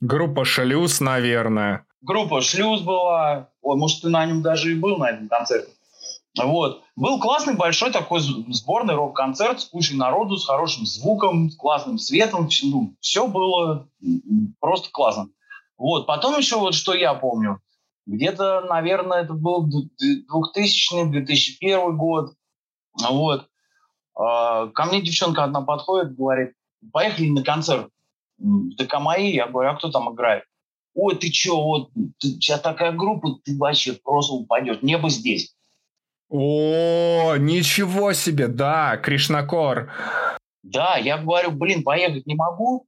Группа 0.01 0.45
Шлюз, 0.45 1.01
наверное. 1.01 1.86
Группа 2.03 2.41
Шлюз 2.41 2.82
была. 2.82 3.51
Ой, 3.61 3.76
может, 3.76 4.03
ты 4.03 4.09
на 4.09 4.24
нем 4.24 4.43
даже 4.43 4.72
и 4.72 4.74
был 4.74 4.99
на 4.99 5.11
этом 5.11 5.28
концерте. 5.28 5.72
Вот. 6.39 6.83
Был 6.95 7.18
классный 7.18 7.57
большой 7.57 7.91
такой 7.91 8.20
сборный 8.20 8.95
рок-концерт 8.95 9.61
с 9.61 9.64
кучей 9.64 9.97
народу, 9.97 10.37
с 10.37 10.47
хорошим 10.47 10.87
звуком, 10.87 11.51
с 11.51 11.57
классным 11.57 11.99
светом. 11.99 12.49
Ну, 12.62 12.95
все 13.01 13.26
было 13.26 13.89
просто 14.61 14.91
классно. 14.93 15.31
Вот. 15.76 16.07
Потом 16.07 16.39
еще 16.39 16.57
вот 16.57 16.74
что 16.74 16.95
я 16.95 17.14
помню. 17.14 17.59
Где-то, 18.07 18.62
наверное, 18.62 19.22
это 19.22 19.35
был 19.35 19.68
2000-2001 19.68 21.93
год. 21.93 22.35
Вот. 23.09 23.47
А, 24.14 24.68
ко 24.68 24.85
мне 24.85 25.01
девчонка 25.01 25.45
одна 25.45 25.62
подходит, 25.62 26.16
говорит, 26.16 26.53
поехали 26.93 27.31
на 27.31 27.43
концерт. 27.43 27.89
Так 28.78 29.01
мои, 29.01 29.33
я 29.33 29.47
говорю, 29.47 29.70
а 29.70 29.76
кто 29.76 29.91
там 29.91 30.12
играет? 30.12 30.45
Ой, 30.95 31.14
ты 31.14 31.33
что, 31.33 31.62
вот, 31.62 31.91
ты, 32.18 32.28
сейчас 32.28 32.61
такая 32.61 32.93
группа, 32.93 33.39
ты 33.45 33.57
вообще 33.57 33.93
просто 33.93 34.35
упадешь. 34.35 34.83
Небо 34.83 35.09
здесь. 35.09 35.55
О, 36.31 37.35
ничего 37.37 38.12
себе, 38.12 38.47
да, 38.47 38.97
Кришнакор. 38.97 39.91
Да, 40.62 40.97
я 40.97 41.18
говорю, 41.18 41.51
блин, 41.51 41.83
поехать 41.83 42.26
не 42.26 42.37
могу. 42.37 42.87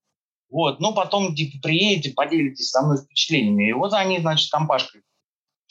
Вот, 0.48 0.80
ну 0.80 0.94
потом 0.94 1.34
типа, 1.34 1.58
приедете, 1.62 2.14
поделитесь 2.14 2.70
со 2.70 2.82
мной 2.82 2.98
впечатлениями. 2.98 3.70
И 3.70 3.72
вот 3.72 3.94
они, 3.94 4.20
значит, 4.20 4.50
компашкой 4.50 5.02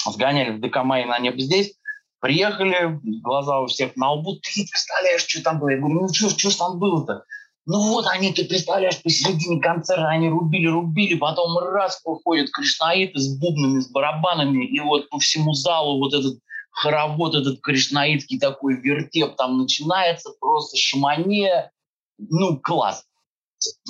сгоняли 0.05 0.57
в 0.57 0.59
ДК 0.59 0.83
Май 0.83 1.05
на 1.05 1.19
небо 1.19 1.39
здесь, 1.39 1.75
приехали, 2.19 2.99
глаза 3.21 3.61
у 3.61 3.67
всех 3.67 3.95
на 3.95 4.11
лбу, 4.11 4.35
ты 4.35 4.59
не 4.59 4.67
представляешь, 4.67 5.25
что 5.25 5.41
там 5.43 5.59
было. 5.59 5.69
Я 5.69 5.77
говорю, 5.77 6.01
ну 6.01 6.13
что, 6.13 6.29
что 6.29 6.57
там 6.57 6.79
было-то? 6.79 7.23
Ну 7.67 7.77
вот 7.91 8.07
они, 8.07 8.33
ты 8.33 8.43
представляешь, 8.45 9.01
посередине 9.01 9.61
концерта 9.61 10.09
они 10.09 10.29
рубили-рубили, 10.29 11.13
потом 11.13 11.57
раз 11.59 12.01
выходят 12.03 12.49
кришнаиты 12.49 13.19
с 13.19 13.37
бубнами, 13.37 13.79
с 13.79 13.89
барабанами, 13.89 14.65
и 14.65 14.79
вот 14.79 15.09
по 15.09 15.19
всему 15.19 15.53
залу 15.53 15.99
вот 15.99 16.13
этот 16.13 16.39
хоровод 16.71 17.35
этот 17.35 17.61
кришнаитский 17.61 18.39
такой 18.39 18.75
вертеп 18.75 19.35
там 19.35 19.57
начинается, 19.57 20.31
просто 20.39 20.77
шамане, 20.77 21.71
ну, 22.17 22.59
класс. 22.59 23.05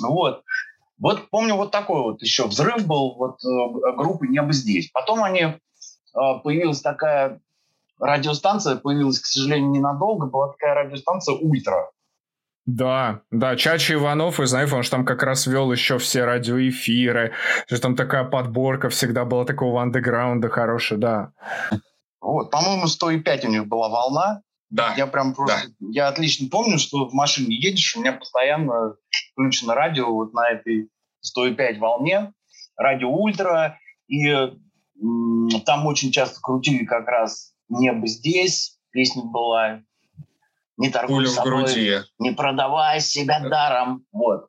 Вот. 0.00 0.42
Вот 0.98 1.30
помню, 1.30 1.56
вот 1.56 1.70
такой 1.70 2.02
вот 2.02 2.22
еще 2.22 2.46
взрыв 2.46 2.86
был 2.86 3.14
вот 3.16 3.38
э, 3.44 3.96
группы 3.96 4.28
«Небо 4.28 4.52
здесь». 4.52 4.90
Потом 4.92 5.24
они, 5.24 5.40
э, 5.40 5.58
появилась 6.44 6.80
такая 6.80 7.40
радиостанция, 7.98 8.76
появилась, 8.76 9.18
к 9.18 9.26
сожалению, 9.26 9.70
ненадолго, 9.70 10.26
была 10.26 10.52
такая 10.52 10.74
радиостанция 10.74 11.34
«Ультра». 11.34 11.90
Да, 12.64 13.22
да, 13.32 13.56
Чача 13.56 13.94
Иванов, 13.94 14.38
и 14.38 14.46
знаешь, 14.46 14.72
он 14.72 14.84
же 14.84 14.90
там 14.90 15.04
как 15.04 15.24
раз 15.24 15.48
вел 15.48 15.72
еще 15.72 15.98
все 15.98 16.24
радиоэфиры, 16.24 17.32
что 17.66 17.80
там 17.80 17.96
такая 17.96 18.22
подборка 18.22 18.88
всегда 18.88 19.24
была 19.24 19.44
такого 19.44 19.82
андеграунда 19.82 20.48
хорошая, 20.48 20.98
да. 21.00 21.32
Вот, 22.22 22.50
по-моему, 22.50 22.86
105 22.86 23.44
у 23.44 23.48
них 23.48 23.66
была 23.66 23.88
волна. 23.88 24.42
Да. 24.70 24.94
Я 24.96 25.06
прям 25.06 25.34
просто, 25.34 25.68
да. 25.80 25.86
я 25.90 26.08
отлично 26.08 26.48
помню, 26.48 26.78
что 26.78 27.06
в 27.06 27.12
машине 27.12 27.54
едешь, 27.56 27.94
у 27.94 28.00
меня 28.00 28.12
постоянно 28.12 28.94
включено 29.32 29.74
радио 29.74 30.10
вот 30.10 30.32
на 30.32 30.48
этой 30.48 30.88
105 31.20 31.78
волне, 31.78 32.32
радио 32.76 33.10
Ультра, 33.10 33.78
и 34.06 34.28
м- 34.28 35.48
там 35.66 35.86
очень 35.86 36.10
часто 36.10 36.40
крутили 36.40 36.86
как 36.86 37.06
раз 37.06 37.52
«Небо 37.68 38.06
здесь», 38.06 38.78
песня 38.92 39.24
была 39.24 39.82
«Не 40.78 40.88
торгуй 40.88 41.26
собой, 41.26 41.64
груди. 41.64 41.96
не 42.18 42.30
продавай 42.30 43.00
себя 43.00 43.40
даром». 43.40 44.06
Вот. 44.10 44.46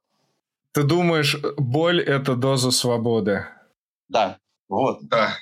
Ты 0.72 0.84
думаешь, 0.84 1.38
боль– 1.58 2.02
это 2.02 2.36
доза 2.36 2.72
свободы? 2.72 3.46
Да, 4.08 4.38
вот. 4.70 5.00
Да. 5.04 5.34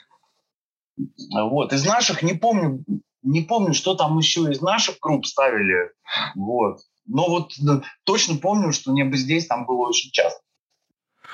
Вот. 1.34 1.74
Из 1.74 1.86
наших 1.86 2.24
не 2.24 2.34
помню, 2.34 2.84
не 3.24 3.41
помню, 3.41 3.74
что 3.74 3.95
там 3.95 4.18
еще 4.18 4.41
из 4.52 4.62
наших 4.62 4.97
групп 4.99 5.26
ставили. 5.26 5.91
Вот. 6.36 6.80
Но 7.08 7.28
вот 7.28 7.52
точно 8.04 8.38
помню, 8.38 8.72
что 8.72 8.91
«Небо 8.91 9.18
здесь» 9.18 9.47
там 9.47 9.66
было 9.66 9.88
очень 9.88 10.12
часто. 10.12 10.41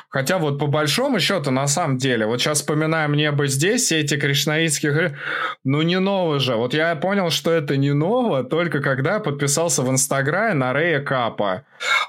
Хотя 0.09 0.38
вот 0.38 0.59
по 0.59 0.68
большому 0.68 1.20
счету, 1.20 1.51
на 1.51 1.68
самом 1.68 1.97
деле, 1.97 2.26
вот 2.28 2.39
сейчас 2.39 2.59
вспоминаем 2.59 3.13
небо 3.13 3.47
здесь, 3.47 3.84
все 3.84 3.99
эти 3.99 4.18
кришнаитские, 4.18 5.18
ну 5.63 5.82
не 5.82 5.99
ново 5.99 6.39
же. 6.39 6.55
Вот 6.55 6.74
я 6.74 6.95
понял, 6.95 7.30
что 7.30 7.51
это 7.51 7.78
не 7.78 7.93
ново, 7.93 8.43
только 8.43 8.80
когда 8.80 9.20
подписался 9.20 9.82
в 9.82 9.89
Инстаграме 9.89 10.53
на 10.53 10.74
Рэя 10.74 11.01
Капа. 11.03 11.65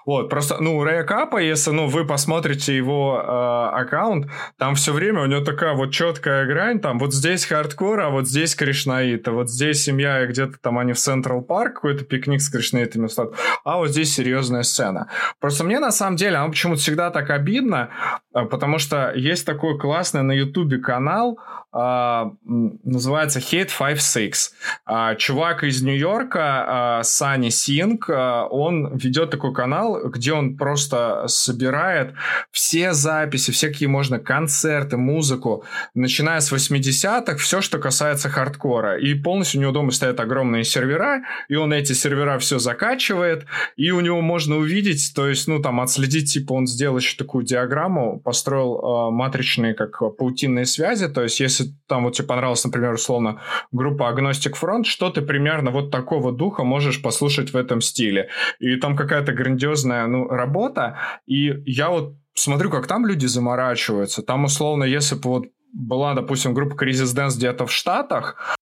Вот, 0.07 0.31
просто, 0.31 0.57
ну, 0.61 0.83
Рэя 0.83 1.05
Капа, 1.05 1.39
если, 1.39 1.71
ну, 1.71 1.87
вы 1.87 2.07
посмотрите 2.07 2.77
его 2.77 3.21
э, 3.21 3.81
аккаунт, 3.81 4.31
там 4.57 4.75
все 4.75 4.93
время 4.93 5.23
у 5.23 5.27
него 5.27 5.43
такая 5.43 5.75
вот 5.75 5.93
четкая 5.93 6.47
грань, 6.47 6.81
там 6.81 6.99
вот 6.99 7.13
здесь 7.13 7.45
хардкор, 7.45 8.01
а 8.01 8.11
вот 8.11 8.27
здесь 8.27 8.55
кришнаиты, 8.55 9.31
вот 9.31 9.51
здесь 9.51 9.83
семья, 9.83 10.25
и 10.25 10.27
где-то 10.27 10.59
там 10.61 10.79
они 10.79 10.93
в 10.93 10.99
Central 10.99 11.43
Park, 11.43 11.75
какой-то 11.75 12.05
пикник 12.05 12.41
с 12.41 12.49
кришнаитами 12.49 13.09
а 13.65 13.77
вот 13.79 13.89
здесь 13.89 14.15
серьезная 14.15 14.63
сцена. 14.63 15.09
Просто 15.41 15.65
мне 15.65 15.79
на 15.81 15.91
самом 15.91 16.17
деле, 16.17 16.37
оно 16.37 16.51
почему-то 16.51 16.81
всегда 16.81 17.11
так 17.11 17.31
обидно, 17.31 17.91
а, 18.33 18.45
потому 18.45 18.79
что 18.79 19.13
есть 19.15 19.47
такой 19.47 19.79
классный 19.79 20.23
на 20.23 20.33
Ютубе 20.33 20.79
канал, 20.79 21.39
Uh, 21.71 22.31
называется 22.83 23.41
hate5six. 23.41 24.55
Uh, 24.89 25.17
чувак 25.17 25.65
из 25.65 25.83
Нью-Йорка, 25.83 26.99
uh, 27.01 27.03
Сани 27.05 27.51
Синг, 27.51 28.09
он 28.09 28.97
ведет 28.97 29.31
такой 29.31 29.53
канал, 29.53 30.09
где 30.09 30.33
он 30.33 30.57
просто 30.57 31.25
собирает 31.29 32.15
все 32.51 32.95
записи, 32.95 33.53
все 33.53 33.69
какие 33.69 33.87
можно 33.89 34.19
концерты, 34.19 34.97
музыку, 34.97 35.65
начиная 35.95 36.41
с 36.41 36.51
80-х, 36.51 37.37
все, 37.37 37.61
что 37.61 37.79
касается 37.79 38.31
хардкора. 38.31 38.99
И 38.99 39.15
полностью 39.15 39.61
у 39.61 39.63
него 39.63 39.73
дома 39.73 39.91
стоят 39.91 40.21
огромные 40.21 40.65
сервера, 40.65 41.23
и 41.49 41.55
он 41.57 41.75
эти 41.75 41.93
сервера 41.93 42.39
все 42.39 42.59
закачивает, 42.59 43.45
и 43.77 43.91
у 43.91 44.01
него 44.01 44.23
можно 44.23 44.57
увидеть, 44.57 45.13
то 45.15 45.29
есть, 45.29 45.47
ну, 45.49 45.61
там, 45.61 45.81
отследить, 45.81 46.33
типа, 46.33 46.55
он 46.55 46.67
сделал 46.67 46.97
еще 46.97 47.17
такую 47.17 47.45
диаграмму, 47.45 48.21
построил 48.21 49.11
матричные 49.11 49.75
как 49.75 49.99
паутинные 50.17 50.65
связи, 50.65 51.09
то 51.09 51.23
есть 51.23 51.41
если 51.41 51.58
там 51.87 52.05
вот 52.05 52.15
тебе 52.15 52.29
понравилась, 52.29 52.65
например, 52.65 52.93
условно 52.93 53.41
группа 53.73 54.13
Agnostic 54.13 54.55
Front, 54.61 54.85
что 54.85 55.11
ты 55.11 55.23
примерно 55.23 55.71
вот 55.71 55.91
такого 55.91 56.33
духа 56.33 56.65
можешь 56.65 57.03
послушать 57.03 57.53
в 57.53 57.57
этом 57.57 57.81
стиле. 57.81 58.29
И 58.59 58.77
там 58.77 58.97
какая-то 58.97 59.33
грандиозная 59.33 60.07
ну, 60.07 60.29
работа, 60.29 60.99
и 61.27 61.55
я 61.67 61.91
вот 61.91 62.15
смотрю, 62.35 62.71
как 62.71 62.87
там 62.87 63.07
люди 63.07 63.27
заморачиваются. 63.27 64.23
Там, 64.23 64.45
условно, 64.45 64.85
если 64.85 65.17
бы 65.17 65.29
вот 65.29 65.47
была, 65.73 66.15
допустим, 66.15 66.55
группа 66.55 66.83
Crisis 66.83 67.15
Dance 67.15 67.37
где-то 67.37 67.67
в 67.67 67.73
Штатах, 67.73 68.58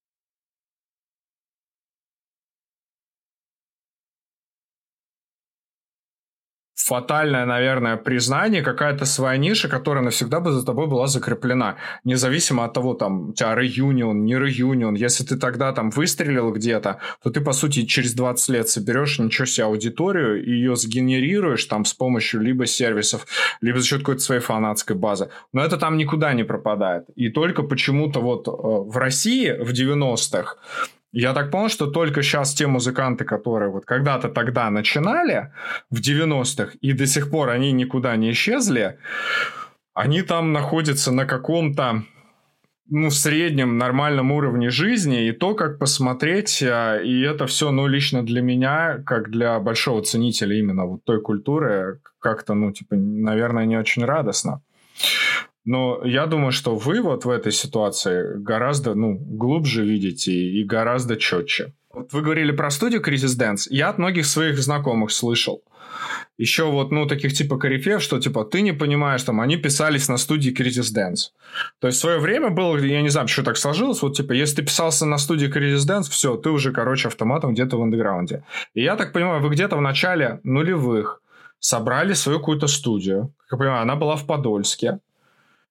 фатальное, 6.86 7.46
наверное, 7.46 7.96
признание, 7.96 8.62
какая-то 8.62 9.06
своя 9.06 9.38
ниша, 9.38 9.68
которая 9.68 10.04
навсегда 10.04 10.38
бы 10.38 10.52
за 10.52 10.64
тобой 10.64 10.86
была 10.86 11.08
закреплена. 11.08 11.76
Независимо 12.04 12.64
от 12.64 12.74
того, 12.74 12.94
там, 12.94 13.30
у 13.30 13.32
тебя 13.32 13.56
реюнион, 13.56 14.24
не 14.24 14.38
реюнион. 14.38 14.94
Если 14.94 15.24
ты 15.24 15.36
тогда 15.36 15.72
там 15.72 15.90
выстрелил 15.90 16.52
где-то, 16.52 16.98
то 17.24 17.30
ты, 17.30 17.40
по 17.40 17.52
сути, 17.52 17.86
через 17.86 18.14
20 18.14 18.48
лет 18.50 18.68
соберешь 18.68 19.18
ничего 19.18 19.46
себе 19.46 19.66
аудиторию 19.66 20.44
и 20.44 20.50
ее 20.50 20.76
сгенерируешь 20.76 21.64
там 21.64 21.84
с 21.84 21.92
помощью 21.92 22.40
либо 22.40 22.66
сервисов, 22.66 23.26
либо 23.60 23.80
за 23.80 23.86
счет 23.86 23.98
какой-то 23.98 24.20
своей 24.20 24.40
фанатской 24.40 24.94
базы. 24.94 25.28
Но 25.52 25.64
это 25.64 25.78
там 25.78 25.96
никуда 25.96 26.34
не 26.34 26.44
пропадает. 26.44 27.06
И 27.16 27.30
только 27.30 27.64
почему-то 27.64 28.20
вот 28.20 28.46
э, 28.46 28.50
в 28.52 28.96
России 28.96 29.50
в 29.50 29.72
90-х 29.72 30.56
я 31.18 31.32
так 31.32 31.50
понял, 31.50 31.70
что 31.70 31.86
только 31.86 32.22
сейчас 32.22 32.52
те 32.52 32.66
музыканты, 32.66 33.24
которые 33.24 33.70
вот 33.70 33.86
когда-то 33.86 34.28
тогда 34.28 34.68
начинали, 34.68 35.50
в 35.90 36.00
90-х, 36.00 36.72
и 36.82 36.92
до 36.92 37.06
сих 37.06 37.30
пор 37.30 37.48
они 37.48 37.72
никуда 37.72 38.16
не 38.16 38.32
исчезли, 38.32 38.98
они 39.94 40.20
там 40.20 40.52
находятся 40.52 41.12
на 41.12 41.24
каком-то 41.24 42.02
ну, 42.90 43.10
среднем 43.10 43.78
нормальном 43.78 44.30
уровне 44.30 44.68
жизни, 44.68 45.26
и 45.26 45.32
то, 45.32 45.54
как 45.54 45.78
посмотреть, 45.78 46.62
а, 46.62 46.98
и 46.98 47.22
это 47.22 47.46
все, 47.46 47.70
ну, 47.70 47.86
лично 47.86 48.22
для 48.22 48.42
меня, 48.42 49.02
как 49.06 49.30
для 49.30 49.58
большого 49.58 50.02
ценителя 50.02 50.54
именно 50.54 50.84
вот 50.84 51.04
той 51.04 51.22
культуры, 51.22 51.98
как-то, 52.18 52.52
ну, 52.52 52.72
типа, 52.72 52.94
наверное, 52.94 53.64
не 53.64 53.78
очень 53.78 54.04
радостно. 54.04 54.60
Но 55.66 56.00
я 56.04 56.26
думаю, 56.26 56.52
что 56.52 56.76
вы 56.76 57.02
вот 57.02 57.24
в 57.24 57.28
этой 57.28 57.52
ситуации 57.52 58.38
гораздо 58.38 58.94
ну, 58.94 59.18
глубже 59.18 59.84
видите 59.84 60.32
и 60.32 60.64
гораздо 60.64 61.16
четче. 61.16 61.72
Вот 61.92 62.12
вы 62.12 62.22
говорили 62.22 62.52
про 62.52 62.70
студию 62.70 63.02
Crisis 63.02 63.36
Dance. 63.38 63.66
Я 63.68 63.88
от 63.88 63.98
многих 63.98 64.26
своих 64.26 64.58
знакомых 64.58 65.10
слышал. 65.10 65.62
Еще 66.38 66.64
вот, 66.64 66.92
ну, 66.92 67.06
таких 67.06 67.32
типа 67.32 67.58
корифеев, 67.58 68.00
что 68.00 68.20
типа 68.20 68.44
ты 68.44 68.60
не 68.60 68.72
понимаешь, 68.72 69.22
там, 69.22 69.40
они 69.40 69.56
писались 69.56 70.08
на 70.08 70.18
студии 70.18 70.52
Crisis 70.52 70.94
Dance. 70.94 71.32
То 71.80 71.88
есть 71.88 71.98
в 71.98 72.00
свое 72.00 72.18
время 72.18 72.50
было, 72.50 72.76
я 72.76 73.02
не 73.02 73.08
знаю, 73.08 73.26
что 73.26 73.42
так 73.42 73.56
сложилось, 73.56 74.02
вот 74.02 74.16
типа, 74.16 74.32
если 74.32 74.56
ты 74.56 74.62
писался 74.62 75.06
на 75.06 75.18
студии 75.18 75.48
Crisis 75.48 75.88
Dance, 75.88 76.10
все, 76.10 76.36
ты 76.36 76.50
уже, 76.50 76.72
короче, 76.72 77.08
автоматом 77.08 77.54
где-то 77.54 77.76
в 77.78 77.82
андеграунде. 77.82 78.44
И 78.74 78.82
я 78.82 78.96
так 78.96 79.12
понимаю, 79.12 79.40
вы 79.40 79.48
где-то 79.48 79.76
в 79.76 79.80
начале 79.80 80.40
нулевых 80.44 81.22
собрали 81.58 82.12
свою 82.12 82.38
какую-то 82.38 82.66
студию. 82.66 83.32
Как 83.48 83.52
я 83.52 83.58
понимаю, 83.58 83.82
она 83.82 83.96
была 83.96 84.16
в 84.16 84.26
Подольске. 84.26 85.00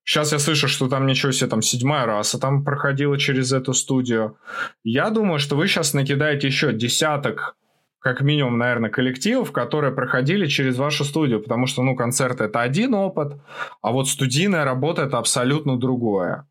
Сейчас 0.06 0.32
я 0.32 0.40
слышу, 0.40 0.68
что 0.68 0.88
там 0.88 1.08
ничего 1.08 1.32
себе, 1.32 1.50
там 1.50 1.64
седьмая 1.64 2.06
раса 2.06 2.40
там 2.40 2.64
проходила 2.64 3.18
через 3.18 3.52
эту 3.52 3.74
студию. 3.74 4.38
Я 4.84 5.10
думаю, 5.10 5.40
что 5.40 5.56
вы 5.56 5.68
сейчас 5.68 5.96
накидаете 5.96 6.46
еще 6.46 6.74
десяток, 6.74 7.58
как 8.00 8.22
минимум, 8.22 8.60
наверное, 8.60 8.92
коллективов, 8.92 9.52
которые 9.52 9.92
проходили 9.92 10.46
через 10.46 10.78
вашу 10.78 11.06
студию, 11.06 11.42
потому 11.42 11.66
что, 11.66 11.82
ну, 11.82 11.96
концерт 11.96 12.40
это 12.40 12.62
один 12.62 12.94
опыт, 12.94 13.34
а 13.82 13.92
вот 13.92 14.08
студийная 14.08 14.64
работа 14.64 15.02
это 15.02 15.18
абсолютно 15.18 15.80
другое. 15.80 16.48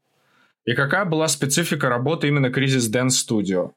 И 0.65 0.75
какая 0.75 1.05
была 1.05 1.29
специфика 1.29 1.89
работы 1.89 2.27
именно 2.27 2.51
Кризис 2.51 2.93
Dance 2.93 3.25
Studio? 3.25 3.71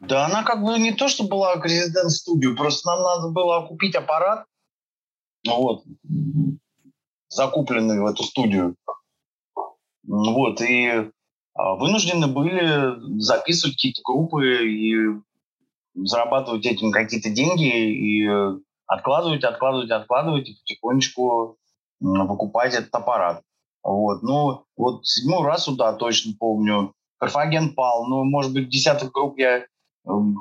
Да, 0.00 0.26
она 0.26 0.42
как 0.42 0.62
бы 0.62 0.78
не 0.78 0.92
то, 0.92 1.08
что 1.08 1.24
была 1.24 1.56
Кризис 1.56 1.96
Dance 1.96 2.28
Studio, 2.28 2.54
просто 2.54 2.90
нам 2.90 3.02
надо 3.02 3.28
было 3.30 3.66
купить 3.66 3.94
аппарат, 3.94 4.44
ну 5.46 5.62
вот, 5.62 5.84
закупленный 7.28 8.00
в 8.00 8.06
эту 8.06 8.22
студию. 8.22 8.76
Вот, 10.06 10.60
и 10.60 11.10
а, 11.54 11.74
вынуждены 11.76 12.26
были 12.26 13.20
записывать 13.20 13.76
какие-то 13.76 14.02
группы 14.04 14.68
и 14.68 14.94
зарабатывать 15.94 16.66
этим 16.66 16.90
какие-то 16.90 17.30
деньги 17.30 17.68
и 17.68 18.28
откладывать, 18.86 19.44
откладывать, 19.44 19.90
откладывать 19.90 20.48
и 20.48 20.54
потихонечку 20.54 21.56
покупать 22.00 22.74
этот 22.74 22.94
аппарат. 22.94 23.42
Вот. 23.82 24.22
Ну, 24.22 24.64
вот 24.76 25.06
седьмую 25.06 25.42
раз 25.42 25.68
да, 25.76 25.92
точно 25.92 26.32
помню. 26.38 26.92
Карфаген 27.18 27.74
пал. 27.74 28.06
Ну, 28.06 28.24
может 28.24 28.52
быть, 28.52 28.68
десятых 28.68 29.12
групп 29.12 29.38
я, 29.38 29.64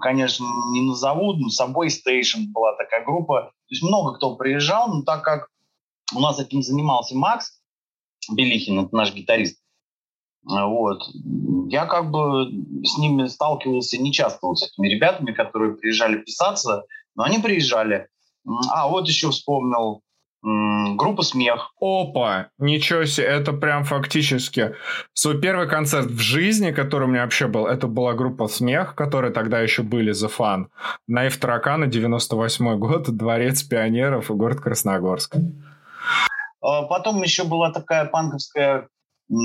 конечно, 0.02 0.46
не 0.74 0.82
назову. 0.82 1.34
Но 1.34 1.48
Subway 1.48 1.88
Station 1.88 2.46
была 2.52 2.76
такая 2.76 3.06
группа. 3.06 3.44
То 3.44 3.70
есть 3.70 3.84
много 3.84 4.16
кто 4.16 4.36
приезжал, 4.36 4.94
но 4.94 5.04
так 5.04 5.24
как 5.24 5.50
у 6.16 6.20
нас 6.20 6.40
этим 6.40 6.62
занимался 6.62 7.16
Макс, 7.16 7.62
Белихин, 8.30 8.80
это 8.80 8.96
наш 8.96 9.14
гитарист. 9.14 9.60
Вот. 10.44 11.02
Я 11.70 11.86
как 11.86 12.12
бы 12.12 12.52
с 12.84 12.98
ними 12.98 13.28
сталкивался 13.28 13.98
нечасто, 13.98 14.48
вот 14.48 14.60
с 14.60 14.68
этими 14.68 14.90
ребятами, 14.90 15.32
которые 15.32 15.76
приезжали 15.76 16.18
писаться, 16.18 16.84
но 17.16 17.24
они 17.24 17.40
приезжали. 17.40 18.08
А, 18.70 18.90
вот 18.90 19.08
еще 19.08 19.30
вспомнил, 19.30 20.02
группа 20.44 21.24
«Смех». 21.24 21.72
Опа! 21.80 22.50
Ничего 22.58 23.06
себе, 23.06 23.28
это 23.28 23.54
прям 23.54 23.86
фактически 23.86 24.76
свой 25.14 25.40
первый 25.40 25.70
концерт 25.70 26.08
в 26.08 26.20
жизни, 26.20 26.72
который 26.72 27.06
у 27.06 27.08
меня 27.08 27.24
вообще 27.24 27.48
был, 27.48 27.66
это 27.66 27.88
была 27.88 28.14
группа 28.14 28.48
«Смех», 28.48 28.96
которые 28.96 29.32
тогда 29.32 29.62
еще 29.62 29.84
были 29.84 30.12
за 30.12 30.28
фан. 30.28 30.70
Наив 31.08 31.38
Таракана, 31.38 31.88
98 31.88 32.78
год, 32.78 33.10
Дворец 33.10 33.64
пионеров 33.64 34.30
и 34.30 34.34
город 34.34 34.60
Красногорск. 34.60 35.38
А 36.64 36.84
потом 36.84 37.22
еще 37.22 37.44
была 37.44 37.72
такая 37.72 38.06
панковская 38.06 38.88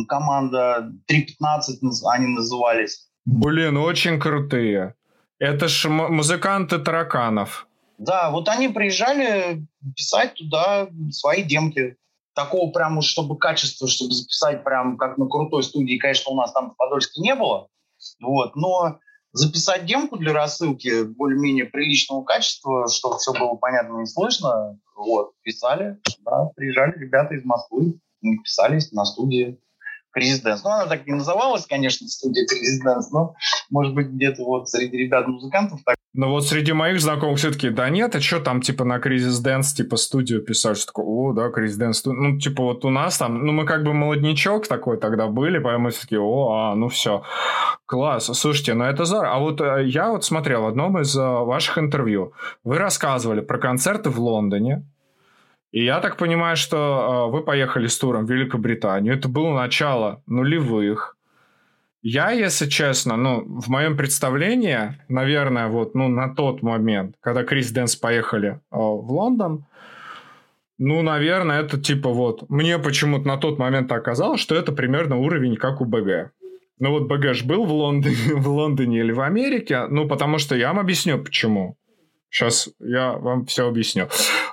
команда 0.07 0.93
3.15 1.11 1.79
они 2.13 2.27
назывались. 2.29 3.09
Блин, 3.25 3.77
очень 3.77 4.21
крутые. 4.21 4.95
Это 5.39 5.69
ж 5.69 5.89
музыканты 5.89 6.79
тараканов. 6.79 7.67
Да, 7.99 8.31
вот 8.31 8.49
они 8.49 8.69
приезжали 8.69 9.67
писать 9.97 10.35
туда 10.35 10.89
свои 11.11 11.43
демки. 11.43 11.97
Такого 12.35 12.71
прям, 12.71 13.01
чтобы 13.03 13.37
качества, 13.37 13.89
чтобы 13.89 14.13
записать 14.13 14.63
прям 14.63 14.97
как 14.97 15.19
на 15.19 15.27
крутой 15.27 15.65
студии, 15.65 15.99
конечно, 15.99 16.31
у 16.31 16.37
нас 16.37 16.53
там 16.53 16.71
в 16.71 16.77
Подольске 16.77 17.21
не 17.21 17.35
было. 17.35 17.67
Вот, 18.21 18.55
но 18.55 19.01
записать 19.33 19.87
демку 19.87 20.17
для 20.17 20.33
рассылки 20.33 21.05
более-менее 21.05 21.67
приличного 21.67 22.25
качества, 22.25 22.89
чтобы 22.89 23.19
все 23.19 23.33
было 23.33 23.55
понятно 23.57 24.03
и 24.03 24.07
слышно, 24.07 24.79
вот, 24.97 25.33
писали, 25.43 25.99
да, 26.21 26.51
приезжали 26.57 26.99
ребята 26.99 27.35
из 27.35 27.45
Москвы, 27.45 27.99
писались 28.43 28.93
на 28.93 29.05
студии. 29.05 29.59
Crisis 30.11 30.41
Dance. 30.41 30.65
Ну, 30.65 30.71
она 30.71 30.87
так 30.87 31.07
не 31.07 31.13
называлась, 31.13 31.67
конечно, 31.67 32.09
студия 32.09 32.47
Crisis 32.47 32.81
Dance, 32.83 33.11
но, 33.11 33.35
может 33.71 33.95
быть, 33.95 34.09
где-то 34.09 34.43
вот 34.43 34.69
среди 34.69 34.97
ребят-музыкантов 34.97 35.81
так. 35.85 35.98
Но 36.19 36.31
вот 36.31 36.49
среди 36.49 36.73
моих 36.73 37.01
знакомых 37.01 37.39
все-таки, 37.39 37.71
да 37.71 37.89
нет, 37.91 38.17
а 38.17 38.21
что 38.21 38.41
там, 38.41 38.61
типа, 38.61 38.83
на 38.83 38.99
Crisis 38.99 39.39
Dance, 39.39 39.73
типа, 39.73 39.97
студию 39.97 40.43
писать, 40.43 40.77
что 40.77 40.87
такое, 40.87 41.07
о, 41.07 41.33
да, 41.33 41.49
Crisis 41.49 41.77
Dance, 41.77 42.05
ну, 42.07 42.41
типа, 42.41 42.61
вот 42.65 42.85
у 42.85 42.91
нас 42.91 43.19
там, 43.19 43.47
ну, 43.47 43.53
мы 43.53 43.65
как 43.65 43.85
бы 43.85 43.95
молоднячок 43.95 44.67
такой 44.67 44.99
тогда 44.99 45.29
были, 45.29 45.61
поэтому 45.61 45.91
все-таки, 45.91 46.19
о, 46.19 46.49
а, 46.51 46.75
ну, 46.75 46.89
все, 46.89 47.23
класс, 47.87 48.33
слушайте, 48.35 48.75
ну, 48.75 48.83
это 48.83 49.05
здорово. 49.05 49.33
А 49.33 49.39
вот 49.39 49.61
э, 49.61 49.85
я 49.87 50.11
вот 50.11 50.25
смотрел 50.25 50.63
в 50.63 50.67
одном 50.67 50.99
из 50.99 51.17
э, 51.17 51.21
ваших 51.23 51.79
интервью, 51.79 52.33
вы 52.65 52.79
рассказывали 52.79 53.41
про 53.41 53.59
концерты 53.59 54.11
в 54.11 54.19
Лондоне, 54.19 54.83
и 55.71 55.85
я 55.85 56.01
так 56.01 56.17
понимаю, 56.17 56.57
что 56.57 57.29
э, 57.29 57.31
вы 57.31 57.45
поехали 57.45 57.87
с 57.87 57.97
туром 57.97 58.27
в 58.27 58.31
Великобританию. 58.33 59.15
Это 59.15 59.29
было 59.29 59.55
начало 59.55 60.21
нулевых. 60.27 61.17
Я, 62.01 62.31
если 62.31 62.67
честно, 62.69 63.17
ну, 63.17 63.45
в 63.45 63.69
моем 63.69 63.97
представлении, 63.97 64.97
наверное, 65.09 65.67
вот, 65.67 65.95
ну, 65.95 66.09
на 66.09 66.33
тот 66.33 66.63
момент, 66.63 67.17
когда 67.21 67.43
Крис 67.43 67.73
Дэнс 67.73 67.97
поехали 67.97 68.49
э, 68.49 68.59
в 68.71 69.11
Лондон, 69.11 69.67
ну, 70.79 71.03
наверное, 71.03 71.61
это 71.61 71.79
типа 71.81 72.11
вот... 72.11 72.49
Мне 72.49 72.79
почему-то 72.79 73.27
на 73.27 73.37
тот 73.37 73.59
момент 73.59 73.91
оказалось, 73.91 74.41
что 74.41 74.55
это 74.55 74.71
примерно 74.71 75.17
уровень, 75.17 75.57
как 75.57 75.81
у 75.81 75.85
БГ. 75.85 76.31
Ну, 76.79 76.91
вот 76.91 77.09
БГ 77.09 77.35
ж 77.35 77.45
был 77.45 77.65
в 77.65 77.73
Лондоне, 77.73 78.17
в 78.37 78.49
Лондоне 78.49 79.01
или 79.01 79.11
в 79.11 79.21
Америке, 79.21 79.87
ну, 79.89 80.07
потому 80.07 80.39
что 80.39 80.55
я 80.55 80.69
вам 80.69 80.79
объясню, 80.79 81.19
почему. 81.19 81.77
Сейчас 82.31 82.69
я 82.79 83.13
вам 83.13 83.47
все 83.47 83.67
объясню. 83.67 84.09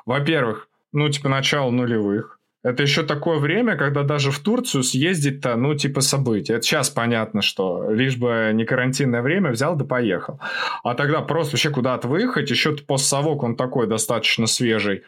Во-первых, 0.06 0.68
ну, 0.91 1.08
типа, 1.10 1.30
начало 1.30 1.70
нулевых. 1.70 2.35
Это 2.66 2.82
еще 2.82 3.03
такое 3.03 3.38
время, 3.38 3.78
когда 3.78 4.01
даже 4.01 4.32
в 4.32 4.39
Турцию 4.39 4.82
съездить-то, 4.82 5.55
ну, 5.55 5.76
типа, 5.76 6.01
событие. 6.01 6.57
Это 6.57 6.66
сейчас 6.66 6.89
понятно, 6.89 7.43
что 7.43 7.91
лишь 7.91 8.18
бы 8.18 8.49
не 8.55 8.66
карантинное 8.66 9.22
время, 9.22 9.51
взял 9.51 9.76
да 9.76 9.86
поехал. 9.86 10.39
А 10.84 10.95
тогда 10.95 11.22
просто 11.22 11.53
вообще 11.53 11.70
куда-то 11.70 12.07
выехать, 12.07 12.49
еще 12.49 12.76
постсовок, 12.76 13.43
он 13.43 13.55
такой 13.55 13.86
достаточно 13.86 14.47
свежий. 14.47 15.03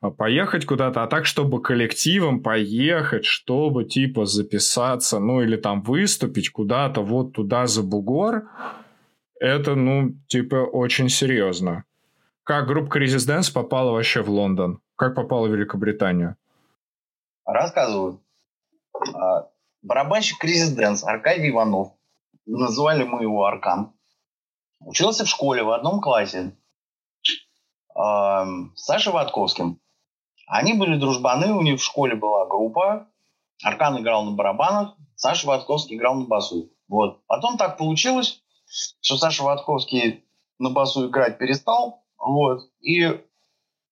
а, 0.00 0.12
поехать 0.12 0.66
куда-то, 0.66 1.02
а 1.02 1.08
так, 1.08 1.26
чтобы 1.26 1.60
коллективом 1.60 2.44
поехать, 2.44 3.24
чтобы 3.24 3.84
типа 3.84 4.24
записаться, 4.24 5.18
ну 5.18 5.42
или 5.42 5.56
там 5.56 5.82
выступить 5.82 6.50
куда-то 6.50 7.00
вот 7.00 7.32
туда 7.32 7.66
за 7.66 7.82
бугор, 7.82 8.44
это, 9.40 9.74
ну, 9.74 10.14
типа, 10.28 10.54
очень 10.54 11.08
серьезно. 11.08 11.82
Как 12.44 12.68
группа 12.68 12.98
Crisis 12.98 13.26
Dance 13.28 13.52
попала 13.52 13.90
вообще 13.90 14.22
в 14.22 14.30
Лондон? 14.30 14.78
Как 14.94 15.16
попала 15.16 15.48
в 15.48 15.52
Великобританию? 15.52 16.36
Рассказываю. 17.44 18.22
А, 19.14 19.48
барабанщик 19.82 20.44
Dance 20.44 21.04
Аркадий 21.04 21.50
Иванов. 21.50 21.92
Называли 22.46 23.04
мы 23.04 23.22
его 23.22 23.44
Аркан. 23.44 23.92
Учился 24.80 25.24
в 25.24 25.28
школе 25.28 25.62
в 25.62 25.70
одном 25.70 26.00
классе 26.00 26.56
с 27.94 28.84
Сашей 28.84 29.12
Ватковским. 29.12 29.80
Они 30.46 30.74
были 30.74 30.98
дружбаны, 30.98 31.52
у 31.54 31.62
них 31.62 31.80
в 31.80 31.84
школе 31.84 32.16
была 32.16 32.46
группа. 32.46 33.08
Аркан 33.62 34.00
играл 34.00 34.24
на 34.24 34.32
барабанах, 34.32 34.94
Саша 35.14 35.46
Ватковский 35.46 35.96
играл 35.96 36.16
на 36.16 36.26
басу. 36.26 36.70
Вот. 36.88 37.24
Потом 37.26 37.56
так 37.56 37.78
получилось, 37.78 38.42
что 39.00 39.16
Саша 39.16 39.42
Ватковский 39.42 40.24
на 40.58 40.70
басу 40.70 41.08
играть 41.08 41.38
перестал. 41.38 42.04
Вот. 42.18 42.68
И 42.80 43.22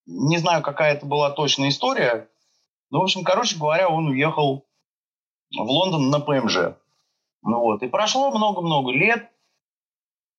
не 0.06 0.38
знаю, 0.38 0.62
какая 0.62 0.94
это 0.94 1.06
была 1.06 1.30
точная 1.30 1.68
история. 1.68 2.28
Но, 2.92 3.00
в 3.00 3.04
общем, 3.04 3.24
короче 3.24 3.58
говоря, 3.58 3.88
он 3.88 4.08
уехал 4.08 4.66
в 5.50 5.62
Лондон 5.62 6.10
на 6.10 6.20
ПМЖ. 6.20 6.76
Ну 7.42 7.58
вот. 7.58 7.82
И 7.82 7.88
прошло 7.88 8.30
много-много 8.30 8.92
лет. 8.92 9.30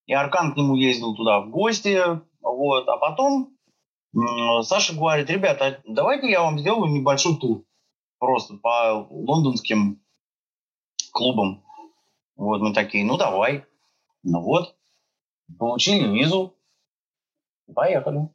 И 0.06 0.14
Аркан 0.14 0.54
к 0.54 0.58
нему 0.58 0.76
ездил 0.76 1.16
туда 1.16 1.41
в 1.41 1.49
гости. 1.49 1.99
Вот. 2.41 2.88
А 2.88 2.97
потом 2.97 3.58
Саша 4.62 4.93
говорит, 4.93 5.32
ребята, 5.32 5.82
давайте 5.88 6.30
я 6.30 6.43
вам 6.43 6.60
сделаю 6.60 6.91
небольшой 6.91 7.38
тур. 7.38 7.66
Просто 8.20 8.58
по 8.58 9.08
лондонским 9.10 9.99
клубам. 11.12 11.66
Вот 12.36 12.62
мы 12.62 12.72
такие, 12.72 13.04
ну 13.04 13.18
давай. 13.18 13.66
Ну 14.22 14.41
вот, 14.41 14.76
получили 15.58 16.08
визу, 16.08 16.56
поехали. 17.74 18.30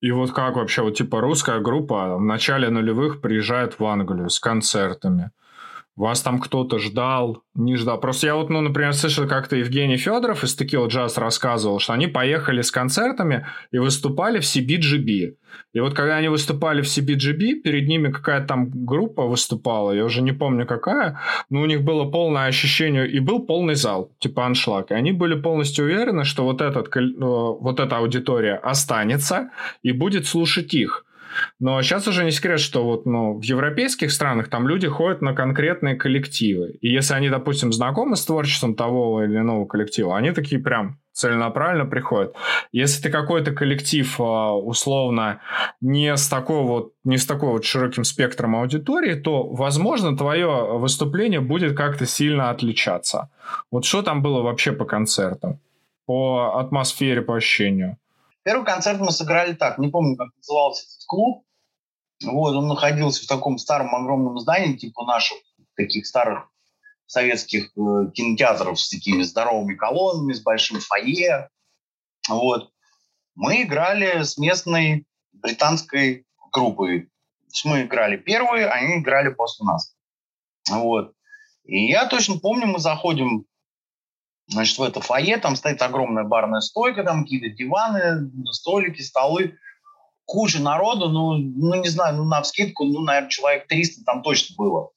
И 0.00 0.12
вот 0.12 0.32
как 0.32 0.56
вообще, 0.56 0.82
вот 0.82 0.96
типа 0.96 1.20
русская 1.20 1.60
группа 1.60 2.16
в 2.16 2.22
начале 2.22 2.70
нулевых 2.70 3.20
приезжает 3.20 3.78
в 3.80 3.84
Англию 3.84 4.30
с 4.30 4.38
концертами. 4.38 5.32
Вас 5.98 6.22
там 6.22 6.38
кто-то 6.38 6.78
ждал, 6.78 7.42
не 7.56 7.74
ждал. 7.74 7.98
Просто 7.98 8.28
я 8.28 8.36
вот, 8.36 8.50
ну, 8.50 8.60
например, 8.60 8.92
слышал, 8.92 9.26
как-то 9.26 9.56
Евгений 9.56 9.96
Федоров 9.96 10.44
из 10.44 10.54
Текила 10.54 10.86
Джаз 10.86 11.18
рассказывал, 11.18 11.80
что 11.80 11.92
они 11.92 12.06
поехали 12.06 12.62
с 12.62 12.70
концертами 12.70 13.46
и 13.72 13.78
выступали 13.78 14.38
в 14.38 14.44
CBGB. 14.44 15.34
И 15.72 15.80
вот 15.80 15.94
когда 15.94 16.18
они 16.18 16.28
выступали 16.28 16.82
в 16.82 16.84
CBGB, 16.84 17.62
перед 17.62 17.88
ними 17.88 18.12
какая-то 18.12 18.46
там 18.46 18.70
группа 18.86 19.24
выступала, 19.24 19.90
я 19.90 20.04
уже 20.04 20.22
не 20.22 20.30
помню 20.30 20.66
какая, 20.66 21.18
но 21.50 21.62
у 21.62 21.66
них 21.66 21.82
было 21.82 22.04
полное 22.04 22.46
ощущение, 22.46 23.10
и 23.10 23.18
был 23.18 23.40
полный 23.40 23.74
зал, 23.74 24.12
типа 24.20 24.46
аншлаг. 24.46 24.92
И 24.92 24.94
они 24.94 25.10
были 25.10 25.34
полностью 25.34 25.86
уверены, 25.86 26.22
что 26.22 26.44
вот, 26.44 26.60
этот, 26.60 26.96
э, 26.96 27.00
вот 27.18 27.80
эта 27.80 27.96
аудитория 27.96 28.54
останется 28.54 29.50
и 29.82 29.90
будет 29.90 30.28
слушать 30.28 30.74
их. 30.74 31.04
Но 31.58 31.82
сейчас 31.82 32.06
уже 32.08 32.24
не 32.24 32.30
секрет, 32.30 32.60
что 32.60 32.84
вот, 32.84 33.06
ну, 33.06 33.38
в 33.38 33.42
европейских 33.42 34.12
странах 34.12 34.48
там 34.48 34.68
люди 34.68 34.88
ходят 34.88 35.22
на 35.22 35.34
конкретные 35.34 35.96
коллективы. 35.96 36.78
И 36.80 36.88
если 36.88 37.14
они, 37.14 37.28
допустим, 37.30 37.72
знакомы 37.72 38.16
с 38.16 38.24
творчеством 38.24 38.74
того 38.74 39.24
или 39.24 39.38
иного 39.38 39.66
коллектива, 39.66 40.16
они 40.16 40.32
такие 40.32 40.60
прям 40.60 40.98
целенаправленно 41.18 41.84
приходят. 41.84 42.34
Если 42.70 43.02
ты 43.02 43.10
какой-то 43.10 43.50
коллектив 43.50 44.20
а, 44.20 44.54
условно 44.54 45.40
не 45.80 46.16
с 46.16 46.28
такой 46.28 46.62
вот 46.62 46.92
не 47.04 47.18
с 47.18 47.26
такой 47.26 47.50
вот 47.50 47.64
широким 47.64 48.04
спектром 48.04 48.54
аудитории, 48.54 49.14
то, 49.14 49.42
возможно, 49.48 50.16
твое 50.16 50.78
выступление 50.78 51.40
будет 51.40 51.76
как-то 51.76 52.06
сильно 52.06 52.50
отличаться. 52.50 53.30
Вот 53.72 53.84
что 53.84 54.02
там 54.02 54.22
было 54.22 54.42
вообще 54.42 54.72
по 54.72 54.84
концертам? 54.84 55.58
По 56.06 56.58
атмосфере, 56.60 57.20
по 57.20 57.36
ощущению? 57.36 57.96
Первый 58.44 58.64
концерт 58.64 59.00
мы 59.00 59.10
сыграли 59.10 59.54
так, 59.54 59.78
не 59.78 59.88
помню, 59.88 60.16
как 60.16 60.28
назывался 60.36 60.86
клуб. 61.08 61.44
Вот, 62.24 62.54
он 62.54 62.68
находился 62.68 63.24
в 63.24 63.28
таком 63.28 63.58
старом 63.58 63.94
огромном 63.94 64.38
здании, 64.38 64.76
типа 64.76 65.04
наших 65.04 65.38
таких 65.76 66.06
старых 66.06 66.50
советских 67.06 67.70
э, 67.76 68.10
кинотеатров 68.12 68.78
с 68.78 68.88
такими 68.88 69.22
здоровыми 69.22 69.74
колоннами, 69.74 70.32
с 70.32 70.42
большим 70.42 70.80
фойе. 70.80 71.48
Вот. 72.28 72.70
Мы 73.34 73.62
играли 73.62 74.22
с 74.22 74.36
местной 74.36 75.06
британской 75.32 76.26
группой. 76.52 77.08
Мы 77.64 77.82
играли 77.82 78.16
первые, 78.16 78.68
они 78.68 78.98
играли 78.98 79.32
после 79.32 79.64
нас. 79.64 79.94
Вот. 80.70 81.14
И 81.64 81.86
я 81.86 82.06
точно 82.06 82.38
помню, 82.38 82.66
мы 82.66 82.78
заходим 82.78 83.46
Значит, 84.50 84.78
в 84.78 84.82
это 84.82 85.02
фойе 85.02 85.36
там 85.36 85.56
стоит 85.56 85.82
огромная 85.82 86.24
барная 86.24 86.60
стойка, 86.60 87.04
там 87.04 87.22
какие-то 87.22 87.54
диваны, 87.54 88.30
столики, 88.50 89.02
столы, 89.02 89.58
куча 90.28 90.60
народу, 90.60 91.08
ну, 91.08 91.38
ну 91.38 91.74
не 91.80 91.88
знаю, 91.88 92.16
ну, 92.16 92.24
на 92.24 92.42
вскидку, 92.42 92.84
ну, 92.84 93.00
наверное, 93.00 93.30
человек 93.30 93.66
300 93.66 94.04
там 94.04 94.22
точно 94.22 94.54
было. 94.58 94.90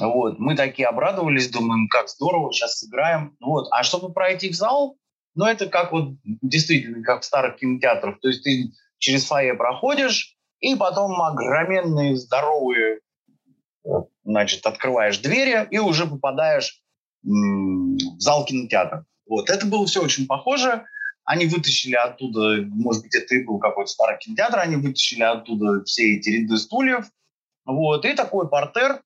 Вот, 0.00 0.40
мы 0.40 0.56
такие 0.56 0.88
обрадовались, 0.88 1.48
думаем, 1.48 1.88
как 1.88 2.08
здорово, 2.08 2.52
сейчас 2.52 2.78
сыграем. 2.78 3.36
Вот, 3.40 3.68
а 3.70 3.84
чтобы 3.84 4.12
пройти 4.12 4.50
в 4.50 4.54
зал, 4.54 4.96
ну, 5.36 5.44
это 5.44 5.68
как 5.68 5.92
вот 5.92 6.14
действительно, 6.24 7.04
как 7.04 7.22
в 7.22 7.24
старых 7.24 7.58
кинотеатрах. 7.58 8.20
То 8.20 8.28
есть 8.28 8.42
ты 8.42 8.72
через 8.98 9.26
фойе 9.26 9.54
проходишь, 9.54 10.36
и 10.58 10.74
потом 10.74 11.20
огроменные, 11.22 12.16
здоровые, 12.16 12.98
значит, 14.24 14.66
открываешь 14.66 15.18
двери 15.18 15.68
и 15.70 15.78
уже 15.78 16.06
попадаешь 16.06 16.82
в 17.22 18.18
зал 18.18 18.44
кинотеатра. 18.44 19.06
Вот. 19.28 19.50
Это 19.50 19.66
было 19.66 19.86
все 19.86 20.02
очень 20.02 20.26
похоже. 20.26 20.84
Они 21.28 21.46
вытащили 21.46 21.94
оттуда, 21.94 22.62
может 22.68 23.02
быть, 23.02 23.14
это 23.14 23.34
и 23.34 23.44
был 23.44 23.58
какой-то 23.58 23.90
старый 23.90 24.18
кинотеатр, 24.18 24.60
они 24.60 24.76
вытащили 24.76 25.22
оттуда 25.22 25.84
все 25.84 26.16
эти 26.16 26.30
ряды 26.30 26.56
стульев. 26.56 27.04
Вот. 27.66 28.06
И 28.06 28.14
такой 28.14 28.48
портер. 28.48 29.02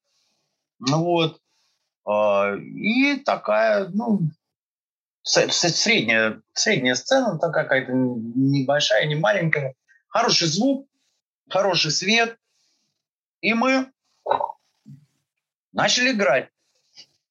Вот. 0.78 1.40
А, 2.04 2.54
и 2.54 3.16
такая, 3.16 3.88
ну, 3.88 4.20
средняя, 5.24 6.40
средняя 6.52 6.94
сцена, 6.94 7.38
такая 7.38 7.64
какая-то 7.64 7.92
небольшая, 7.92 9.06
не 9.06 9.16
маленькая. 9.16 9.74
Хороший 10.06 10.46
звук, 10.46 10.86
хороший 11.48 11.90
свет. 11.90 12.38
И 13.40 13.52
мы 13.54 13.90
начали 15.72 16.12
играть 16.12 16.52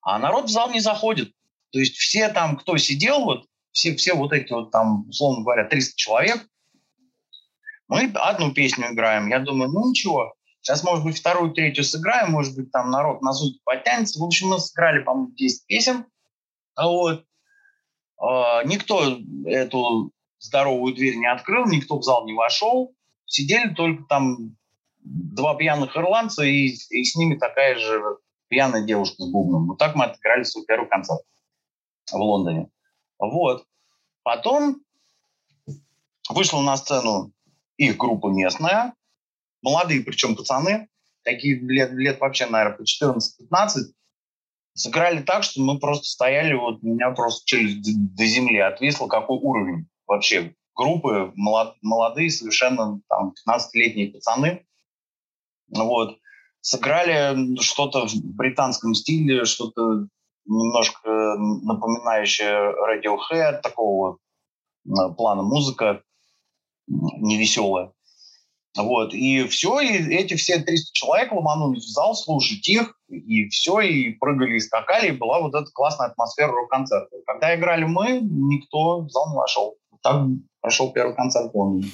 а 0.01 0.19
народ 0.19 0.45
в 0.45 0.49
зал 0.49 0.71
не 0.71 0.79
заходит. 0.79 1.33
То 1.71 1.79
есть 1.79 1.95
все 1.95 2.29
там, 2.29 2.57
кто 2.57 2.77
сидел, 2.77 3.23
вот, 3.23 3.45
все, 3.71 3.95
все 3.95 4.13
вот 4.13 4.33
эти 4.33 4.51
вот 4.51 4.71
там, 4.71 5.07
условно 5.09 5.43
говоря, 5.43 5.67
300 5.67 5.93
человек, 5.95 6.47
мы 7.87 8.09
одну 8.15 8.53
песню 8.53 8.91
играем. 8.91 9.27
Я 9.27 9.39
думаю, 9.39 9.69
ну 9.69 9.89
ничего, 9.89 10.33
сейчас, 10.61 10.83
может 10.83 11.03
быть, 11.03 11.17
вторую, 11.17 11.53
третью 11.53 11.83
сыграем, 11.83 12.31
может 12.31 12.55
быть, 12.55 12.71
там 12.71 12.91
народ 12.91 13.21
на 13.21 13.33
звуки 13.33 13.59
подтянется. 13.65 14.19
В 14.19 14.23
общем, 14.23 14.49
мы 14.49 14.59
сыграли, 14.59 15.03
по-моему, 15.03 15.31
10 15.33 15.65
песен. 15.67 16.05
А 16.75 16.87
вот. 16.87 17.25
Э, 18.21 18.65
никто 18.65 19.19
эту 19.45 20.11
здоровую 20.39 20.93
дверь 20.93 21.15
не 21.15 21.27
открыл, 21.29 21.65
никто 21.65 21.97
в 21.97 22.03
зал 22.03 22.25
не 22.25 22.33
вошел. 22.33 22.93
Сидели 23.25 23.73
только 23.73 24.03
там 24.03 24.55
два 25.03 25.55
пьяных 25.55 25.97
ирландца 25.97 26.43
и, 26.43 26.67
и 26.67 27.03
с 27.03 27.15
ними 27.15 27.35
такая 27.35 27.75
же 27.77 28.01
пьяная 28.47 28.83
девушка 28.83 29.23
с 29.23 29.31
бубном. 29.31 29.67
Вот 29.67 29.79
так 29.79 29.95
мы 29.95 30.05
отыграли 30.05 30.43
свой 30.43 30.65
первый 30.65 30.87
концерт 30.87 31.21
в 32.11 32.17
Лондоне. 32.17 32.69
Вот. 33.21 33.65
Потом 34.23 34.81
вышла 36.29 36.61
на 36.61 36.75
сцену 36.75 37.31
их 37.77 37.97
группа 37.97 38.27
местная, 38.27 38.93
молодые 39.61 40.01
причем 40.01 40.35
пацаны, 40.35 40.89
такие 41.23 41.55
лет, 41.59 41.91
лет 41.91 42.19
вообще, 42.19 42.47
наверное, 42.47 42.77
по 42.77 42.83
14-15, 42.83 43.93
сыграли 44.73 45.21
так, 45.21 45.43
что 45.43 45.61
мы 45.61 45.79
просто 45.79 46.05
стояли, 46.05 46.53
вот 46.53 46.81
меня 46.81 47.11
просто 47.11 47.45
челюсть 47.45 48.15
до 48.15 48.25
земли 48.25 48.57
отвисла, 48.57 49.07
какой 49.07 49.37
уровень 49.37 49.87
вообще 50.07 50.55
группы, 50.75 51.31
молодые, 51.35 52.31
совершенно 52.31 53.01
там 53.07 53.33
15-летние 53.47 54.11
пацаны. 54.11 54.65
Вот 55.67 56.17
сыграли 56.61 57.59
что-то 57.59 58.07
в 58.07 58.13
британском 58.15 58.93
стиле, 58.93 59.45
что-то 59.45 60.07
немножко 60.45 61.09
напоминающее 61.09 62.73
Radiohead, 62.89 63.61
такого 63.61 64.17
э, 64.85 64.89
плана 65.15 65.43
музыка 65.43 66.01
невеселая. 66.87 67.91
Вот, 68.77 69.13
и 69.13 69.43
все, 69.47 69.81
и 69.81 70.15
эти 70.15 70.35
все 70.35 70.59
300 70.59 70.93
человек 70.93 71.31
ломанулись 71.33 71.83
в 71.83 71.89
зал 71.91 72.15
слушать 72.15 72.65
их, 72.69 72.97
и 73.09 73.49
все, 73.49 73.81
и 73.81 74.11
прыгали, 74.11 74.55
и 74.55 74.59
скакали, 74.61 75.09
и 75.09 75.17
была 75.17 75.41
вот 75.41 75.53
эта 75.53 75.69
классная 75.73 76.07
атмосфера 76.07 76.51
рок-концерта. 76.51 77.17
Когда 77.25 77.53
играли 77.53 77.83
мы, 77.83 78.21
никто 78.21 79.01
в 79.01 79.09
зал 79.09 79.29
не 79.31 79.35
вошел. 79.35 79.75
Так 80.01 80.25
прошел 80.61 80.91
первый 80.93 81.15
концерт 81.15 81.53
Лондоне. 81.53 81.91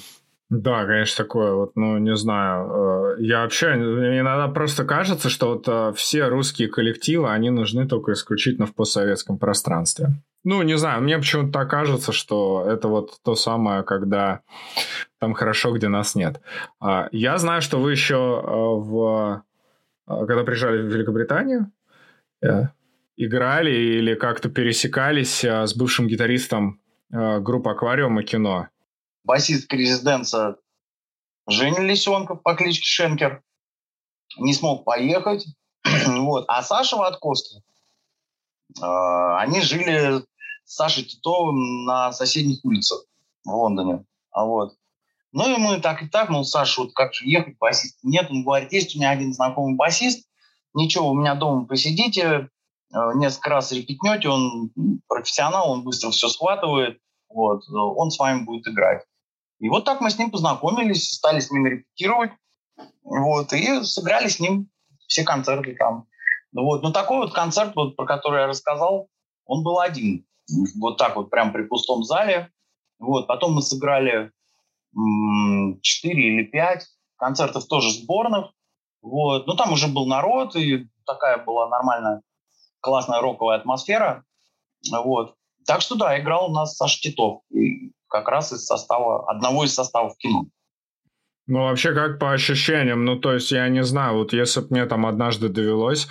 Да, 0.50 0.86
конечно, 0.86 1.24
такое 1.24 1.52
вот, 1.52 1.76
ну, 1.76 1.98
не 1.98 2.16
знаю. 2.16 3.16
Э, 3.18 3.22
я 3.22 3.42
вообще, 3.42 3.74
мне 3.74 4.20
иногда 4.20 4.48
просто 4.48 4.84
кажется, 4.84 5.28
что 5.28 5.54
вот 5.54 5.68
э, 5.68 5.92
все 5.94 6.28
русские 6.28 6.68
коллективы, 6.68 7.30
они 7.30 7.50
нужны 7.50 7.86
только 7.86 8.12
исключительно 8.12 8.66
в 8.66 8.74
постсоветском 8.74 9.38
пространстве. 9.38 10.08
Ну, 10.44 10.62
не 10.62 10.78
знаю, 10.78 11.02
мне 11.02 11.18
почему-то 11.18 11.52
так 11.52 11.68
кажется, 11.68 12.12
что 12.12 12.64
это 12.66 12.88
вот 12.88 13.20
то 13.22 13.34
самое, 13.34 13.82
когда 13.82 14.40
там 15.20 15.34
хорошо, 15.34 15.72
где 15.72 15.88
нас 15.88 16.14
нет. 16.14 16.40
А, 16.80 17.08
я 17.12 17.36
знаю, 17.36 17.60
что 17.60 17.78
вы 17.78 17.90
еще 17.92 18.14
э, 18.14 18.50
в... 18.50 19.42
Когда 20.06 20.42
приезжали 20.44 20.80
в 20.80 20.86
Великобританию, 20.86 21.70
играли 23.18 23.70
или 23.70 24.14
как-то 24.14 24.48
пересекались 24.48 25.44
с 25.44 25.76
бывшим 25.76 26.06
гитаристом 26.06 26.80
группы 27.10 27.68
«Аквариум» 27.68 28.18
и 28.18 28.24
кино 28.24 28.68
басист 29.28 29.70
Резиденса 29.70 30.56
Женя 31.46 31.80
Лисенков 31.80 32.42
по 32.42 32.54
кличке 32.54 32.84
Шенкер 32.84 33.42
не 34.38 34.54
смог 34.54 34.84
поехать. 34.84 35.46
вот. 36.06 36.46
А 36.48 36.62
Саша 36.62 36.96
Ватковский, 36.96 37.62
э, 38.80 38.82
они 38.82 39.60
жили 39.60 40.24
с 40.64 40.74
Сашей 40.74 41.04
Титовым 41.04 41.84
на 41.84 42.10
соседних 42.12 42.64
улицах 42.64 43.04
в 43.44 43.50
Лондоне. 43.50 44.04
А 44.30 44.46
вот. 44.46 44.74
Ну 45.32 45.54
и 45.54 45.58
мы 45.58 45.78
так 45.80 46.02
и 46.02 46.08
так, 46.08 46.30
мол, 46.30 46.44
Саша, 46.44 46.80
вот 46.80 46.94
как 46.94 47.12
же 47.12 47.26
ехать, 47.26 47.58
басист 47.58 47.98
нет. 48.02 48.30
Он 48.30 48.44
говорит, 48.44 48.72
есть 48.72 48.96
у 48.96 48.98
меня 48.98 49.10
один 49.10 49.34
знакомый 49.34 49.76
басист, 49.76 50.26
ничего, 50.72 51.10
у 51.10 51.14
меня 51.14 51.34
дома 51.34 51.66
посидите, 51.66 52.48
э, 52.94 52.98
несколько 53.16 53.50
раз 53.50 53.72
репетнете, 53.72 54.30
он 54.30 54.70
профессионал, 55.06 55.70
он 55.70 55.84
быстро 55.84 56.10
все 56.10 56.28
схватывает, 56.28 56.98
вот, 57.28 57.62
он 57.68 58.10
с 58.10 58.18
вами 58.18 58.44
будет 58.44 58.66
играть. 58.66 59.04
И 59.60 59.68
вот 59.68 59.84
так 59.84 60.00
мы 60.00 60.10
с 60.10 60.18
ним 60.18 60.30
познакомились, 60.30 61.12
стали 61.12 61.40
с 61.40 61.50
ним 61.50 61.66
репетировать, 61.66 62.32
вот, 63.02 63.52
и 63.52 63.82
сыграли 63.82 64.28
с 64.28 64.38
ним 64.40 64.70
все 65.06 65.24
концерты 65.24 65.74
там. 65.74 66.06
Ну, 66.52 66.64
вот. 66.64 66.82
Но 66.82 66.92
такой 66.92 67.18
вот 67.18 67.34
концерт, 67.34 67.74
вот, 67.74 67.96
про 67.96 68.06
который 68.06 68.42
я 68.42 68.46
рассказал, 68.46 69.08
он 69.44 69.64
был 69.64 69.80
один. 69.80 70.26
Вот 70.78 70.96
так 70.96 71.16
вот, 71.16 71.30
прям 71.30 71.52
при 71.52 71.64
пустом 71.64 72.04
зале. 72.04 72.50
Вот. 72.98 73.26
Потом 73.26 73.54
мы 73.54 73.62
сыграли 73.62 74.30
четыре 75.82 76.34
или 76.34 76.44
пять 76.44 76.86
концертов 77.16 77.66
тоже 77.66 77.90
сборных. 77.90 78.52
Вот. 79.02 79.46
Ну, 79.46 79.54
там 79.54 79.72
уже 79.72 79.88
был 79.88 80.06
народ, 80.06 80.56
и 80.56 80.86
такая 81.04 81.38
была 81.38 81.68
нормальная, 81.68 82.22
классная 82.80 83.20
роковая 83.20 83.58
атмосфера. 83.58 84.24
Вот. 84.90 85.34
Так 85.66 85.80
что 85.80 85.96
да, 85.96 86.18
играл 86.18 86.50
у 86.50 86.54
нас 86.54 86.76
Саша 86.76 87.00
Титов. 87.00 87.42
Как 88.08 88.28
раз 88.28 88.52
из 88.52 88.64
состава, 88.64 89.30
одного 89.30 89.64
из 89.64 89.74
составов 89.74 90.16
кино. 90.18 90.46
Ну, 91.48 91.60
вообще, 91.60 91.92
как 91.92 92.18
по 92.18 92.32
ощущениям, 92.32 93.04
ну, 93.06 93.16
то 93.16 93.32
есть, 93.32 93.52
я 93.52 93.68
не 93.70 93.82
знаю, 93.82 94.14
вот 94.18 94.34
если 94.34 94.60
бы 94.60 94.66
мне 94.70 94.86
там 94.86 95.06
однажды 95.06 95.48
довелось 95.48 96.06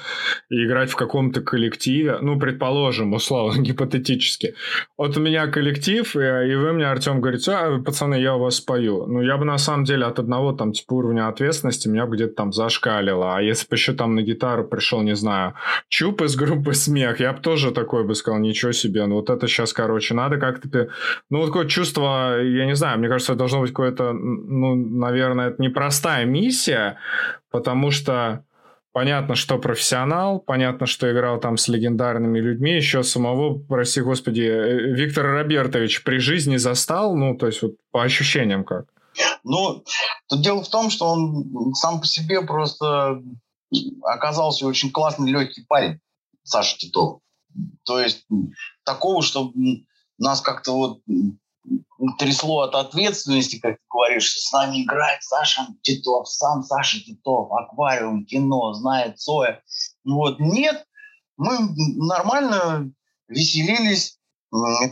играть 0.50 0.90
в 0.90 0.96
каком-то 0.96 1.42
коллективе, 1.42 2.18
ну, 2.22 2.40
предположим, 2.40 3.14
условно, 3.14 3.62
гипотетически, 3.62 4.56
вот 4.98 5.16
у 5.16 5.20
меня 5.22 5.46
коллектив, 5.48 6.16
и, 6.16 6.20
и 6.20 6.56
вы 6.56 6.74
мне, 6.74 6.88
Артем, 6.88 7.22
говорите, 7.22 7.52
а, 7.52 7.80
пацаны, 7.80 8.16
я 8.16 8.36
у 8.36 8.40
вас 8.40 8.56
спою. 8.56 9.06
Ну, 9.06 9.22
я 9.22 9.38
бы, 9.38 9.46
на 9.46 9.60
самом 9.60 9.84
деле, 9.84 10.06
от 10.06 10.18
одного, 10.18 10.54
там, 10.54 10.72
типа, 10.72 10.94
уровня 10.94 11.28
ответственности 11.28 11.88
меня 11.88 12.08
бы 12.08 12.16
где-то 12.16 12.34
там 12.34 12.52
зашкалило. 12.52 13.38
А 13.38 13.42
если 13.42 13.68
бы 13.68 13.76
еще 13.76 13.94
там 13.94 14.16
на 14.16 14.24
гитару 14.24 14.68
пришел, 14.68 15.04
не 15.04 15.16
знаю, 15.16 15.54
Чуп 15.88 16.24
из 16.24 16.36
группы 16.36 16.74
«Смех», 16.74 17.20
я 17.20 17.32
бы 17.34 17.42
тоже 17.42 17.72
такой 17.72 18.04
бы 18.04 18.16
сказал, 18.16 18.40
ничего 18.40 18.72
себе, 18.72 19.06
ну, 19.06 19.16
вот 19.16 19.30
это 19.30 19.48
сейчас, 19.48 19.72
короче, 19.72 20.16
надо 20.16 20.38
как-то... 20.38 20.90
Ну, 21.30 21.40
вот 21.40 21.48
такое 21.48 21.68
чувство, 21.68 22.42
я 22.42 22.66
не 22.66 22.76
знаю, 22.76 22.98
мне 22.98 23.08
кажется, 23.08 23.36
должно 23.36 23.62
быть 23.62 23.70
какое-то, 23.70 24.14
ну, 24.14 24.76
наверное, 24.76 25.27
наверное, 25.36 25.54
это 25.54 25.62
непростая 25.62 26.26
миссия, 26.26 26.98
потому 27.52 27.92
что 27.92 28.46
понятно, 28.92 29.36
что 29.36 29.60
профессионал, 29.60 30.40
понятно, 30.40 30.88
что 30.88 31.12
играл 31.12 31.40
там 31.40 31.58
с 31.58 31.68
легендарными 31.68 32.40
людьми, 32.40 32.76
еще 32.76 33.04
самого, 33.04 33.60
прости 33.60 34.02
господи, 34.02 34.42
э, 34.42 34.94
Виктора 34.94 35.34
Робертович 35.34 36.04
при 36.04 36.18
жизни 36.18 36.58
застал, 36.58 37.16
ну, 37.16 37.38
то 37.38 37.48
есть 37.48 37.62
вот 37.62 37.74
по 37.92 38.04
ощущениям 38.04 38.64
как? 38.64 38.86
Ну, 39.44 39.84
тут 40.28 40.42
дело 40.42 40.64
в 40.64 40.70
том, 40.70 40.90
что 40.90 41.06
он 41.10 41.74
сам 41.76 42.00
по 42.00 42.08
себе 42.08 42.42
просто 42.42 43.22
оказался 44.04 44.66
очень 44.66 44.92
классный 44.92 45.32
легкий 45.32 45.64
парень, 45.68 46.00
Саша 46.44 46.78
Титов. 46.78 47.20
То 47.86 48.00
есть 48.00 48.26
такого, 48.84 49.22
что 49.22 49.52
нас 50.18 50.42
как-то 50.42 50.72
вот 50.72 51.02
трясло 52.20 52.62
от 52.62 52.76
ответственности, 52.76 53.60
как 53.60 53.76
ты 53.76 53.84
говоришь, 53.90 54.30
что 54.30 54.40
с 54.40 54.52
нами 54.52 54.84
играет 54.84 55.24
Саша 55.24 55.68
Титов, 55.82 56.30
сам 56.30 56.64
Саша 56.64 57.00
Титов, 57.00 57.52
аквариум, 57.52 58.26
кино, 58.26 58.74
знает 58.74 59.20
Цоя. 59.20 59.62
Ну 60.04 60.18
вот, 60.18 60.40
нет, 60.40 60.86
мы 61.38 61.58
нормально 61.96 62.92
веселились, 63.28 64.20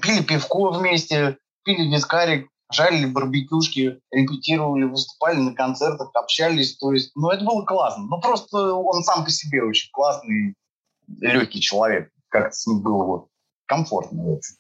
пили 0.01 0.23
пивко 0.23 0.71
вместе, 0.71 1.38
пили 1.63 1.93
вискарик, 1.93 2.49
жарили 2.71 3.05
барбекюшки, 3.05 3.99
репетировали, 4.11 4.84
выступали 4.84 5.38
на 5.38 5.53
концертах, 5.53 6.09
общались. 6.13 6.78
То 6.78 6.91
есть, 6.91 7.11
ну, 7.15 7.30
это 7.30 7.43
было 7.45 7.63
классно. 7.63 8.05
Ну, 8.05 8.19
просто 8.19 8.73
он 8.73 9.03
сам 9.03 9.23
по 9.23 9.30
себе 9.30 9.63
очень 9.63 9.89
классный, 9.91 10.55
легкий 11.19 11.61
человек. 11.61 12.11
Как 12.30 12.53
с 12.53 12.65
ним 12.67 12.82
было 12.82 13.03
вот 13.03 13.28
комфортно. 13.65 14.23
В 14.23 14.34
общем. 14.38 14.55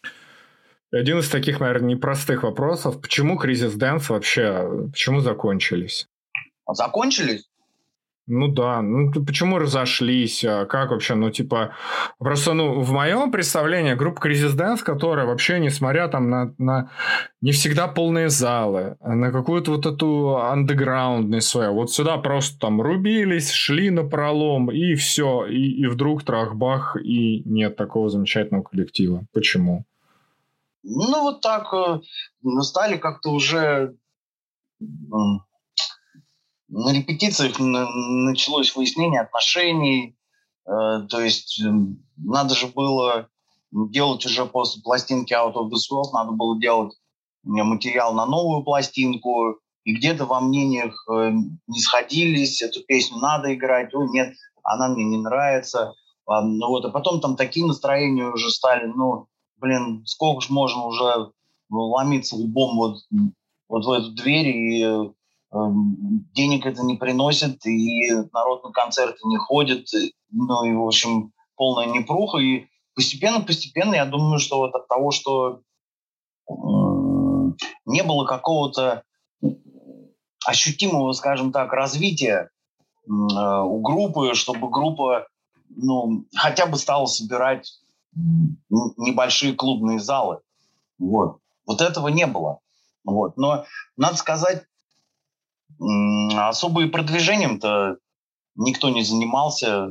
Один 0.95 1.19
из 1.19 1.27
таких, 1.27 1.59
наверное, 1.59 1.95
непростых 1.95 2.43
вопросов. 2.43 3.01
Почему 3.01 3.37
кризис 3.37 3.73
Дэнс 3.73 4.09
вообще, 4.09 4.87
почему 4.93 5.19
закончились? 5.19 6.07
Закончились? 6.71 7.49
Ну 8.27 8.47
да, 8.47 8.81
ну 8.81 9.11
почему 9.11 9.59
разошлись, 9.59 10.43
а 10.45 10.65
как 10.65 10.91
вообще, 10.91 11.13
ну 11.13 11.29
типа, 11.29 11.75
просто, 12.17 12.53
ну, 12.53 12.79
в 12.79 12.91
моем 12.91 13.29
представлении 13.29 13.93
группа 13.93 14.21
Кризис 14.21 14.53
Дэнс, 14.55 14.81
которая 14.81 15.27
вообще, 15.27 15.59
несмотря 15.59 16.07
там 16.07 16.29
на, 16.29 16.55
на 16.57 16.89
не 17.41 17.51
всегда 17.51 17.87
полные 17.87 18.29
залы, 18.29 18.95
на 19.01 19.31
какую-то 19.31 19.71
вот 19.71 19.85
эту 19.85 20.37
андеграундность 20.37 21.47
свою, 21.47 21.73
вот 21.73 21.91
сюда 21.91 22.17
просто 22.17 22.57
там 22.57 22.81
рубились, 22.81 23.51
шли 23.51 23.91
на 23.91 24.03
пролом, 24.05 24.71
и 24.71 24.95
все, 24.95 25.45
и, 25.45 25.83
и 25.83 25.85
вдруг 25.85 26.23
трах-бах, 26.23 26.95
и 26.95 27.43
нет 27.45 27.75
такого 27.75 28.09
замечательного 28.09 28.63
коллектива. 28.63 29.25
Почему? 29.33 29.85
Ну, 30.87 31.23
вот 31.23 31.41
так 31.41 31.73
э, 31.73 31.99
стали 32.61 32.97
как-то 32.97 33.31
уже 33.31 33.95
на 34.79 35.41
репетициях 36.93 37.59
началось 37.59 38.75
выяснение 38.75 39.21
отношений. 39.21 40.15
Э, 40.67 41.07
то 41.09 41.21
есть 41.21 41.59
э, 41.59 41.71
надо 42.17 42.53
же 42.53 42.67
было 42.67 43.29
делать 43.71 44.23
уже 44.27 44.45
после 44.45 44.83
пластинки 44.83 45.33
Out 45.33 45.55
of 45.55 45.71
this 45.71 45.91
World, 45.91 46.11
надо 46.13 46.33
было 46.33 46.59
делать 46.59 46.93
материал 47.43 48.13
на 48.13 48.27
новую 48.27 48.63
пластинку. 48.63 49.59
И 49.85 49.93
где-то 49.93 50.25
во 50.25 50.39
мнениях 50.39 50.95
не 51.07 51.79
сходились, 51.79 52.63
эту 52.63 52.83
песню 52.83 53.17
надо 53.17 53.53
играть, 53.53 53.93
о 53.93 54.03
нет, 54.03 54.33
она 54.63 54.89
мне 54.89 55.03
не 55.03 55.17
нравится. 55.17 55.93
Ну 56.27 56.69
вот, 56.69 56.85
а 56.85 56.89
потом 56.89 57.21
там 57.21 57.35
такие 57.35 57.67
настроения 57.67 58.25
уже 58.25 58.49
стали, 58.49 58.87
ну, 58.87 59.27
блин, 59.57 60.03
сколько 60.05 60.41
ж 60.41 60.49
можно 60.49 60.85
уже 60.85 61.31
ломиться 61.69 62.35
лбом 62.35 62.77
вот, 62.77 62.97
вот 63.67 63.85
в 63.85 63.91
эту 63.91 64.11
дверь, 64.11 64.47
и 64.47 64.83
э, 64.83 65.03
денег 66.33 66.65
это 66.65 66.83
не 66.83 66.95
приносит, 66.95 67.65
и 67.65 68.11
народ 68.31 68.63
на 68.63 68.71
концерты 68.71 69.19
не 69.25 69.37
ходит, 69.37 69.87
ну 70.31 70.63
и, 70.65 70.73
в 70.73 70.85
общем, 70.85 71.31
полная 71.55 71.87
непруха, 71.87 72.37
и 72.37 72.65
постепенно-постепенно 72.95 73.95
я 73.95 74.05
думаю, 74.05 74.39
что 74.39 74.57
вот 74.57 74.75
от 74.75 74.87
того, 74.87 75.11
что 75.11 75.61
э, 76.49 76.53
не 77.85 78.03
было 78.03 78.25
какого-то 78.25 79.03
ощутимого, 80.45 81.11
скажем 81.13 81.51
так, 81.51 81.73
развития 81.73 82.49
э, 83.07 83.11
у 83.11 83.79
группы, 83.81 84.35
чтобы 84.35 84.69
группа 84.69 85.27
ну, 85.75 86.25
хотя 86.35 86.65
бы 86.65 86.77
стала 86.77 87.05
собирать 87.05 87.79
небольшие 88.17 89.53
клубные 89.53 89.99
залы. 89.99 90.39
Вот. 90.97 91.39
Вот 91.65 91.81
этого 91.81 92.07
не 92.07 92.27
было. 92.27 92.59
Вот. 93.03 93.37
Но, 93.37 93.65
надо 93.97 94.17
сказать, 94.17 94.65
особо 95.79 96.83
и 96.83 96.89
продвижением-то 96.89 97.97
никто 98.55 98.89
не 98.89 99.03
занимался. 99.03 99.89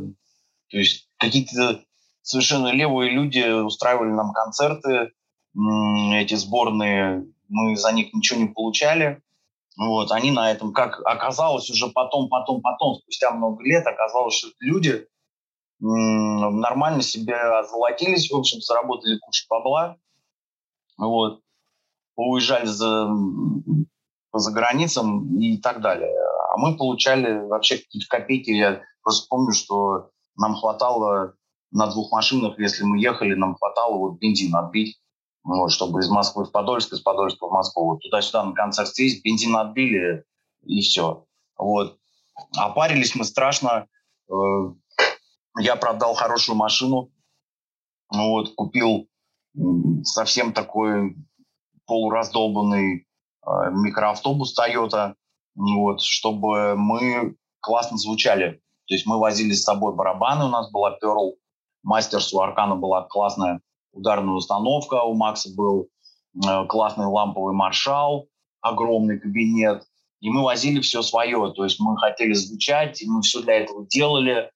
То 0.71 0.79
есть 0.79 1.09
какие-то 1.19 1.83
совершенно 2.23 2.69
левые 2.69 3.11
люди 3.11 3.63
устраивали 3.63 4.11
нам 4.11 4.33
концерты, 4.33 5.13
эти 6.15 6.35
сборные, 6.35 7.27
мы 7.49 7.77
за 7.77 7.93
них 7.93 8.13
ничего 8.13 8.41
не 8.41 8.49
получали. 8.49 9.23
Вот, 9.77 10.13
они 10.13 10.31
на 10.31 10.51
этом, 10.51 10.73
как 10.73 11.01
оказалось 11.05 11.69
уже 11.69 11.89
потом, 11.89 12.29
потом, 12.29 12.61
потом, 12.61 12.95
спустя 12.95 13.33
много 13.33 13.63
лет, 13.65 13.87
оказалось, 13.87 14.37
что 14.39 14.49
люди, 14.61 15.07
нормально 15.81 17.03
себе 17.03 17.35
озолотились, 17.35 18.31
в 18.31 18.37
общем, 18.37 18.61
заработали 18.61 19.19
кучу 19.19 19.45
бабла, 19.49 19.97
вот, 20.97 21.41
уезжали 22.17 22.67
за, 22.67 23.09
за 24.33 24.53
границам 24.53 25.39
и 25.39 25.59
так 25.59 25.81
далее. 25.81 26.15
А 26.53 26.57
мы 26.57 26.77
получали 26.77 27.47
вообще 27.47 27.79
какие-то 27.79 28.07
копейки. 28.09 28.51
Я 28.51 28.83
просто 29.03 29.27
помню, 29.29 29.53
что 29.53 30.11
нам 30.37 30.55
хватало 30.55 31.35
на 31.71 31.89
двух 31.89 32.13
машинах, 32.13 32.59
если 32.59 32.85
мы 32.85 33.01
ехали, 33.01 33.35
нам 33.35 33.57
хватало 33.57 33.99
вот 33.99 34.19
бензин 34.19 34.55
отбить, 34.55 35.01
вот, 35.43 35.73
чтобы 35.73 36.01
из 36.01 36.09
Москвы 36.09 36.45
в 36.45 36.53
Подольск, 36.53 36.93
из 36.93 37.01
Подольска 37.01 37.47
в 37.47 37.53
Москву. 37.53 37.87
Вот 37.87 38.01
туда-сюда 38.01 38.45
на 38.45 38.53
концерт 38.53 38.89
съездить, 38.89 39.25
бензин 39.25 39.57
отбили, 39.57 40.25
и 40.63 40.81
все. 40.81 41.27
Вот. 41.59 41.99
А 42.57 42.71
парились 42.71 43.15
мы 43.15 43.25
страшно. 43.25 43.87
Э, 44.31 44.35
я 45.59 45.77
продал 45.77 46.15
хорошую 46.15 46.57
машину, 46.57 47.11
вот, 48.13 48.55
купил 48.55 49.09
совсем 50.03 50.53
такой 50.53 51.17
полураздолбанный 51.87 53.01
э, 53.01 53.51
микроавтобус 53.73 54.55
Toyota, 54.59 55.15
вот, 55.55 56.01
чтобы 56.03 56.75
мы 56.77 57.37
классно 57.61 57.97
звучали. 57.99 58.61
То 58.87 58.95
есть 58.95 59.07
мы 59.07 59.19
возили 59.19 59.53
с 59.53 59.63
собой 59.63 59.95
барабаны, 59.95 60.45
у 60.45 60.49
нас 60.49 60.71
была 60.71 60.99
Pearl, 61.03 61.35
Мастерс 61.83 62.33
у 62.33 62.41
Аркана 62.41 62.77
была 62.77 63.03
классная 63.03 63.61
ударная 63.93 64.35
установка, 64.35 65.03
у 65.03 65.15
Макса 65.15 65.51
был 65.55 65.89
э, 66.45 66.67
классный 66.67 67.07
ламповый 67.07 67.55
маршал, 67.55 68.27
огромный 68.61 69.21
кабинет, 69.21 69.85
и 70.21 70.31
мы 70.31 70.43
возили 70.43 70.81
все 70.81 71.03
свое, 71.03 71.53
то 71.53 71.65
есть 71.65 71.79
мы 71.81 71.97
хотели 71.99 72.33
звучать, 72.33 73.01
и 73.03 73.09
мы 73.09 73.23
все 73.23 73.43
для 73.43 73.61
этого 73.61 73.87
делали, 73.87 74.51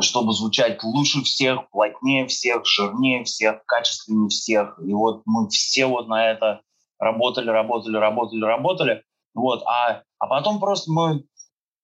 чтобы 0.00 0.32
звучать 0.32 0.82
лучше 0.82 1.22
всех, 1.22 1.68
плотнее 1.70 2.26
всех, 2.26 2.64
жирнее 2.64 3.24
всех, 3.24 3.64
качественнее 3.66 4.28
всех. 4.28 4.78
И 4.84 4.92
вот 4.92 5.22
мы 5.26 5.48
все 5.48 5.86
вот 5.86 6.08
на 6.08 6.30
это 6.30 6.62
работали, 6.98 7.48
работали, 7.50 7.96
работали, 7.96 8.42
работали. 8.42 9.02
Вот. 9.34 9.62
А, 9.66 10.02
а 10.18 10.26
потом 10.26 10.60
просто 10.60 10.92
мы, 10.92 11.24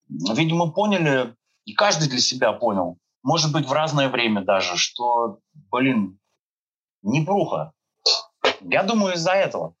видимо, 0.07 0.71
поняли, 0.71 1.35
и 1.65 1.73
каждый 1.73 2.07
для 2.07 2.19
себя 2.19 2.53
понял, 2.53 2.97
может 3.23 3.51
быть, 3.51 3.67
в 3.67 3.73
разное 3.73 4.09
время 4.09 4.43
даже, 4.43 4.77
что, 4.77 5.39
блин, 5.71 6.19
не 7.01 7.21
бруха. 7.21 7.73
Я 8.61 8.83
думаю, 8.83 9.15
из-за 9.15 9.33
этого. 9.33 9.75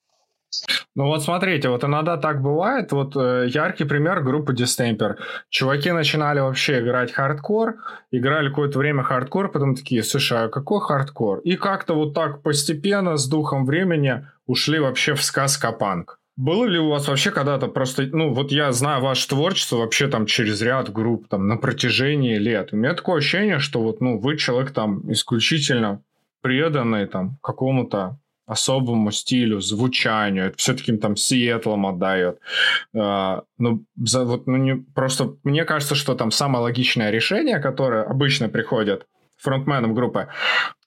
Ну 0.95 1.05
вот 1.05 1.23
смотрите, 1.23 1.69
вот 1.69 1.83
иногда 1.83 2.17
так 2.17 2.41
бывает. 2.41 2.91
Вот 2.91 3.15
э, 3.15 3.47
яркий 3.49 3.83
пример 3.83 4.21
группы 4.21 4.53
Distemper. 4.53 5.17
Чуваки 5.49 5.91
начинали 5.91 6.39
вообще 6.39 6.79
играть 6.79 7.11
хардкор, 7.11 7.75
играли 8.11 8.49
какое-то 8.49 8.79
время 8.79 9.03
хардкор, 9.03 9.51
потом 9.51 9.75
такие, 9.75 10.03
слушай, 10.03 10.45
а 10.45 10.49
какой 10.49 10.81
хардкор? 10.81 11.39
И 11.41 11.55
как-то 11.55 11.93
вот 11.93 12.13
так 12.13 12.41
постепенно 12.41 13.17
с 13.17 13.27
духом 13.27 13.65
времени 13.65 14.25
ушли 14.47 14.79
вообще 14.79 15.13
в 15.13 15.23
ска-панк. 15.23 16.19
Было 16.35 16.65
ли 16.65 16.77
у 16.77 16.89
вас 16.89 17.07
вообще 17.07 17.31
когда-то 17.31 17.67
просто, 17.67 18.03
ну, 18.11 18.31
вот 18.33 18.51
я 18.51 18.71
знаю 18.71 19.01
ваше 19.01 19.27
творчество 19.27 19.77
вообще 19.77 20.07
там 20.07 20.27
через 20.27 20.61
ряд 20.61 20.91
групп, 20.91 21.27
там, 21.27 21.47
на 21.47 21.57
протяжении 21.57 22.37
лет. 22.37 22.73
У 22.73 22.75
меня 22.75 22.93
такое 22.93 23.17
ощущение, 23.17 23.57
что 23.57 23.81
вот, 23.81 24.01
ну, 24.01 24.19
вы 24.19 24.37
человек 24.37 24.71
там 24.71 25.11
исключительно 25.11 26.01
преданный 26.41 27.07
там 27.07 27.37
какому-то 27.41 28.19
особому 28.47 29.11
стилю, 29.11 29.59
звучанию, 29.59 30.47
это 30.47 30.57
все 30.57 30.73
таким 30.73 30.97
там 30.99 31.15
Сиэтлом 31.15 31.85
отдает. 31.85 32.39
Uh, 32.95 33.43
ну, 33.57 33.83
за, 33.97 34.23
вот, 34.23 34.47
ну, 34.47 34.55
не, 34.55 34.75
просто 34.95 35.35
мне 35.43 35.65
кажется, 35.65 35.95
что 35.95 36.15
там 36.15 36.31
самое 36.31 36.63
логичное 36.63 37.11
решение, 37.11 37.59
которое 37.59 38.03
обычно 38.03 38.49
приходит 38.49 39.05
фронтменом 39.37 39.93
группы, 39.93 40.27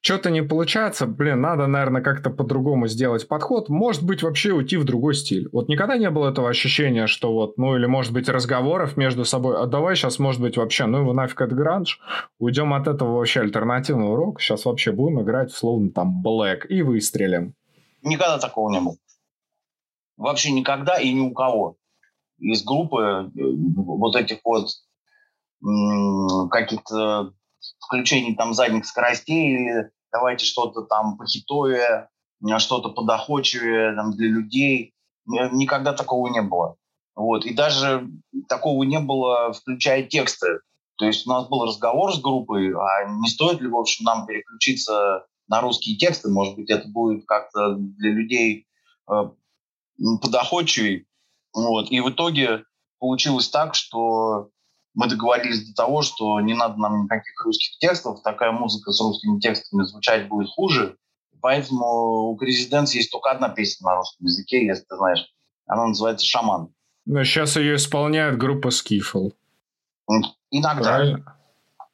что-то 0.03 0.30
не 0.30 0.42
получается, 0.42 1.07
блин, 1.07 1.42
надо, 1.42 1.66
наверное, 1.66 2.01
как-то 2.01 2.30
по-другому 2.30 2.86
сделать 2.86 3.28
подход. 3.28 3.68
Может 3.68 4.03
быть, 4.03 4.22
вообще 4.22 4.53
уйти 4.53 4.78
в 4.78 4.84
другой 4.84 5.14
стиль. 5.14 5.48
Вот 5.53 5.68
никогда 5.68 5.98
не 5.98 6.09
было 6.09 6.30
этого 6.30 6.48
ощущения, 6.48 7.07
что 7.07 7.34
вот, 7.34 7.59
ну 7.59 7.76
или, 7.76 7.84
может 7.84 8.12
быть, 8.14 8.28
разговоров 8.30 8.96
между 8.96 9.26
собой. 9.26 9.61
А 9.61 9.66
давай 9.66 9.96
сейчас, 9.96 10.18
может 10.18 10.40
быть, 10.40 10.57
вообще, 10.57 10.86
ну 10.86 11.01
его 11.01 11.12
нафиг 11.12 11.42
от 11.42 11.53
гранж, 11.53 12.01
уйдем 12.38 12.72
от 12.72 12.88
этого 12.88 13.18
вообще 13.18 13.40
альтернативного 13.40 14.16
рока, 14.16 14.40
сейчас 14.40 14.64
вообще 14.64 14.92
будем 14.92 15.20
играть, 15.20 15.53
словно 15.53 15.90
там, 15.90 16.22
Black 16.24 16.66
и 16.66 16.80
выстрелим. 16.80 17.55
Никогда 18.03 18.38
такого 18.38 18.70
не 18.70 18.80
было. 18.80 18.96
Вообще 20.16 20.51
никогда 20.51 20.98
и 20.98 21.12
ни 21.12 21.20
у 21.20 21.34
кого. 21.34 21.76
Из 22.38 22.64
группы 22.64 23.03
э, 23.03 23.30
вот 23.34 24.16
этих 24.16 24.38
вот 24.44 24.68
каких-то 26.51 27.34
включение 27.79 28.35
там 28.37 28.55
задних 28.55 28.87
скоростей 28.87 29.55
или 29.55 29.91
давайте 30.13 30.45
что-то 30.45 30.83
там 30.83 31.17
похитое, 31.17 32.09
что-то 32.59 32.91
подоходчивее 32.91 33.95
там, 33.95 34.13
для 34.13 34.29
людей. 34.29 34.95
Никогда 35.27 35.93
такого 35.93 36.29
не 36.29 36.43
было. 36.43 36.77
Вот. 37.15 37.45
И 37.45 37.55
даже 37.55 38.09
такого 38.49 38.85
не 38.85 38.99
было, 38.99 39.53
включая 39.53 40.05
тексты. 40.05 40.61
То 40.97 41.07
есть 41.07 41.27
у 41.27 41.31
нас 41.31 41.49
был 41.49 41.65
разговор 41.65 42.15
с 42.15 42.21
группой, 42.21 42.73
а 42.75 43.05
не 43.07 43.29
стоит 43.29 43.61
ли, 43.61 43.69
в 43.69 43.77
общем, 43.77 44.05
нам 44.05 44.27
переключиться 44.27 45.27
на 45.49 45.61
русские 45.61 45.97
тексты. 45.97 46.31
Может 46.31 46.57
быть, 46.57 46.71
это 46.71 46.89
будет 46.89 47.27
как-то 47.27 47.75
для 47.75 48.11
людей 48.11 48.67
э, 49.11 49.31
подоходчивее. 50.23 51.07
Вот. 51.55 51.91
И 51.91 52.01
в 52.01 52.11
итоге 52.11 52.65
получилось 52.99 53.49
так, 53.49 53.75
что 53.75 54.51
мы 55.01 55.09
договорились 55.09 55.66
до 55.66 55.74
того, 55.74 56.03
что 56.03 56.38
не 56.42 56.53
надо 56.53 56.78
нам 56.78 57.05
никаких 57.05 57.42
русских 57.42 57.78
текстов, 57.78 58.20
такая 58.22 58.53
музыка 58.53 58.92
с 58.92 59.01
русскими 59.01 59.40
текстами 59.40 59.82
звучать 59.84 60.28
будет 60.28 60.51
хуже. 60.51 60.98
Поэтому 61.40 62.32
у 62.32 62.38
Резиденс 62.38 62.94
есть 62.94 63.11
только 63.11 63.30
одна 63.30 63.48
песня 63.48 63.86
на 63.86 63.96
русском 63.96 64.26
языке, 64.26 64.62
если 64.62 64.84
ты 64.84 64.96
знаешь. 64.96 65.24
Она 65.66 65.86
называется 65.86 66.26
«Шаман». 66.26 66.74
Но 67.07 67.24
сейчас 67.24 67.57
ее 67.57 67.76
исполняет 67.76 68.36
группа 68.36 68.68
Скифл. 68.68 69.30
Иногда. 70.51 70.82
Правильно? 70.82 71.36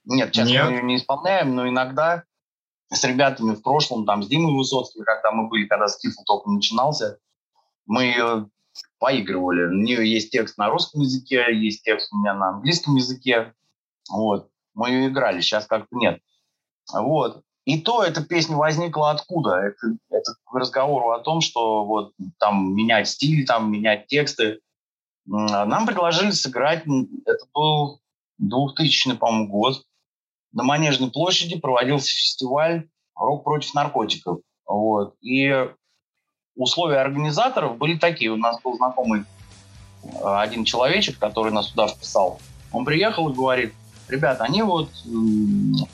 Нет, 0.05 0.35
сейчас 0.35 0.49
Нет. 0.49 0.65
мы 0.65 0.73
ее 0.73 0.83
не 0.83 0.97
исполняем, 0.97 1.55
но 1.55 1.69
иногда 1.69 2.25
с 2.91 3.05
ребятами 3.05 3.55
в 3.55 3.63
прошлом, 3.63 4.05
там, 4.05 4.25
с 4.25 4.27
Димой 4.27 4.53
Высоцким, 4.53 5.05
когда 5.05 5.31
мы 5.31 5.47
были, 5.47 5.69
когда 5.69 5.87
Скифл 5.87 6.25
только 6.27 6.51
начинался, 6.51 7.19
мы 7.87 8.03
ее 8.03 8.51
поигрывали. 8.99 9.67
У 9.67 9.73
нее 9.73 10.11
есть 10.11 10.31
текст 10.31 10.59
на 10.59 10.69
русском 10.69 11.03
языке, 11.03 11.47
есть 11.53 11.83
текст 11.83 12.13
у 12.13 12.19
меня 12.19 12.35
на 12.35 12.51
английском 12.51 12.97
языке. 12.97 13.55
Вот. 14.11 14.51
Мы 14.75 14.91
ее 14.91 15.09
играли, 15.09 15.41
сейчас 15.41 15.67
как-то 15.67 15.97
нет. 15.97 16.21
Вот. 16.93 17.43
И 17.65 17.81
то 17.81 18.05
эта 18.05 18.25
песня 18.25 18.57
возникла 18.57 19.11
откуда? 19.11 19.57
Это, 19.57 19.97
это 20.11 20.35
к 20.45 20.55
разговору 20.55 21.11
о 21.11 21.19
том, 21.19 21.41
что 21.41 21.85
вот 21.85 22.13
там 22.39 22.75
менять 22.75 23.09
стиль, 23.09 23.45
там 23.45 23.73
менять 23.73 24.07
тексты. 24.07 24.61
Нам 25.27 25.87
предложили 25.87 26.31
сыграть, 26.31 26.85
это 26.85 27.45
был 27.53 28.01
2000 28.39 29.17
по-моему, 29.17 29.49
год. 29.49 29.83
На 30.53 30.63
Манежной 30.63 31.11
площади 31.11 31.59
проводился 31.59 32.09
фестиваль 32.09 32.89
«Рок 33.17 33.43
против 33.45 33.75
наркотиков». 33.75 34.41
Вот. 34.65 35.17
И 35.21 35.69
условия 36.57 36.99
организаторов 36.99 37.77
были 37.77 37.97
такие. 37.97 38.31
У 38.31 38.37
нас 38.37 38.61
был 38.63 38.77
знакомый 38.77 39.25
э, 40.03 40.09
один 40.23 40.65
человечек, 40.65 41.19
который 41.19 41.53
нас 41.53 41.69
туда 41.69 41.87
вписал. 41.87 42.41
Он 42.73 42.85
приехал 42.85 43.29
и 43.29 43.35
говорит, 43.35 43.75
ребята, 44.09 44.45
они 44.45 44.63
вот 44.63 44.91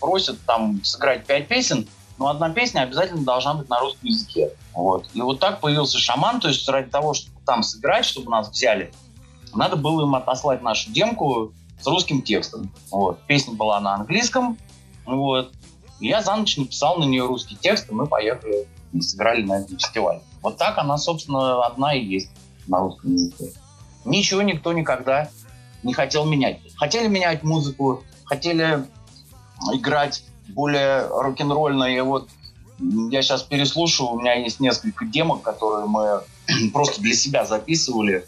просят 0.00 0.40
там 0.46 0.82
сыграть 0.84 1.26
пять 1.26 1.48
песен, 1.48 1.88
но 2.18 2.28
одна 2.28 2.50
песня 2.50 2.80
обязательно 2.80 3.24
должна 3.24 3.54
быть 3.54 3.68
на 3.68 3.80
русском 3.80 4.08
языке. 4.08 4.50
Вот. 4.74 5.08
И 5.12 5.20
вот 5.20 5.40
так 5.40 5.60
появился 5.60 5.98
шаман, 5.98 6.40
то 6.40 6.48
есть 6.48 6.68
ради 6.68 6.90
того, 6.90 7.14
чтобы 7.14 7.36
там 7.44 7.62
сыграть, 7.62 8.04
чтобы 8.04 8.30
нас 8.30 8.48
взяли, 8.48 8.92
надо 9.54 9.76
было 9.76 10.02
им 10.02 10.14
отослать 10.14 10.62
нашу 10.62 10.90
демку 10.90 11.52
с 11.80 11.86
русским 11.86 12.22
текстом. 12.22 12.72
Вот. 12.90 13.20
Песня 13.26 13.54
была 13.54 13.80
на 13.80 13.94
английском, 13.94 14.56
вот. 15.04 15.52
Я 16.00 16.20
за 16.20 16.34
ночь 16.34 16.56
написал 16.56 16.96
на 16.96 17.04
нее 17.04 17.26
русский 17.26 17.56
текст, 17.56 17.88
и 17.90 17.94
мы 17.94 18.06
поехали 18.06 18.66
и 18.92 19.00
сыграли 19.00 19.42
на 19.42 19.60
этом 19.60 19.78
фестивале. 19.78 20.20
Вот 20.42 20.58
так 20.58 20.78
она, 20.78 20.98
собственно, 20.98 21.64
одна 21.64 21.94
и 21.94 22.04
есть 22.04 22.30
на 22.66 22.80
русском 22.80 23.12
языке. 23.14 23.52
Ничего 24.04 24.42
никто 24.42 24.72
никогда 24.72 25.30
не 25.82 25.94
хотел 25.94 26.24
менять. 26.24 26.60
Хотели 26.76 27.08
менять 27.08 27.42
музыку, 27.42 28.02
хотели 28.24 28.84
играть 29.72 30.24
более 30.48 31.06
рок-н-ролльно. 31.06 31.84
И 31.84 32.00
вот 32.00 32.28
я 32.78 33.22
сейчас 33.22 33.42
переслушаю, 33.42 34.10
у 34.10 34.20
меня 34.20 34.34
есть 34.34 34.60
несколько 34.60 35.04
демок, 35.04 35.42
которые 35.42 35.86
мы 35.86 36.22
просто 36.72 37.00
для 37.00 37.14
себя 37.14 37.44
записывали. 37.44 38.26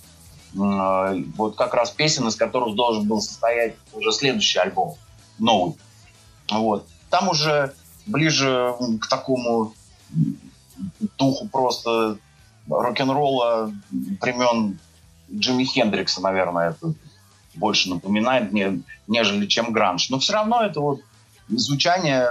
Вот 0.55 1.57
как 1.57 1.75
раз 1.75 1.91
песен, 1.91 2.29
из 2.29 2.37
которых 2.37 2.77
должен 2.77 3.09
был 3.09 3.21
состоять 3.21 3.75
уже 3.93 4.12
следующий 4.12 4.61
альбом, 4.61 4.95
новый. 5.39 5.75
Вот. 6.49 6.87
Там 7.11 7.29
уже 7.29 7.75
ближе 8.07 8.73
к 9.01 9.09
такому 9.09 9.73
духу 11.18 11.49
просто 11.49 12.18
рок-н-ролла 12.68 13.72
времен 13.91 14.78
Джимми 15.32 15.64
Хендрикса, 15.64 16.20
наверное, 16.20 16.70
это 16.70 16.95
больше 17.55 17.89
напоминает 17.91 18.53
мне, 18.53 18.80
нежели 19.07 19.47
чем 19.47 19.72
гранж. 19.72 20.11
Но 20.11 20.18
все 20.18 20.32
равно 20.32 20.62
это 20.62 20.80
вот 20.80 21.01
звучание 21.49 22.28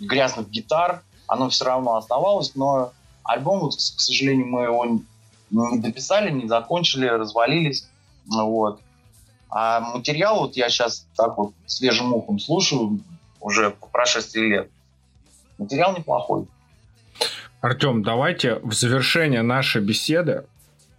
грязных 0.00 0.50
гитар, 0.50 1.02
оно 1.26 1.48
все 1.48 1.64
равно 1.64 1.96
оставалось, 1.96 2.54
но 2.54 2.92
альбом, 3.22 3.70
к 3.70 3.72
сожалению, 3.72 4.46
мы 4.46 4.64
его 4.64 5.00
не 5.50 5.78
дописали, 5.78 6.30
не 6.30 6.48
закончили, 6.48 7.06
развалились. 7.06 7.88
Вот. 8.26 8.80
А 9.50 9.80
материал 9.80 10.40
вот 10.40 10.56
я 10.56 10.68
сейчас 10.68 11.06
так 11.16 11.38
вот 11.38 11.52
свежим 11.66 12.12
ухом 12.12 12.38
слушаю 12.38 13.00
уже 13.40 13.70
по 13.70 13.86
прошествии 13.86 14.40
лет. 14.40 14.70
Материал 15.58 15.96
неплохой. 15.96 16.46
Артем, 17.64 18.02
давайте 18.02 18.56
в 18.56 18.74
завершение 18.74 19.40
нашей 19.40 19.80
беседы 19.80 20.44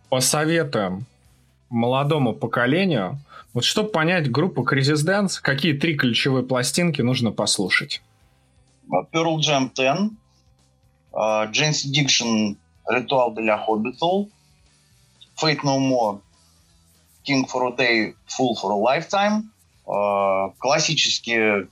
посоветуем 0.09 1.05
молодому 1.69 2.33
поколению, 2.33 3.19
вот 3.53 3.65
чтобы 3.65 3.89
понять 3.89 4.31
группу 4.31 4.63
Crisis 4.63 5.05
Dance, 5.05 5.39
какие 5.39 5.73
три 5.73 5.93
ключевые 5.95 6.43
пластинки 6.43 7.03
нужно 7.03 7.31
послушать? 7.31 8.01
Pearl 8.89 9.37
Jam 9.37 9.69
10, 9.75 10.09
uh, 11.13 11.51
Jane's 11.51 11.85
Addiction 11.85 12.57
Ritual 12.89 13.35
de 13.35 13.43
la 13.43 13.63
Hospital, 13.63 14.31
Fate 15.35 15.63
No 15.63 15.77
More, 15.77 16.19
King 17.23 17.45
for 17.45 17.67
a 17.67 17.75
Day, 17.77 18.15
Full 18.25 18.55
for 18.55 18.71
a 18.71 18.75
Lifetime, 18.75 19.51
uh, 19.85 20.51
классические 20.57 21.67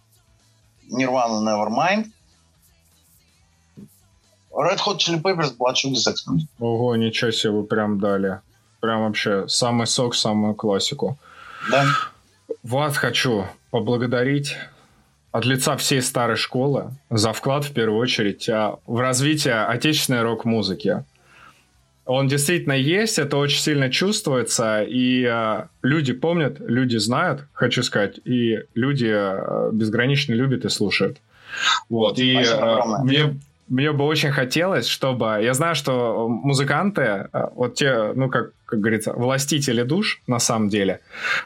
Nirvana 0.91 1.41
Nevermind, 1.41 2.12
Red 4.54 4.78
Hot 4.86 4.97
Chili 4.97 5.22
Peppers, 5.22 5.56
Blood 5.58 5.76
Sugar 5.76 5.95
Sex 5.95 6.16
Ого, 6.60 6.95
ничего 6.95 7.32
себе, 7.32 7.51
вы 7.51 7.64
прям 7.64 7.99
дали. 7.99 8.39
Прям 8.80 9.06
вообще 9.06 9.47
самый 9.47 9.88
сок, 9.88 10.16
самую 10.16 10.56
классику. 10.56 11.18
Да. 11.72 11.86
Вас 12.64 12.97
хочу 12.97 13.45
поблагодарить 13.72 14.56
от 15.32 15.45
лица 15.45 15.76
всей 15.78 16.01
старой 16.01 16.36
школы 16.36 16.91
за 17.10 17.34
вклад, 17.34 17.66
в 17.66 17.74
первую 17.74 17.99
очередь, 17.99 18.47
а, 18.49 18.78
в 18.86 18.99
развитие 18.99 19.66
отечественной 19.66 20.22
рок-музыки. 20.22 21.04
Он 22.06 22.28
действительно 22.28 22.74
есть, 22.74 23.18
это 23.18 23.38
очень 23.38 23.60
сильно 23.60 23.89
чувствуется, 23.89 24.84
и 24.84 25.24
э, 25.24 25.68
люди 25.82 26.12
помнят, 26.12 26.60
люди 26.60 26.97
знают, 26.97 27.45
хочу 27.54 27.82
сказать, 27.82 28.20
и 28.26 28.60
люди 28.76 29.10
э, 29.10 29.70
безгранично 29.72 30.34
любят 30.34 30.66
и 30.66 30.70
слушают. 30.70 31.20
Вот, 31.88 32.20
и 32.20 32.36
э, 32.36 32.80
мне 33.04 33.39
мне 33.70 33.91
бы 33.91 34.05
очень 34.05 34.32
хотелось, 34.32 34.88
чтобы... 34.88 35.26
Я 35.41 35.53
знаю, 35.53 35.76
что 35.76 36.28
музыканты, 36.28 37.01
э, 37.01 37.28
вот 37.55 37.76
те, 37.76 38.14
ну, 38.16 38.30
как, 38.30 38.51
как 38.66 38.80
говорится, 38.80 39.14
властители 39.14 39.84
душ, 39.84 40.22
на 40.28 40.39
самом 40.39 40.70
деле, 40.70 40.99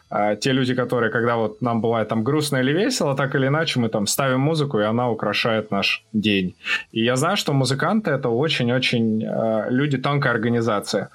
э, 0.09 0.35
те 0.41 0.53
люди, 0.53 0.75
которые, 0.75 1.11
когда 1.11 1.35
вот 1.35 1.61
нам 1.61 1.81
бывает 1.81 2.07
там 2.07 2.23
грустно 2.23 2.57
или 2.57 2.71
весело, 2.71 3.15
так 3.15 3.35
или 3.35 3.47
иначе 3.47 3.79
мы 3.79 3.89
там 3.89 4.07
ставим 4.07 4.39
музыку, 4.39 4.79
и 4.79 4.83
она 4.83 5.09
украшает 5.09 5.71
наш 5.71 6.03
день. 6.13 6.55
И 6.91 7.03
я 7.03 7.15
знаю, 7.15 7.37
что 7.37 7.53
музыканты— 7.53 8.11
это 8.11 8.29
очень-очень 8.29 9.23
э, 9.23 9.67
люди 9.69 9.97
тонкой 9.97 10.31
организации. 10.31 11.07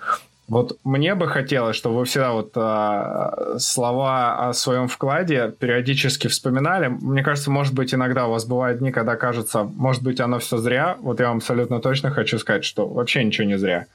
Вот 0.52 0.78
мне 0.84 1.14
бы 1.14 1.28
хотелось, 1.28 1.76
чтобы 1.76 2.00
вы 2.00 2.04
всегда 2.04 2.32
вот 2.32 2.52
э, 2.56 3.56
слова 3.58 4.50
о 4.50 4.52
своем 4.52 4.86
вкладе 4.86 5.50
периодически 5.58 6.28
вспоминали. 6.28 6.88
Мне 6.88 7.22
кажется, 7.22 7.50
может 7.50 7.72
быть, 7.72 7.94
иногда 7.94 8.26
у 8.26 8.32
вас 8.32 8.44
бывают 8.44 8.80
дни, 8.80 8.92
когда 8.92 9.16
кажется, 9.16 9.62
может 9.62 10.02
быть, 10.02 10.20
оно 10.20 10.40
все 10.40 10.58
зря. 10.58 10.98
Вот 11.00 11.20
я 11.20 11.28
вам 11.28 11.38
абсолютно 11.38 11.80
точно 11.80 12.10
хочу 12.10 12.38
сказать, 12.38 12.66
что 12.66 12.86
вообще 12.86 13.24
ничего 13.24 13.46
не 13.46 13.56
зря. 13.56 13.86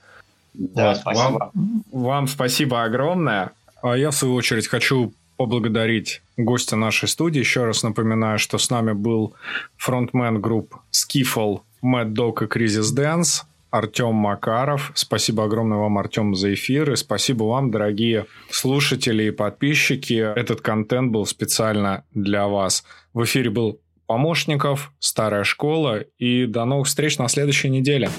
Да, 0.55 0.89
вот. 0.89 0.97
спасибо. 0.97 1.51
Вам, 1.53 1.83
вам 1.91 2.27
спасибо 2.27 2.83
огромное. 2.83 3.51
А 3.83 3.95
я, 3.95 4.09
в 4.09 4.15
свою 4.15 4.33
очередь, 4.33 4.67
хочу 4.67 5.13
поблагодарить 5.37 6.23
гостя 6.37 6.75
нашей 6.75 7.07
студии. 7.07 7.37
Еще 7.37 7.65
раз 7.65 7.83
напоминаю, 7.83 8.39
что 8.39 8.57
с 8.57 8.71
нами 8.71 8.93
был 8.93 9.35
фронтмен 9.77 10.41
групп 10.41 10.73
Skiffle, 10.91 11.59
Mad 11.83 12.13
Dog 12.13 12.43
и 12.43 12.47
Crisis 12.47 12.95
Dance. 12.95 13.43
Артем 13.69 14.15
Макаров. 14.15 14.91
Спасибо 14.95 15.43
огромное 15.43 15.77
вам, 15.77 15.97
Артем, 15.97 16.35
за 16.35 16.53
эфир. 16.53 16.91
И 16.91 16.95
спасибо 16.95 17.43
вам, 17.43 17.71
дорогие 17.71 18.25
слушатели 18.49 19.23
и 19.23 19.31
подписчики. 19.31 20.33
Этот 20.37 20.61
контент 20.61 21.11
был 21.11 21.25
специально 21.25 22.03
для 22.13 22.47
вас. 22.47 22.83
В 23.13 23.23
эфире 23.23 23.49
был 23.49 23.79
Помощников, 24.05 24.93
Старая 24.99 25.43
школа. 25.43 25.99
И 26.17 26.45
до 26.45 26.63
новых 26.65 26.87
встреч 26.87 27.17
на 27.17 27.27
следующей 27.27 27.69
неделе. 27.69 28.09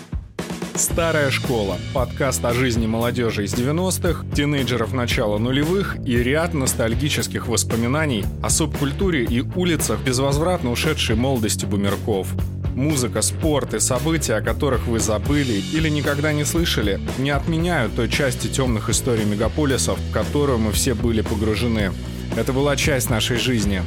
Старая 0.75 1.31
школа. 1.31 1.77
Подкаст 1.93 2.45
о 2.45 2.55
жизни 2.55 2.87
молодежи 2.87 3.45
из 3.45 3.55
90-х, 3.55 4.25
тинейджеров 4.33 4.93
начала 4.93 5.39
нулевых 5.39 5.97
и 6.07 6.17
ряд 6.23 6.55
ностальгических 6.55 7.49
воспоминаний 7.49 8.25
о 8.45 8.51
субкультуре 8.51 9.25
и 9.25 9.41
улицах 9.41 10.01
безвозвратно 10.03 10.71
ушедшей 10.71 11.17
молодости 11.17 11.67
бумерков. 11.67 12.33
Музыка, 12.79 13.23
спорт 13.23 13.75
и 13.75 13.81
события, 13.81 14.35
о 14.35 14.41
которых 14.41 14.87
вы 14.87 15.01
забыли 15.01 15.65
или 15.73 15.89
никогда 15.89 16.33
не 16.33 16.45
слышали, 16.45 17.01
не 17.19 17.31
отменяют 17.31 17.97
той 17.97 18.09
части 18.09 18.47
темных 18.47 18.89
историй 18.89 19.25
мегаполисов, 19.25 19.99
в 19.99 20.13
которую 20.13 20.61
мы 20.61 20.71
все 20.71 20.95
были 20.95 21.23
погружены. 21.23 21.91
Это 22.37 22.53
была 22.53 22.77
часть 22.77 23.11
нашей 23.11 23.37
жизни. 23.37 23.83